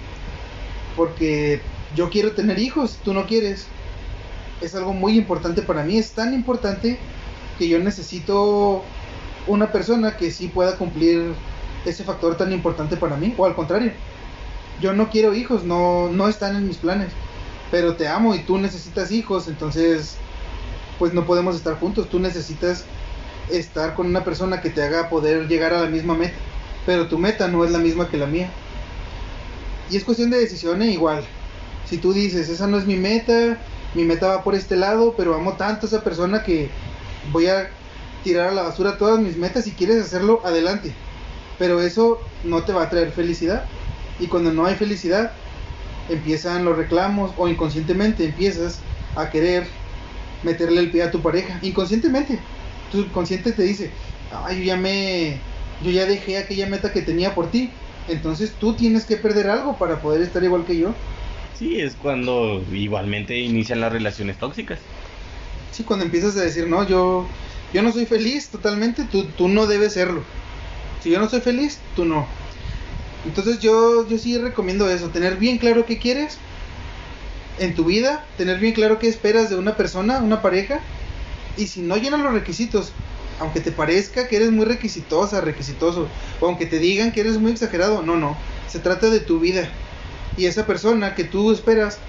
porque 0.96 1.62
yo 1.95 2.10
quiero 2.10 2.32
tener 2.34 2.60
hijos, 2.60 2.99
tú 3.04 3.13
no 3.13 3.25
quieres. 3.25 3.67
Es 4.62 4.75
algo 4.75 4.93
muy 4.93 5.17
importante 5.17 5.62
para 5.62 5.84
mí, 5.84 5.97
es 5.97 6.12
tan 6.12 6.34
importante 6.34 6.99
que 7.58 7.67
yo 7.67 7.80
necesito 7.80 8.84
una 9.47 9.71
persona 9.71 10.17
que 10.17 10.32
sí 10.32 10.47
pueda 10.47 10.78
cumplir 10.78 11.34
ese 11.86 12.04
factor 12.04 12.36
tan 12.36 12.52
importante 12.52 12.97
para 12.97 13.15
mí, 13.15 13.34
o 13.38 13.45
al 13.45 13.56
contrario, 13.56 13.93
yo 14.82 14.93
no 14.93 15.10
quiero 15.10 15.34
hijos, 15.34 15.63
no, 15.63 16.10
no 16.10 16.28
están 16.28 16.56
en 16.56 16.67
mis 16.67 16.78
planes, 16.78 17.12
pero 17.71 17.95
te 17.95 18.08
amo 18.08 18.36
y 18.36 18.39
tú 18.39 18.58
necesitas 18.58 19.12
hijos, 19.12 19.47
entonces 19.47 20.17
pues 20.97 21.13
no 21.13 21.25
podemos 21.25 21.56
estar 21.56 21.80
juntos, 21.80 22.10
tú 22.10 22.19
necesitas 22.19 22.84
estar 23.49 23.95
con 23.95 24.08
una 24.08 24.23
persona 24.23 24.62
que 24.62 24.69
te 24.69 24.84
haga 24.84 25.10
poder 25.10 25.47
llegar 25.47 25.73
a 25.73 25.82
la 25.82 25.89
misma 25.89 26.13
meta, 26.13 26.36
pero 26.86 27.08
tu 27.08 27.17
meta 27.17 27.47
no 27.47 27.63
es 27.63 27.71
la 27.71 27.80
misma 27.80 28.10
que 28.10 28.17
la 28.17 28.28
mía. 28.28 28.49
Y 29.89 29.97
es 29.97 30.04
cuestión 30.04 30.30
de 30.30 30.38
decisión 30.38 30.82
e 30.82 30.91
igual. 30.91 31.23
Si 31.89 31.97
tú 31.97 32.13
dices, 32.13 32.49
esa 32.49 32.67
no 32.67 32.78
es 32.78 32.86
mi 32.86 32.97
meta, 32.97 33.58
mi 33.95 34.04
meta 34.04 34.28
va 34.28 34.43
por 34.43 34.54
este 34.54 34.75
lado, 34.75 35.15
pero 35.17 35.34
amo 35.34 35.54
tanto 35.54 35.86
a 35.86 35.89
esa 35.89 36.04
persona 36.04 36.43
que 36.43 36.69
voy 37.32 37.47
a 37.47 37.69
tirar 38.23 38.49
a 38.49 38.54
la 38.54 38.63
basura 38.63 38.97
todas 38.97 39.19
mis 39.19 39.38
metas, 39.38 39.63
si 39.63 39.71
quieres 39.71 39.97
hacerlo, 39.97 40.41
adelante. 40.45 40.93
Pero 41.58 41.82
eso 41.82 42.21
no 42.43 42.63
te 42.63 42.73
va 42.73 42.84
a 42.84 42.89
traer 42.89 43.12
felicidad. 43.12 43.65
Y 44.19 44.28
cuando 44.28 44.54
no 44.54 44.65
hay 44.65 44.75
felicidad, 44.75 45.32
empiezan 46.10 46.65
los 46.65 46.78
reclamos 46.78 47.32
o 47.38 47.47
inconscientemente 47.47 48.25
empiezas 48.25 48.80
a 49.15 49.30
querer 49.30 49.67
meterle 50.43 50.82
el 50.82 50.91
pie 50.91 51.04
a 51.04 51.12
tu 51.12 51.21
pareja. 51.21 51.60
Inconscientemente. 51.62 52.39
Tu 52.91 53.10
consciente 53.12 53.52
te 53.52 53.63
dice, 53.63 53.91
ay, 54.45 54.60
yo 54.60 54.63
ya 54.63 54.78
me... 54.78 55.39
Yo 55.82 55.91
ya 55.91 56.06
dejé 56.06 56.38
aquella 56.38 56.67
meta 56.67 56.91
que 56.91 57.02
tenía 57.02 57.34
por 57.34 57.49
ti. 57.52 57.71
Entonces 58.10 58.54
tú 58.60 58.73
tienes 58.73 59.06
que 59.06 59.15
perder 59.15 59.49
algo 59.49 59.78
para 59.78 60.02
poder 60.02 60.21
estar 60.21 60.43
igual 60.43 60.65
que 60.65 60.78
yo. 60.78 60.93
Sí, 61.58 61.80
es 61.80 61.96
cuando 61.96 62.64
igualmente 62.72 63.38
inician 63.38 63.82
las 63.82 63.92
relaciones 63.92 64.38
tóxicas. 64.38 64.80
Sí, 65.72 65.84
cuando 65.84 66.06
empiezas 66.06 66.38
a 66.38 66.42
decir, 66.42 66.68
no, 66.68 66.88
yo, 66.88 67.28
yo 67.74 67.82
no 67.82 67.92
soy 67.92 68.06
feliz 68.06 68.50
totalmente, 68.50 69.06
tú, 69.06 69.26
tú 69.38 69.48
no 69.48 69.67
debes 69.67 69.94
serlo. 69.94 70.23
Si 71.02 71.10
yo 71.10 71.19
no 71.19 71.30
soy 71.30 71.42
feliz, 71.42 71.80
tú 71.96 72.06
no. 72.06 72.28
Entonces 73.26 73.60
yo, 73.60 74.08
yo 74.08 74.17
sí 74.17 74.38
recomiendo 74.38 74.90
eso, 74.90 75.10
tener 75.10 75.38
bien 75.38 75.58
claro 75.58 75.86
qué 75.86 76.00
quieres 76.00 76.38
en 77.60 77.76
tu 77.76 77.86
vida, 77.86 78.26
tener 78.38 78.60
bien 78.60 78.73
claro 78.73 79.00
qué 79.00 79.08
esperas 79.08 79.50
de 79.50 79.58
una 79.58 79.76
persona, 79.76 80.19
una 80.19 80.42
pareja, 80.42 80.80
y 81.58 81.67
si 81.67 81.82
no 81.82 81.98
llenan 81.98 82.23
los 82.23 82.34
requisitos, 82.34 82.94
aunque 83.40 83.60
te 83.60 83.71
parezca 83.71 84.28
que 84.28 84.38
eres 84.38 84.52
muy 84.52 84.65
requisitosa, 84.65 85.42
requisitoso, 85.42 86.08
o 86.40 86.48
aunque 86.48 86.65
te 86.65 86.80
digan 86.80 87.12
que 87.12 87.19
eres 87.19 87.38
muy 87.38 87.52
exagerado, 87.52 88.02
no, 88.02 88.17
no, 88.17 88.38
se 88.67 88.80
trata 88.80 89.10
de 89.10 89.19
tu 89.19 89.40
vida. 89.40 89.69
Y 90.40 90.46
esa 90.46 90.65
persona 90.65 91.15
que 91.15 91.25
tú 91.25 91.52
esperas 91.52 92.00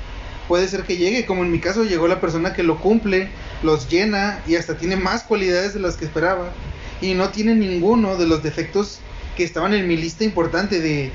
puede 0.47 0.69
ser 0.69 0.85
que 0.85 0.97
llegue, 0.97 1.27
como 1.27 1.43
en 1.43 1.51
mi 1.51 1.59
caso 1.59 1.83
llegó 1.83 2.07
la 2.07 2.21
persona 2.21 2.53
que 2.53 2.63
lo 2.63 2.81
cumple, 2.81 3.29
los 3.65 3.89
llena 3.89 4.41
y 4.47 4.55
hasta 4.55 4.77
tiene 4.77 4.95
más 4.95 5.25
cualidades 5.25 5.75
de 5.75 5.81
las 5.81 5.97
que 5.97 6.05
esperaba 6.05 6.53
y 7.01 7.15
no 7.15 7.31
tiene 7.31 7.57
ninguno 7.57 8.17
de 8.17 8.29
los 8.29 8.45
defectos 8.45 9.01
que 9.37 9.43
estaban 9.43 9.75
en 9.75 9.89
mi 9.89 9.97
lista 9.97 10.23
importante 10.23 10.81
de, 10.81 11.11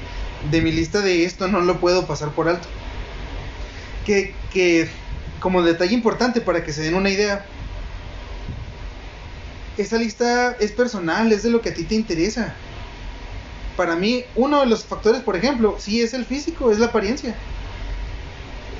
de 0.52 0.62
mi 0.62 0.74
lista 0.74 1.00
de 1.00 1.24
esto 1.24 1.48
no 1.48 1.62
lo 1.62 1.80
puedo 1.80 2.06
pasar 2.06 2.32
por 2.32 2.50
alto. 2.50 2.68
Que, 4.06 4.36
que 4.52 4.90
como 5.40 5.64
detalle 5.64 5.94
importante 5.94 6.42
para 6.42 6.66
que 6.66 6.74
se 6.74 6.82
den 6.82 6.96
una 6.96 7.10
idea, 7.10 7.46
esa 9.78 9.98
lista 9.98 10.58
es 10.60 10.74
personal, 10.74 11.32
es 11.32 11.44
de 11.44 11.50
lo 11.50 11.62
que 11.62 11.70
a 11.70 11.74
ti 11.74 11.84
te 11.84 11.96
interesa. 11.96 12.56
Para 13.78 13.96
mí, 13.96 14.24
uno 14.36 14.62
de 14.62 14.68
los 14.68 14.86
factores, 14.86 15.22
por 15.22 15.36
ejemplo, 15.36 15.76
sí 15.80 16.02
es 16.02 16.14
el 16.14 16.26
físico, 16.26 16.72
es 16.72 16.80
la 16.80 16.88
apariencia. 16.88 17.36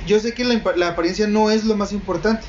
Yo 0.06 0.20
sé 0.20 0.32
que 0.34 0.44
la, 0.44 0.88
apariencia 0.88 1.26
no 1.26 1.50
es 1.50 1.64
lo 1.64 1.76
más 1.76 1.92
importante, 1.92 2.46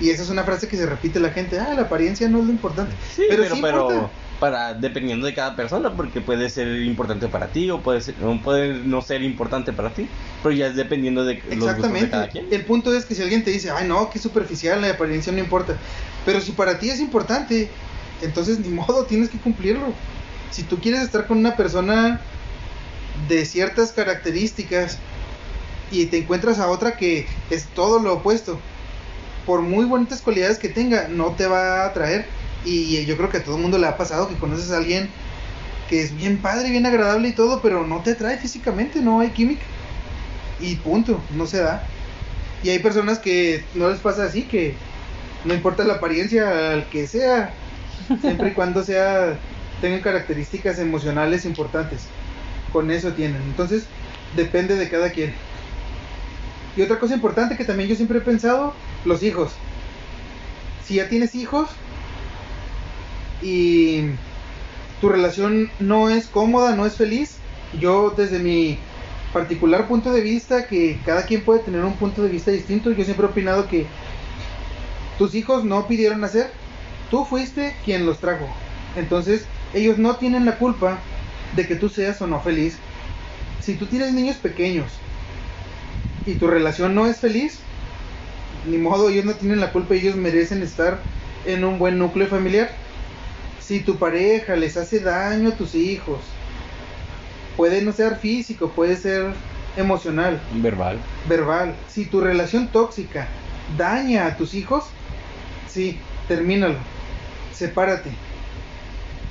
Y 0.00 0.10
esa 0.10 0.22
es 0.22 0.30
una 0.30 0.44
frase 0.44 0.68
que 0.68 0.76
se 0.76 0.86
repite 0.86 1.20
la 1.20 1.30
gente, 1.30 1.58
ah, 1.58 1.74
la 1.74 1.82
apariencia 1.82 2.28
no 2.28 2.40
es 2.40 2.46
lo 2.46 2.50
importante. 2.52 2.94
Sí, 3.14 3.24
pero, 3.28 3.42
pero, 3.42 3.54
sí 3.54 3.60
pero 3.62 4.10
para 4.44 4.74
dependiendo 4.74 5.26
de 5.26 5.34
cada 5.34 5.56
persona, 5.56 5.94
porque 5.96 6.20
puede 6.20 6.50
ser 6.50 6.68
importante 6.82 7.28
para 7.28 7.48
ti 7.48 7.70
o 7.70 7.80
puede 7.80 8.00
ser, 8.00 8.14
puede 8.42 8.74
no 8.74 9.00
ser 9.00 9.22
importante 9.22 9.72
para 9.72 9.94
ti, 9.94 10.08
pero 10.42 10.54
ya 10.54 10.66
es 10.66 10.76
dependiendo 10.76 11.24
de 11.24 11.34
los 11.34 11.44
gustos 11.44 11.64
de 11.64 11.70
Exactamente. 11.70 12.10
cada 12.10 12.28
quien. 12.28 12.46
El 12.50 12.64
punto 12.64 12.94
es 12.94 13.04
que 13.04 13.14
si 13.14 13.22
alguien 13.22 13.44
te 13.44 13.50
dice, 13.50 13.70
ay 13.70 13.88
no, 13.88 14.10
que 14.10 14.18
superficial, 14.18 14.80
la 14.80 14.90
apariencia 14.90 15.32
no 15.32 15.38
importa. 15.38 15.76
Pero 16.24 16.40
si 16.40 16.52
para 16.52 16.78
ti 16.78 16.90
es 16.90 17.00
importante, 17.00 17.70
entonces 18.22 18.58
ni 18.58 18.68
modo, 18.74 19.04
tienes 19.04 19.30
que 19.30 19.38
cumplirlo. 19.38 19.94
Si 20.54 20.62
tú 20.62 20.80
quieres 20.80 21.00
estar 21.02 21.26
con 21.26 21.38
una 21.38 21.56
persona 21.56 22.20
de 23.28 23.44
ciertas 23.44 23.90
características 23.90 24.98
y 25.90 26.06
te 26.06 26.18
encuentras 26.18 26.60
a 26.60 26.68
otra 26.68 26.96
que 26.96 27.26
es 27.50 27.66
todo 27.74 27.98
lo 27.98 28.14
opuesto, 28.14 28.60
por 29.46 29.62
muy 29.62 29.84
bonitas 29.84 30.22
cualidades 30.22 30.60
que 30.60 30.68
tenga, 30.68 31.08
no 31.08 31.32
te 31.32 31.48
va 31.48 31.82
a 31.82 31.86
atraer. 31.86 32.26
Y 32.64 33.04
yo 33.04 33.16
creo 33.16 33.30
que 33.30 33.38
a 33.38 33.42
todo 33.42 33.56
el 33.56 33.62
mundo 33.62 33.78
le 33.78 33.88
ha 33.88 33.96
pasado 33.96 34.28
que 34.28 34.36
conoces 34.36 34.70
a 34.70 34.76
alguien 34.76 35.10
que 35.90 36.02
es 36.02 36.16
bien 36.16 36.38
padre, 36.38 36.70
bien 36.70 36.86
agradable 36.86 37.30
y 37.30 37.32
todo, 37.32 37.60
pero 37.60 37.84
no 37.84 38.02
te 38.02 38.12
atrae 38.12 38.38
físicamente, 38.38 39.00
no 39.00 39.18
hay 39.18 39.30
química. 39.30 39.64
Y 40.60 40.76
punto, 40.76 41.20
no 41.36 41.48
se 41.48 41.58
da. 41.58 41.84
Y 42.62 42.70
hay 42.70 42.78
personas 42.78 43.18
que 43.18 43.64
no 43.74 43.90
les 43.90 43.98
pasa 43.98 44.22
así, 44.22 44.42
que 44.42 44.76
no 45.44 45.52
importa 45.52 45.82
la 45.82 45.94
apariencia 45.94 46.70
al 46.70 46.88
que 46.90 47.08
sea, 47.08 47.52
siempre 48.20 48.50
y 48.50 48.52
cuando 48.52 48.84
sea 48.84 49.36
tengan 49.84 50.00
características 50.00 50.78
emocionales 50.78 51.44
importantes. 51.44 52.06
Con 52.72 52.90
eso 52.90 53.12
tienen. 53.12 53.42
Entonces, 53.42 53.84
depende 54.34 54.76
de 54.76 54.88
cada 54.88 55.10
quien. 55.10 55.34
Y 56.74 56.80
otra 56.80 56.98
cosa 56.98 57.12
importante 57.12 57.58
que 57.58 57.66
también 57.66 57.90
yo 57.90 57.94
siempre 57.94 58.16
he 58.16 58.22
pensado, 58.22 58.72
los 59.04 59.22
hijos. 59.22 59.52
Si 60.86 60.94
ya 60.94 61.10
tienes 61.10 61.34
hijos 61.34 61.68
y 63.42 64.04
tu 65.02 65.10
relación 65.10 65.70
no 65.80 66.08
es 66.08 66.28
cómoda, 66.28 66.74
no 66.74 66.86
es 66.86 66.96
feliz, 66.96 67.36
yo 67.78 68.14
desde 68.16 68.38
mi 68.38 68.78
particular 69.34 69.86
punto 69.86 70.14
de 70.14 70.22
vista, 70.22 70.66
que 70.66 70.98
cada 71.04 71.26
quien 71.26 71.44
puede 71.44 71.60
tener 71.60 71.84
un 71.84 71.96
punto 71.96 72.22
de 72.22 72.30
vista 72.30 72.50
distinto, 72.50 72.90
yo 72.90 73.04
siempre 73.04 73.26
he 73.26 73.28
opinado 73.28 73.68
que 73.68 73.86
tus 75.18 75.34
hijos 75.34 75.62
no 75.62 75.86
pidieron 75.86 76.22
nacer, 76.22 76.50
tú 77.10 77.26
fuiste 77.26 77.76
quien 77.84 78.06
los 78.06 78.18
trajo. 78.18 78.48
Entonces, 78.96 79.46
ellos 79.74 79.98
no 79.98 80.16
tienen 80.16 80.44
la 80.44 80.56
culpa 80.56 80.98
de 81.56 81.66
que 81.66 81.76
tú 81.76 81.88
seas 81.88 82.20
o 82.22 82.26
no 82.26 82.40
feliz. 82.40 82.76
Si 83.60 83.74
tú 83.74 83.86
tienes 83.86 84.12
niños 84.12 84.36
pequeños 84.36 84.92
y 86.26 86.34
tu 86.34 86.46
relación 86.46 86.94
no 86.94 87.06
es 87.06 87.18
feliz, 87.18 87.58
ni 88.66 88.78
modo, 88.78 89.08
ellos 89.08 89.24
no 89.24 89.34
tienen 89.34 89.60
la 89.60 89.72
culpa, 89.72 89.94
ellos 89.94 90.16
merecen 90.16 90.62
estar 90.62 90.98
en 91.46 91.64
un 91.64 91.78
buen 91.78 91.98
núcleo 91.98 92.26
familiar. 92.28 92.70
Si 93.60 93.80
tu 93.80 93.96
pareja 93.96 94.56
les 94.56 94.76
hace 94.76 95.00
daño 95.00 95.50
a 95.50 95.56
tus 95.56 95.74
hijos, 95.74 96.20
puede 97.56 97.82
no 97.82 97.92
ser 97.92 98.16
físico, 98.16 98.68
puede 98.70 98.96
ser 98.96 99.34
emocional, 99.76 100.40
Verbal. 100.52 101.00
verbal. 101.28 101.74
Si 101.88 102.04
tu 102.06 102.20
relación 102.20 102.68
tóxica 102.68 103.28
daña 103.76 104.26
a 104.26 104.36
tus 104.36 104.54
hijos, 104.54 104.84
sí, 105.66 105.98
termínalo. 106.28 106.78
Sepárate. 107.52 108.10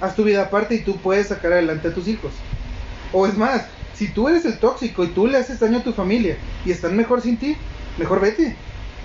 Haz 0.04 0.18
tu 0.18 0.26
vida 0.26 0.42
aparte 0.42 0.76
y 0.76 0.80
tú 0.80 0.98
puedes 0.98 1.28
sacar 1.28 1.54
adelante 1.54 1.88
a 1.88 1.94
tus 1.94 2.10
hijos. 2.10 2.34
O 3.14 3.26
es 3.26 3.38
más, 3.38 3.68
si 3.94 4.10
tú 4.10 4.28
eres 4.28 4.44
el 4.44 4.60
tóxico 4.60 5.06
y 5.06 5.08
tú 5.08 5.28
le 5.28 5.38
haces 5.38 5.62
daño 5.62 5.78
a 5.78 5.84
tu 5.84 5.94
familia 5.94 6.36
y 6.66 6.72
están 6.72 6.98
mejor 6.98 7.22
sin 7.22 7.38
ti, 7.38 7.56
mejor 7.98 8.20
vete. 8.20 8.58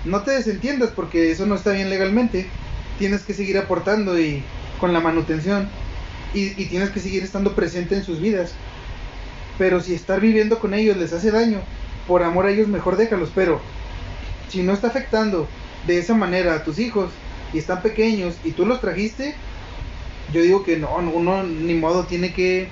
No 0.03 0.23
te 0.23 0.31
desentiendas 0.31 0.89
porque 0.89 1.31
eso 1.31 1.45
no 1.45 1.55
está 1.55 1.71
bien 1.71 1.89
legalmente. 1.89 2.49
Tienes 2.97 3.21
que 3.21 3.33
seguir 3.33 3.57
aportando 3.57 4.19
y 4.19 4.43
con 4.77 4.91
la 4.91 4.99
manutención 4.99 5.69
y, 6.33 6.49
tienes 6.65 6.89
que 6.89 6.99
seguir 6.99 7.23
estando 7.23 7.55
presente 7.55 7.95
en 7.95 8.03
sus 8.03 8.19
vidas. 8.19 8.51
Pero 9.57 9.79
si 9.79 9.93
estar 9.93 10.19
viviendo 10.19 10.59
con 10.59 10.73
ellos 10.73 10.97
les 10.97 11.13
hace 11.13 11.31
daño, 11.31 11.61
por 12.09 12.23
amor 12.23 12.45
a 12.45 12.51
ellos 12.51 12.67
mejor 12.67 12.97
déjalos. 12.97 13.31
Pero 13.33 13.61
si 14.49 14.63
no 14.63 14.73
está 14.73 14.87
afectando 14.87 15.47
de 15.87 15.97
esa 15.97 16.13
manera 16.13 16.55
a 16.55 16.63
tus 16.65 16.77
hijos 16.77 17.09
y 17.53 17.57
están 17.57 17.81
pequeños 17.81 18.35
y 18.43 18.51
tú 18.51 18.65
los 18.65 18.81
trajiste, 18.81 19.37
yo 20.33 20.41
digo 20.41 20.63
que 20.63 20.77
no, 20.77 21.01
no, 21.01 21.11
uno 21.11 21.43
ni 21.43 21.73
modo 21.73 22.05
tiene 22.05 22.33
que 22.33 22.69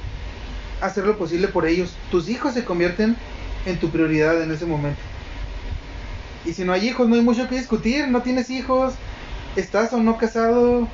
hacer 0.82 1.06
lo 1.06 1.18
posible 1.18 1.48
por 1.48 1.66
ellos. 1.66 1.96
Tus 2.12 2.30
hijos 2.30 2.54
se 2.54 2.66
convierten 2.66 3.16
en 3.66 3.80
tu 3.80 3.90
prioridad 3.90 4.42
en 4.42 4.52
ese 4.52 4.66
momento. 4.66 5.00
Y 6.46 6.54
si 6.54 6.64
no 6.64 6.74
hay 6.74 6.88
hijos, 6.88 7.08
no 7.10 7.16
hay 7.16 7.22
mucho 7.22 7.48
que 7.50 7.56
discutir. 7.56 8.08
No 8.08 8.22
tienes 8.22 8.50
hijos, 8.50 8.94
estás 9.56 9.92
o 9.94 9.98
no 9.98 10.18
casado, 10.18 10.88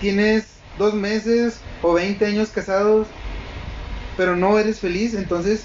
tienes 0.00 0.46
dos 0.78 0.94
meses 0.94 1.60
o 1.82 1.92
20 1.94 2.24
años 2.24 2.50
casados, 2.50 3.06
pero 4.16 4.36
no 4.36 4.58
eres 4.58 4.80
feliz, 4.80 5.14
entonces 5.14 5.64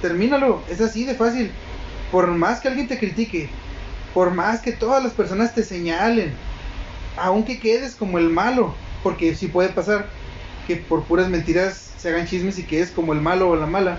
termínalo. 0.00 0.62
Es 0.68 0.80
así 0.80 1.04
de 1.04 1.14
fácil. 1.14 1.50
Por 2.10 2.28
más 2.28 2.60
que 2.60 2.68
alguien 2.68 2.88
te 2.88 2.98
critique, 2.98 3.48
por 4.12 4.32
más 4.32 4.60
que 4.60 4.72
todas 4.72 5.02
las 5.02 5.12
personas 5.12 5.54
te 5.54 5.62
señalen, 5.62 6.32
aunque 7.16 7.58
quedes 7.58 7.94
como 7.94 8.18
el 8.18 8.30
malo, 8.30 8.74
porque 9.04 9.36
sí 9.36 9.46
puede 9.46 9.68
pasar 9.68 10.08
que 10.66 10.76
por 10.76 11.04
puras 11.04 11.28
mentiras 11.28 11.92
se 11.98 12.08
hagan 12.08 12.26
chismes 12.26 12.58
y 12.58 12.64
quedes 12.64 12.90
como 12.90 13.12
el 13.12 13.20
malo 13.20 13.50
o 13.50 13.56
la 13.56 13.66
mala. 13.66 13.98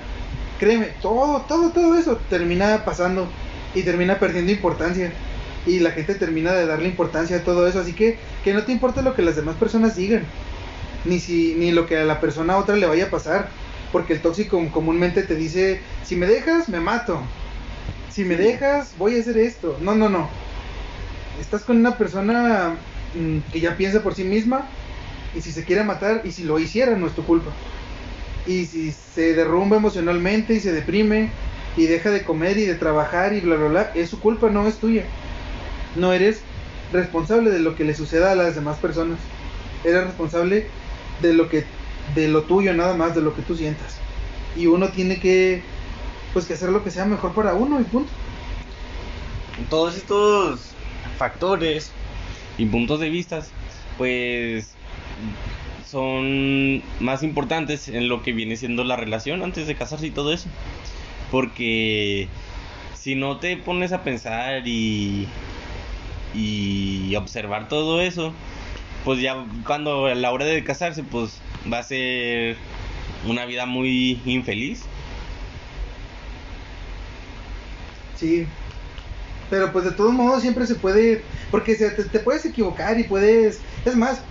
Créeme, 0.60 0.88
todo, 1.02 1.42
todo, 1.42 1.72
todo 1.72 1.98
eso 1.98 2.18
termina 2.30 2.84
pasando 2.84 3.30
y 3.74 3.84
termina 3.84 4.20
perdiendo 4.20 4.52
importancia. 4.52 5.14
Y 5.66 5.80
la 5.80 5.92
gente 5.92 6.16
termina 6.16 6.54
de 6.54 6.66
darle 6.66 6.88
importancia 6.88 7.38
a 7.38 7.44
todo 7.44 7.68
eso. 7.68 7.80
Así 7.80 7.94
que 7.94 8.18
que 8.44 8.54
no 8.54 8.64
te 8.64 8.72
importa 8.72 9.02
lo 9.02 9.16
que 9.16 9.22
las 9.22 9.36
demás 9.36 9.56
personas 9.56 9.96
digan. 9.96 10.24
Ni, 11.06 11.20
si, 11.20 11.56
ni 11.56 11.72
lo 11.72 11.86
que 11.86 11.98
a 11.98 12.04
la 12.04 12.20
persona 12.20 12.54
a 12.54 12.58
otra 12.58 12.76
le 12.76 12.88
vaya 12.88 13.06
a 13.06 13.10
pasar. 13.10 13.50
Porque 13.92 14.14
el 14.14 14.22
tóxico 14.22 14.60
comúnmente 14.72 15.24
te 15.24 15.36
dice, 15.36 15.82
si 16.04 16.16
me 16.16 16.26
dejas, 16.26 16.68
me 16.70 16.80
mato. 16.80 17.22
Si 18.10 18.24
me 18.24 18.36
dejas, 18.36 18.96
voy 18.98 19.18
a 19.18 19.22
hacer 19.22 19.38
esto. 19.38 19.78
No, 19.82 19.96
no, 19.96 20.10
no. 20.10 20.30
Estás 21.40 21.64
con 21.64 21.78
una 21.78 21.98
persona 21.98 22.76
mm, 23.14 23.52
que 23.52 23.60
ya 23.60 23.76
piensa 23.78 24.02
por 24.02 24.16
sí 24.16 24.24
misma. 24.24 24.68
Y 25.36 25.42
si 25.42 25.52
se 25.52 25.66
quiere 25.66 25.84
matar, 25.84 26.22
y 26.24 26.32
si 26.32 26.44
lo 26.44 26.60
hiciera, 26.60 26.96
no 26.96 27.08
es 27.08 27.14
tu 27.14 27.26
culpa. 27.26 27.52
Y 28.48 28.66
si 28.66 28.92
se 28.92 29.34
derrumba 29.34 29.78
emocionalmente 29.78 30.54
y 30.54 30.60
se 30.60 30.72
deprime 30.72 31.30
y 31.76 31.86
deja 31.86 32.10
de 32.12 32.24
comer 32.24 32.58
y 32.58 32.66
de 32.66 32.76
trabajar 32.76 33.34
y 33.34 33.42
bla, 33.42 33.56
bla, 33.56 33.68
bla, 33.68 33.92
es 33.96 34.10
su 34.10 34.20
culpa, 34.20 34.50
no 34.50 34.68
es 34.68 34.78
tuya. 34.78 35.06
No 35.96 36.14
eres 36.14 36.42
responsable 36.94 37.52
de 37.52 37.60
lo 37.60 37.76
que 37.76 37.84
le 37.84 37.96
suceda 37.96 38.32
a 38.32 38.36
las 38.36 38.56
demás 38.56 38.78
personas. 38.78 39.20
Eres 39.84 40.06
responsable 40.06 40.68
de 41.22 41.34
lo 41.34 41.50
que 41.50 41.66
de 42.14 42.28
lo 42.28 42.44
tuyo 42.44 42.74
nada 42.74 42.96
más, 42.96 43.16
de 43.16 43.22
lo 43.22 43.36
que 43.36 43.42
tú 43.42 43.56
sientas. 43.56 43.98
Y 44.56 44.68
uno 44.68 44.90
tiene 44.90 45.20
que 45.20 45.64
pues 46.34 46.46
que 46.46 46.54
hacer 46.54 46.70
lo 46.70 46.84
que 46.84 46.92
sea 46.92 47.06
mejor 47.06 47.34
para 47.34 47.54
uno 47.54 47.80
y 47.80 47.84
punto. 47.84 48.12
Todos 49.70 49.96
estos 49.96 50.74
factores 51.18 51.92
y 52.58 52.66
puntos 52.66 53.00
de 53.00 53.10
vista, 53.10 53.42
pues 53.98 54.75
son 55.90 56.82
más 57.00 57.24
importantes 57.24 57.88
en 57.88 58.10
lo 58.10 58.24
que 58.24 58.34
viene 58.34 58.58
siendo 58.58 58.84
la 58.84 58.96
relación 58.96 59.44
antes 59.44 59.68
de 59.68 59.76
casarse 59.76 60.08
y 60.08 60.12
todo 60.12 60.34
eso. 60.34 60.50
Porque 61.32 62.28
si 62.94 63.16
no 63.16 63.38
te 63.38 63.58
pones 63.58 63.92
a 63.92 64.04
pensar 64.04 64.68
y, 64.68 65.28
y 66.34 67.16
observar 67.16 67.68
todo 67.68 68.02
eso, 68.02 68.34
pues 69.04 69.22
ya 69.22 69.46
cuando 69.66 70.08
a 70.08 70.16
la 70.16 70.32
hora 70.32 70.46
de 70.46 70.64
casarse, 70.64 71.04
pues 71.04 71.40
va 71.72 71.80
a 71.80 71.84
ser 71.84 72.58
una 73.26 73.46
vida 73.46 73.66
muy 73.66 74.20
infeliz. 74.26 74.84
Sí. 78.18 78.48
Pero 79.50 79.72
pues 79.72 79.86
de 79.86 79.92
todos 79.92 80.12
modos 80.12 80.42
siempre 80.42 80.66
se 80.66 80.76
puede, 80.76 81.22
porque 81.52 81.76
se, 81.76 81.92
te, 81.92 82.04
te 82.06 82.20
puedes 82.20 82.46
equivocar 82.46 83.00
y 83.00 83.04
puedes, 83.04 83.62
es 83.86 83.96
más, 83.96 84.24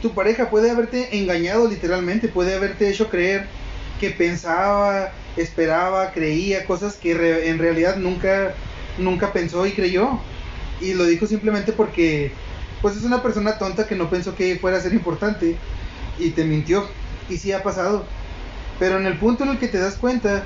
tu 0.00 0.12
pareja 0.14 0.50
puede 0.50 0.70
haberte 0.70 1.16
engañado 1.18 1.68
literalmente, 1.68 2.28
puede 2.28 2.54
haberte 2.54 2.88
hecho 2.88 3.08
creer 3.08 3.46
que 4.00 4.10
pensaba, 4.10 5.12
esperaba, 5.36 6.12
creía 6.12 6.64
cosas 6.64 6.96
que 6.96 7.12
en 7.48 7.58
realidad 7.58 7.96
nunca, 7.96 8.54
nunca 8.98 9.32
pensó 9.32 9.66
y 9.66 9.72
creyó. 9.72 10.18
Y 10.80 10.94
lo 10.94 11.04
dijo 11.04 11.26
simplemente 11.26 11.72
porque, 11.72 12.32
pues 12.80 12.96
es 12.96 13.04
una 13.04 13.22
persona 13.22 13.58
tonta 13.58 13.86
que 13.86 13.94
no 13.94 14.08
pensó 14.08 14.34
que 14.34 14.56
fuera 14.56 14.78
a 14.78 14.80
ser 14.80 14.94
importante 14.94 15.56
y 16.18 16.30
te 16.30 16.44
mintió. 16.44 16.88
Y 17.28 17.36
sí 17.36 17.52
ha 17.52 17.62
pasado. 17.62 18.06
Pero 18.78 18.98
en 18.98 19.06
el 19.06 19.18
punto 19.18 19.44
en 19.44 19.50
el 19.50 19.58
que 19.58 19.68
te 19.68 19.78
das 19.78 19.96
cuenta 19.96 20.44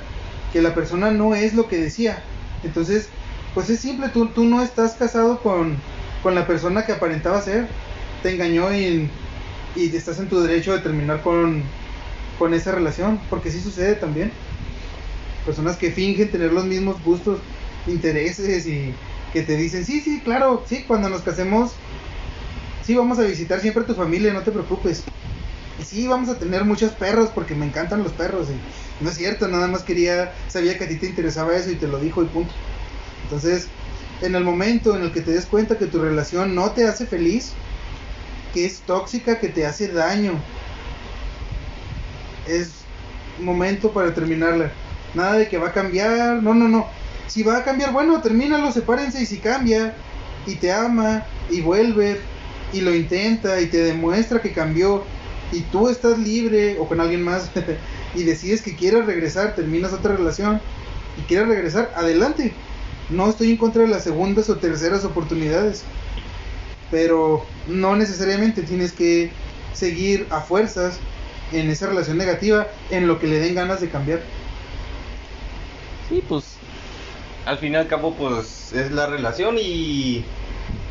que 0.52 0.60
la 0.60 0.74
persona 0.74 1.12
no 1.12 1.34
es 1.34 1.54
lo 1.54 1.68
que 1.68 1.78
decía, 1.78 2.22
entonces, 2.64 3.08
pues 3.54 3.70
es 3.70 3.80
simple, 3.80 4.08
tú, 4.08 4.26
tú 4.28 4.44
no 4.44 4.62
estás 4.62 4.94
casado 4.94 5.40
con, 5.40 5.76
con 6.22 6.34
la 6.34 6.46
persona 6.46 6.84
que 6.84 6.92
aparentaba 6.92 7.40
ser, 7.40 7.68
te 8.22 8.30
engañó 8.32 8.72
y, 8.74 9.10
y 9.74 9.94
estás 9.94 10.18
en 10.18 10.28
tu 10.28 10.40
derecho 10.40 10.72
de 10.72 10.80
terminar 10.80 11.22
con, 11.22 11.64
con 12.38 12.54
esa 12.54 12.72
relación, 12.72 13.20
porque 13.28 13.50
sí 13.50 13.60
sucede 13.60 13.96
también. 13.96 14.32
Personas 15.44 15.76
que 15.76 15.90
fingen 15.90 16.30
tener 16.30 16.52
los 16.52 16.64
mismos 16.64 17.02
gustos, 17.02 17.40
intereses 17.86 18.66
y 18.66 18.94
que 19.32 19.42
te 19.42 19.56
dicen, 19.56 19.84
sí, 19.84 20.00
sí, 20.00 20.20
claro, 20.22 20.64
sí, 20.66 20.84
cuando 20.86 21.08
nos 21.08 21.22
casemos, 21.22 21.74
sí, 22.82 22.94
vamos 22.94 23.18
a 23.18 23.22
visitar 23.22 23.60
siempre 23.60 23.84
tu 23.84 23.94
familia, 23.94 24.32
no 24.32 24.42
te 24.42 24.52
preocupes. 24.52 25.04
Y 25.78 25.82
sí, 25.82 26.06
vamos 26.06 26.28
a 26.28 26.38
tener 26.38 26.64
muchos 26.64 26.92
perros 26.92 27.30
porque 27.34 27.54
me 27.54 27.66
encantan 27.66 28.02
los 28.02 28.12
perros. 28.12 28.48
Y 28.48 29.02
no 29.02 29.10
es 29.10 29.16
cierto, 29.16 29.48
nada 29.48 29.66
más 29.66 29.82
quería, 29.82 30.32
sabía 30.48 30.78
que 30.78 30.84
a 30.84 30.88
ti 30.88 30.96
te 30.96 31.06
interesaba 31.06 31.56
eso 31.56 31.70
y 31.70 31.76
te 31.76 31.88
lo 31.88 31.98
dijo 31.98 32.22
y 32.22 32.26
punto. 32.26 32.54
Entonces, 33.24 33.68
en 34.22 34.36
el 34.36 34.44
momento 34.44 34.96
en 34.96 35.02
el 35.02 35.12
que 35.12 35.20
te 35.20 35.32
des 35.32 35.46
cuenta 35.46 35.78
que 35.78 35.86
tu 35.86 36.00
relación 36.00 36.54
no 36.54 36.70
te 36.70 36.86
hace 36.86 37.06
feliz, 37.06 37.54
que 38.54 38.64
es 38.64 38.80
tóxica, 38.82 39.40
que 39.40 39.48
te 39.48 39.66
hace 39.66 39.88
daño, 39.88 40.40
es 42.46 42.84
momento 43.40 43.90
para 43.90 44.14
terminarla. 44.14 44.70
Nada 45.14 45.34
de 45.34 45.48
que 45.48 45.58
va 45.58 45.68
a 45.68 45.72
cambiar, 45.72 46.42
no, 46.42 46.54
no, 46.54 46.68
no. 46.68 46.86
Si 47.26 47.42
va 47.42 47.58
a 47.58 47.64
cambiar, 47.64 47.92
bueno, 47.92 48.20
termínalo, 48.20 48.70
sepárense 48.70 49.20
y 49.20 49.26
si 49.26 49.38
cambia 49.38 49.94
y 50.46 50.54
te 50.54 50.72
ama 50.72 51.24
y 51.50 51.60
vuelve 51.60 52.20
y 52.72 52.80
lo 52.80 52.94
intenta 52.94 53.60
y 53.60 53.66
te 53.66 53.78
demuestra 53.78 54.40
que 54.40 54.52
cambió 54.52 55.04
y 55.50 55.60
tú 55.62 55.88
estás 55.88 56.18
libre 56.18 56.76
o 56.78 56.86
con 56.86 57.00
alguien 57.00 57.22
más 57.22 57.50
y 58.14 58.22
decides 58.22 58.62
que 58.62 58.76
quieres 58.76 59.04
regresar, 59.06 59.54
terminas 59.54 59.92
otra 59.92 60.16
relación 60.16 60.60
y 61.18 61.22
quieres 61.22 61.48
regresar, 61.48 61.92
adelante. 61.96 62.52
No 63.10 63.28
estoy 63.28 63.50
en 63.50 63.56
contra 63.56 63.82
de 63.82 63.88
las 63.88 64.04
segundas 64.04 64.48
o 64.48 64.56
terceras 64.56 65.04
oportunidades, 65.04 65.84
pero 66.94 67.44
no 67.66 67.96
necesariamente 67.96 68.62
tienes 68.62 68.92
que 68.92 69.32
seguir 69.72 70.28
a 70.30 70.42
fuerzas 70.42 71.00
en 71.50 71.68
esa 71.68 71.88
relación 71.88 72.16
negativa 72.16 72.68
en 72.88 73.08
lo 73.08 73.18
que 73.18 73.26
le 73.26 73.40
den 73.40 73.56
ganas 73.56 73.80
de 73.80 73.88
cambiar. 73.88 74.20
Sí, 76.08 76.22
pues 76.28 76.56
al 77.46 77.58
fin 77.58 77.72
y 77.72 77.76
al 77.76 77.88
cabo 77.88 78.14
pues 78.14 78.72
es 78.72 78.92
la 78.92 79.08
relación 79.08 79.56
y 79.60 80.24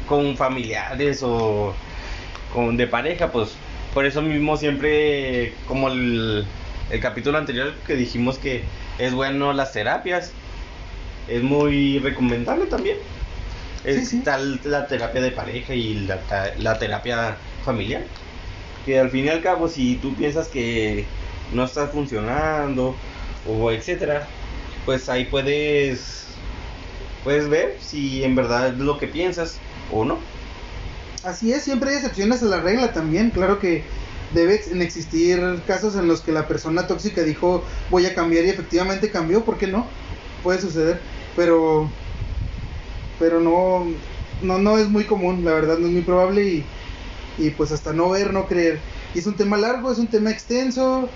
con 0.05 0.35
familiares 0.35 1.21
o 1.23 1.73
con 2.53 2.75
de 2.75 2.85
pareja 2.85 3.31
pues 3.31 3.51
por 3.93 4.05
eso 4.05 4.21
mismo 4.21 4.57
siempre 4.57 5.53
como 5.69 5.87
el, 5.87 6.45
el 6.91 6.99
capítulo 6.99 7.37
anterior 7.37 7.75
que 7.87 7.95
dijimos 7.95 8.37
que 8.39 8.65
es 8.99 9.13
bueno 9.13 9.53
las 9.53 9.71
terapias 9.71 10.33
es 11.29 11.41
muy 11.41 11.99
recomendable 11.99 12.65
también 12.65 12.97
Está 13.83 14.37
la 14.37 14.87
terapia 14.87 15.21
de 15.21 15.31
pareja 15.31 15.73
y 15.73 15.95
la, 16.05 16.19
la 16.57 16.79
terapia 16.79 17.37
familiar. 17.65 18.03
Que 18.85 18.99
al 18.99 19.09
fin 19.09 19.25
y 19.25 19.29
al 19.29 19.41
cabo 19.41 19.67
si 19.67 19.95
tú 19.95 20.15
piensas 20.15 20.47
que 20.47 21.05
no 21.53 21.65
está 21.65 21.87
funcionando 21.87 22.95
o 23.47 23.71
etcétera 23.71 24.27
pues 24.85 25.09
ahí 25.09 25.25
puedes 25.25 26.25
puedes 27.23 27.47
ver 27.47 27.77
si 27.79 28.23
en 28.23 28.35
verdad 28.35 28.69
es 28.69 28.77
lo 28.77 28.97
que 28.97 29.07
piensas 29.07 29.57
o 29.91 30.03
no. 30.03 30.19
Así 31.23 31.53
es 31.53 31.63
siempre 31.63 31.91
hay 31.91 31.95
excepciones 31.97 32.43
a 32.43 32.47
la 32.47 32.59
regla 32.59 32.91
también. 32.91 33.29
Claro 33.29 33.59
que 33.59 33.83
deben 34.33 34.81
existir 34.81 35.39
casos 35.67 35.95
en 35.95 36.07
los 36.07 36.21
que 36.21 36.31
la 36.31 36.47
persona 36.47 36.87
tóxica 36.87 37.21
dijo 37.21 37.63
voy 37.89 38.05
a 38.05 38.15
cambiar 38.15 38.45
y 38.45 38.49
efectivamente 38.49 39.11
cambió 39.11 39.45
¿por 39.45 39.59
qué 39.59 39.67
no? 39.67 39.85
puede 40.41 40.59
suceder 40.59 40.99
pero 41.35 41.87
pero 43.23 43.39
no 43.39 43.85
no 44.41 44.57
no 44.57 44.77
es 44.77 44.89
muy 44.89 45.05
común 45.05 45.45
la 45.45 45.53
verdad 45.53 45.77
no 45.77 45.87
es 45.87 45.93
muy 45.93 46.01
probable 46.01 46.45
y 46.45 46.65
y 47.37 47.49
pues 47.51 47.71
hasta 47.71 47.93
no 47.93 48.09
ver, 48.09 48.33
no 48.33 48.47
creer. 48.47 48.79
Y 49.15 49.19
es 49.19 49.27
un 49.27 49.35
tema 49.35 49.57
largo, 49.57 49.91
es 49.91 49.97
un 49.97 50.07
tema 50.07 50.31
extenso, 50.31 51.09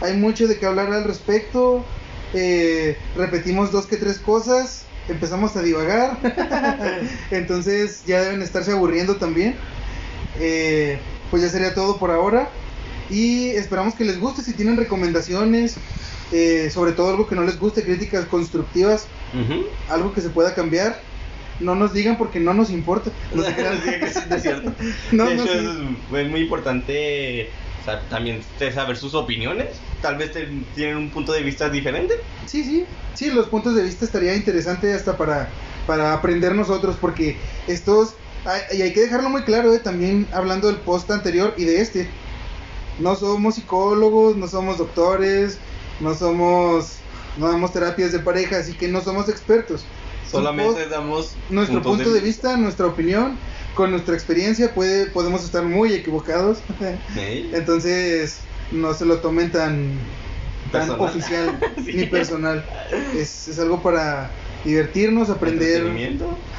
hay 0.00 0.16
mucho 0.16 0.46
de 0.46 0.58
qué 0.58 0.66
hablar 0.66 0.92
al 0.92 1.04
respecto. 1.04 1.84
Eh, 2.32 2.96
repetimos 3.16 3.70
dos 3.70 3.86
que 3.86 3.96
tres 3.96 4.18
cosas, 4.18 4.84
empezamos 5.08 5.56
a 5.56 5.62
divagar, 5.62 6.18
entonces 7.30 8.04
ya 8.06 8.22
deben 8.22 8.42
estarse 8.42 8.72
aburriendo 8.72 9.16
también. 9.16 9.56
Eh, 10.40 10.98
pues 11.30 11.42
ya 11.42 11.48
sería 11.48 11.74
todo 11.74 11.98
por 11.98 12.10
ahora 12.10 12.48
y 13.08 13.50
esperamos 13.50 13.94
que 13.94 14.04
les 14.04 14.18
guste 14.18 14.42
si 14.42 14.52
tienen 14.52 14.76
recomendaciones, 14.76 15.76
eh, 16.32 16.70
sobre 16.72 16.92
todo 16.92 17.10
algo 17.10 17.28
que 17.28 17.36
no 17.36 17.42
les 17.42 17.58
guste, 17.58 17.84
críticas 17.84 18.24
constructivas, 18.26 19.06
algo 19.88 20.12
que 20.12 20.20
se 20.20 20.30
pueda 20.30 20.54
cambiar 20.54 21.00
no 21.60 21.74
nos 21.74 21.92
digan 21.92 22.18
porque 22.18 22.40
no 22.40 22.54
nos 22.54 22.70
importa. 22.70 23.10
No 23.32 23.42
se 23.42 23.54
crean. 23.54 23.80
que 23.80 24.04
es 24.04 24.42
cierto. 24.42 24.72
de 25.12 25.34
hecho, 25.34 26.16
es, 26.16 26.28
muy 26.28 26.40
importante 26.40 27.50
también 28.10 28.40
saber 28.72 28.96
sus 28.96 29.14
opiniones. 29.14 29.68
Tal 30.00 30.16
vez 30.16 30.32
tienen 30.74 30.96
un 30.96 31.10
punto 31.10 31.32
de 31.32 31.42
vista 31.42 31.68
diferente. 31.68 32.14
Sí, 32.46 32.64
sí. 32.64 32.84
Sí, 33.14 33.30
los 33.30 33.48
puntos 33.48 33.76
de 33.76 33.82
vista 33.82 34.04
estaría 34.04 34.34
interesante 34.34 34.92
hasta 34.92 35.16
para, 35.16 35.48
para 35.86 36.12
aprender 36.12 36.54
nosotros 36.54 36.96
porque 37.00 37.36
estos... 37.66 38.14
Y 38.72 38.82
hay 38.82 38.92
que 38.92 39.00
dejarlo 39.00 39.30
muy 39.30 39.42
claro, 39.42 39.72
eh, 39.72 39.78
también 39.78 40.26
hablando 40.32 40.66
del 40.66 40.76
post 40.76 41.10
anterior 41.10 41.54
y 41.56 41.64
de 41.64 41.80
este. 41.80 42.10
No 42.98 43.14
somos 43.14 43.54
psicólogos, 43.54 44.36
no 44.36 44.48
somos 44.48 44.78
doctores, 44.78 45.58
no 46.00 46.14
somos... 46.14 46.98
No 47.38 47.48
damos 47.48 47.72
terapias 47.72 48.12
de 48.12 48.20
pareja, 48.20 48.58
así 48.58 48.74
que 48.74 48.86
no 48.86 49.00
somos 49.00 49.28
expertos 49.28 49.84
Solamente 50.34 50.88
damos 50.88 51.34
nuestro 51.50 51.82
punto 51.82 52.12
de, 52.12 52.20
vista, 52.20 52.56
nuestra 52.56 52.86
opinión, 52.86 53.38
con 53.74 53.90
nuestra 53.90 54.14
experiencia 54.14 54.74
puede 54.74 55.06
podemos 55.06 55.44
estar 55.44 55.64
muy 55.64 55.92
equivocados. 55.92 56.58
Entonces, 57.16 58.38
no 58.72 58.94
se 58.94 59.04
lo 59.04 59.18
tomen 59.18 59.50
tan 59.50 59.98
tan 60.72 60.90
oficial 60.90 61.58
ni 61.84 62.06
personal. 62.06 62.64
Es, 63.16 63.48
es 63.48 63.58
algo 63.58 63.82
para 63.82 64.30
divertirnos, 64.64 65.30
aprender, 65.30 65.84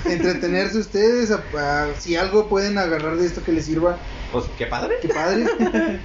entretenerse 0.06 0.78
ustedes, 0.78 1.34
si 2.00 2.16
algo 2.16 2.48
pueden 2.48 2.78
agarrar 2.78 3.18
de 3.18 3.26
esto 3.26 3.44
que 3.44 3.52
les 3.52 3.66
sirva. 3.66 3.98
Pues 4.32 4.46
qué 4.58 4.68
padre. 4.68 4.96
Qué 5.02 5.10
padre. 5.10 5.46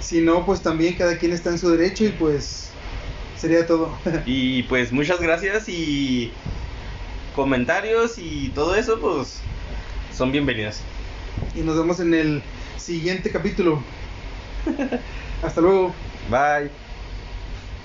si 0.00 0.20
no, 0.20 0.46
pues 0.46 0.60
también 0.60 0.94
cada 0.94 1.18
quien 1.18 1.32
está 1.32 1.50
en 1.50 1.58
su 1.58 1.70
derecho 1.70 2.04
y 2.04 2.10
pues 2.10 2.68
sería 3.36 3.66
todo. 3.66 3.96
y 4.24 4.62
pues 4.64 4.92
muchas 4.92 5.20
gracias 5.20 5.68
y 5.68 6.32
comentarios 7.34 8.18
y 8.18 8.50
todo 8.50 8.74
eso, 8.74 8.98
pues 9.00 9.40
son 10.14 10.32
bienvenidos. 10.32 10.80
Y 11.54 11.60
nos 11.60 11.76
vemos 11.76 12.00
en 12.00 12.14
el 12.14 12.42
siguiente 12.76 13.30
capítulo. 13.30 13.82
Hasta 15.42 15.60
luego. 15.60 15.94
Bye. 16.30 16.81